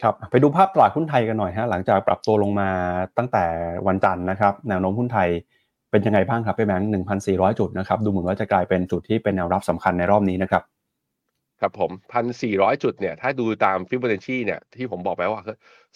[0.02, 2.68] ครับไปดูภาพตลาดหุ้นไทยกันหน่อยฮะหลังจากปรับตัวลงมา
[3.18, 3.44] ตั้งแต่
[3.86, 5.28] วันจันทร์นะครับแนวโน้มหุ้นไทย
[5.90, 10.62] เป็นยังไงบ้างครับพี่แบงค์หนึ่งพันสี่ร้อยจุดนะครับดูเหมือนว่าจะกลายเป็นจุดที่เป็นแนวรับสำคัญในรอบนี้นะครับ
[11.60, 15.42] ครับผมพันสี่ร้อยจุดเนี่ยถ้าดูตามฟิบ o นช c เนี่ยที่ผมบอกไปว่า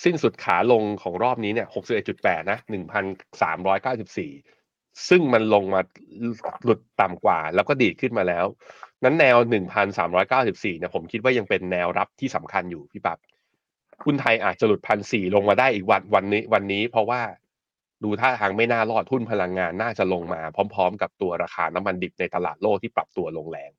[0.04, 3.04] สิ้นสุดขาลงของรอบนี้เนี่ยหกสิบเอ็ดจุดแปดนะหนึ่งพัน
[3.42, 4.30] สามร้อยเก้าสิบสี่
[5.08, 5.80] ซึ่งมันลงมา
[6.64, 8.44] หลุดต่ำกว่า แล้วก็ดีดขึ้นมาแล้ว
[9.04, 13.18] นั้นแนวหนึ่งพันสามร้อยเก้าสิบสี่เนี่ยผมคิดว่ายังเป็นแนวรับที่สำคัญอยู่พี่ปับ๊บ
[14.04, 17.20] หุ้นไทยอาจจะหลุดพันสี่ลงมาได้อีกวันวันนี้วันนี้ เพราะว่า
[18.04, 20.40] ดูท่าทางไม่น่ารอดหุ้นพลังงานน่าจะลงมา
[20.74, 23.70] พร้อม ๆ กับตัวราคาน้ำมันดิบในตลาดโลกที่ปรับตัวลงแรง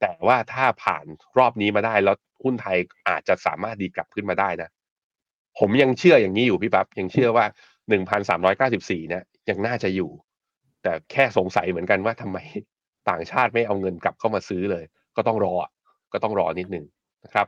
[0.00, 1.04] แต่ว่าถ้าผ่าน
[1.38, 2.76] รอบนี้มาได้แล้วหุ้นไทย
[3.08, 4.70] อาจจะสามารถดีกลับขึ้นมาได้นะ
[5.58, 7.46] ผมยังเชื่ออย่างนี้อยู่พี่ปั๊บยังเชื่อว่า
[7.88, 10.10] หนึ่งพันสามร้อยเก้าสิบสี่เนี่ยยังน่าจะอยู่
[10.82, 12.38] แต่แค่สงสัยเหมือนกันว่าทำไม
[13.10, 14.84] ต่างชาติไม่เอาเงินกลับเข้ามาซื้อเลย
[15.16, 15.54] ก็ต้องรอ
[16.12, 16.84] ก็ต้องรอนิดนึง
[17.24, 17.46] นะครับ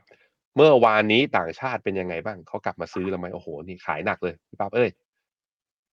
[0.57, 4.89] เมื่อวานนี้ต่างชาติเป็นยังไงบ้างเขากลับมาซื้อแล้วไหมโอ้โหนี่ขายหนักเลยพี่ปั๊บเอ้ย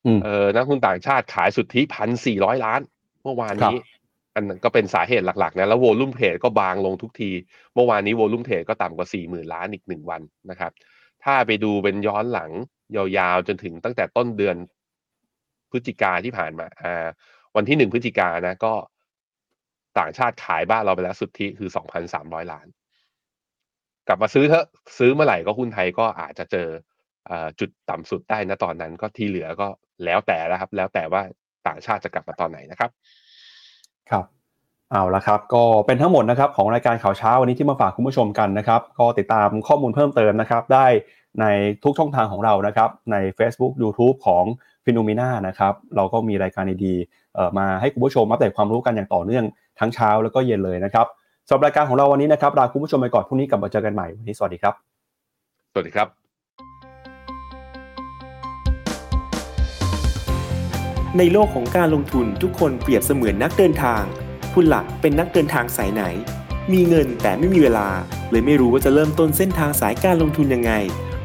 [0.06, 2.80] อืมเออนักทุนต่างชาติขายสุทธิพันสี่ร้อยล้าน
[3.22, 3.78] เมื่อวานนี้
[4.34, 7.30] อันนั้นก็เป็นสาเหตุหลักๆนะแล้วโวลุ่มเทรดก็บางลงทุกที
[7.74, 10.72] เมื่อวานนี้โวลุ่มเทรดก็ต่ำกว่าสี่หมื่นล้านอีกหนึ่งวันนะครับ
[11.24, 12.50] ถ้าไปดูเป็นย้อนหลัง
[12.96, 14.56] ยาวๆจนถึงตั้งแต่ต้นเดือน
[15.70, 17.06] พฤศจิกาที่ผ่านมาอ่า
[17.56, 18.74] วันที่หนึ่งพฤศจิกานะก็
[19.98, 22.66] ต่างชาติขายบ้านเราไปแล้วสุทธิคือสองพันสามร้อยล้าน
[24.08, 24.66] กลับมาซื้อเถอะ
[24.98, 26.68] ซื้อเมื่อไหร่ก็หุ้นไทยก็อาจจะเจอ
[27.30, 29.68] อจุดต่ำสุดได้นะตอนนั้นก็ที่เหลือก็
[30.04, 31.22] แล้วแต่แล้วครับ แล้วแต่ว่า
[31.66, 32.90] ต่างชาติจะกลับมาตอนไหนนะครับ
[34.10, 34.24] ครับ
[34.92, 40.86] เอาละครับ ก็เป็นทั้งหมดนะครับของรายการข่าวเช้าวันนี้ที่มาฝากคุณผู้ชมกันนะครับ ก็ติดตามข้อมูลเพิ่มเติมนะครับ ได้
[41.40, 41.46] ใน
[41.84, 44.44] ทุกช่องทางของเรานะครับ ใน Facebook YouTube ของ
[44.84, 49.44] p h e n o m e n a นะครับ เราก็มีรายการดีๆมาให้คุณผู้ชมอัปเดตความรู้กันอย่างต่อเนื่อง
[49.80, 51.06] ทั้งเช้าแล้วก็เย็นเลยนะครับ
[51.48, 54.74] สำหรับรายการของเราวันนี้นะครับลาคุณผู้ชมไปก่อนพรุ่งนี้กลับมาเจอกันใหม่วันนี้สวัสดีครับ
[55.72, 56.08] สวัสดีครับ
[61.18, 64.02] ในโลกของการลงทุนทุกคนเปรียบเสมือนนักเดินทาง
[64.54, 66.02] คุณหลักเป็นนักเดินทางสายไหน
[66.72, 67.88] มีเงินแต่ไม่มีเวลา
[68.30, 70.72] เลยไม่รู้ว่าจะเริ่มต้นเส้นทางสายการลงทุนยังไง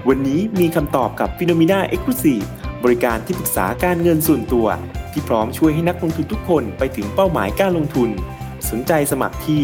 [0.08, 2.46] วันนี้มีคำตอบกับ p h e n o m e n a Exclusive
[2.84, 4.68] บริการที่ปรึกษาการเงินส่วนตัว
[5.12, 8.10] ที่พร้อมช่วยให้นักลงทุนทุกคนไปถึงเป้าหมายการลงทุน
[8.70, 9.64] สนใจสมัครที่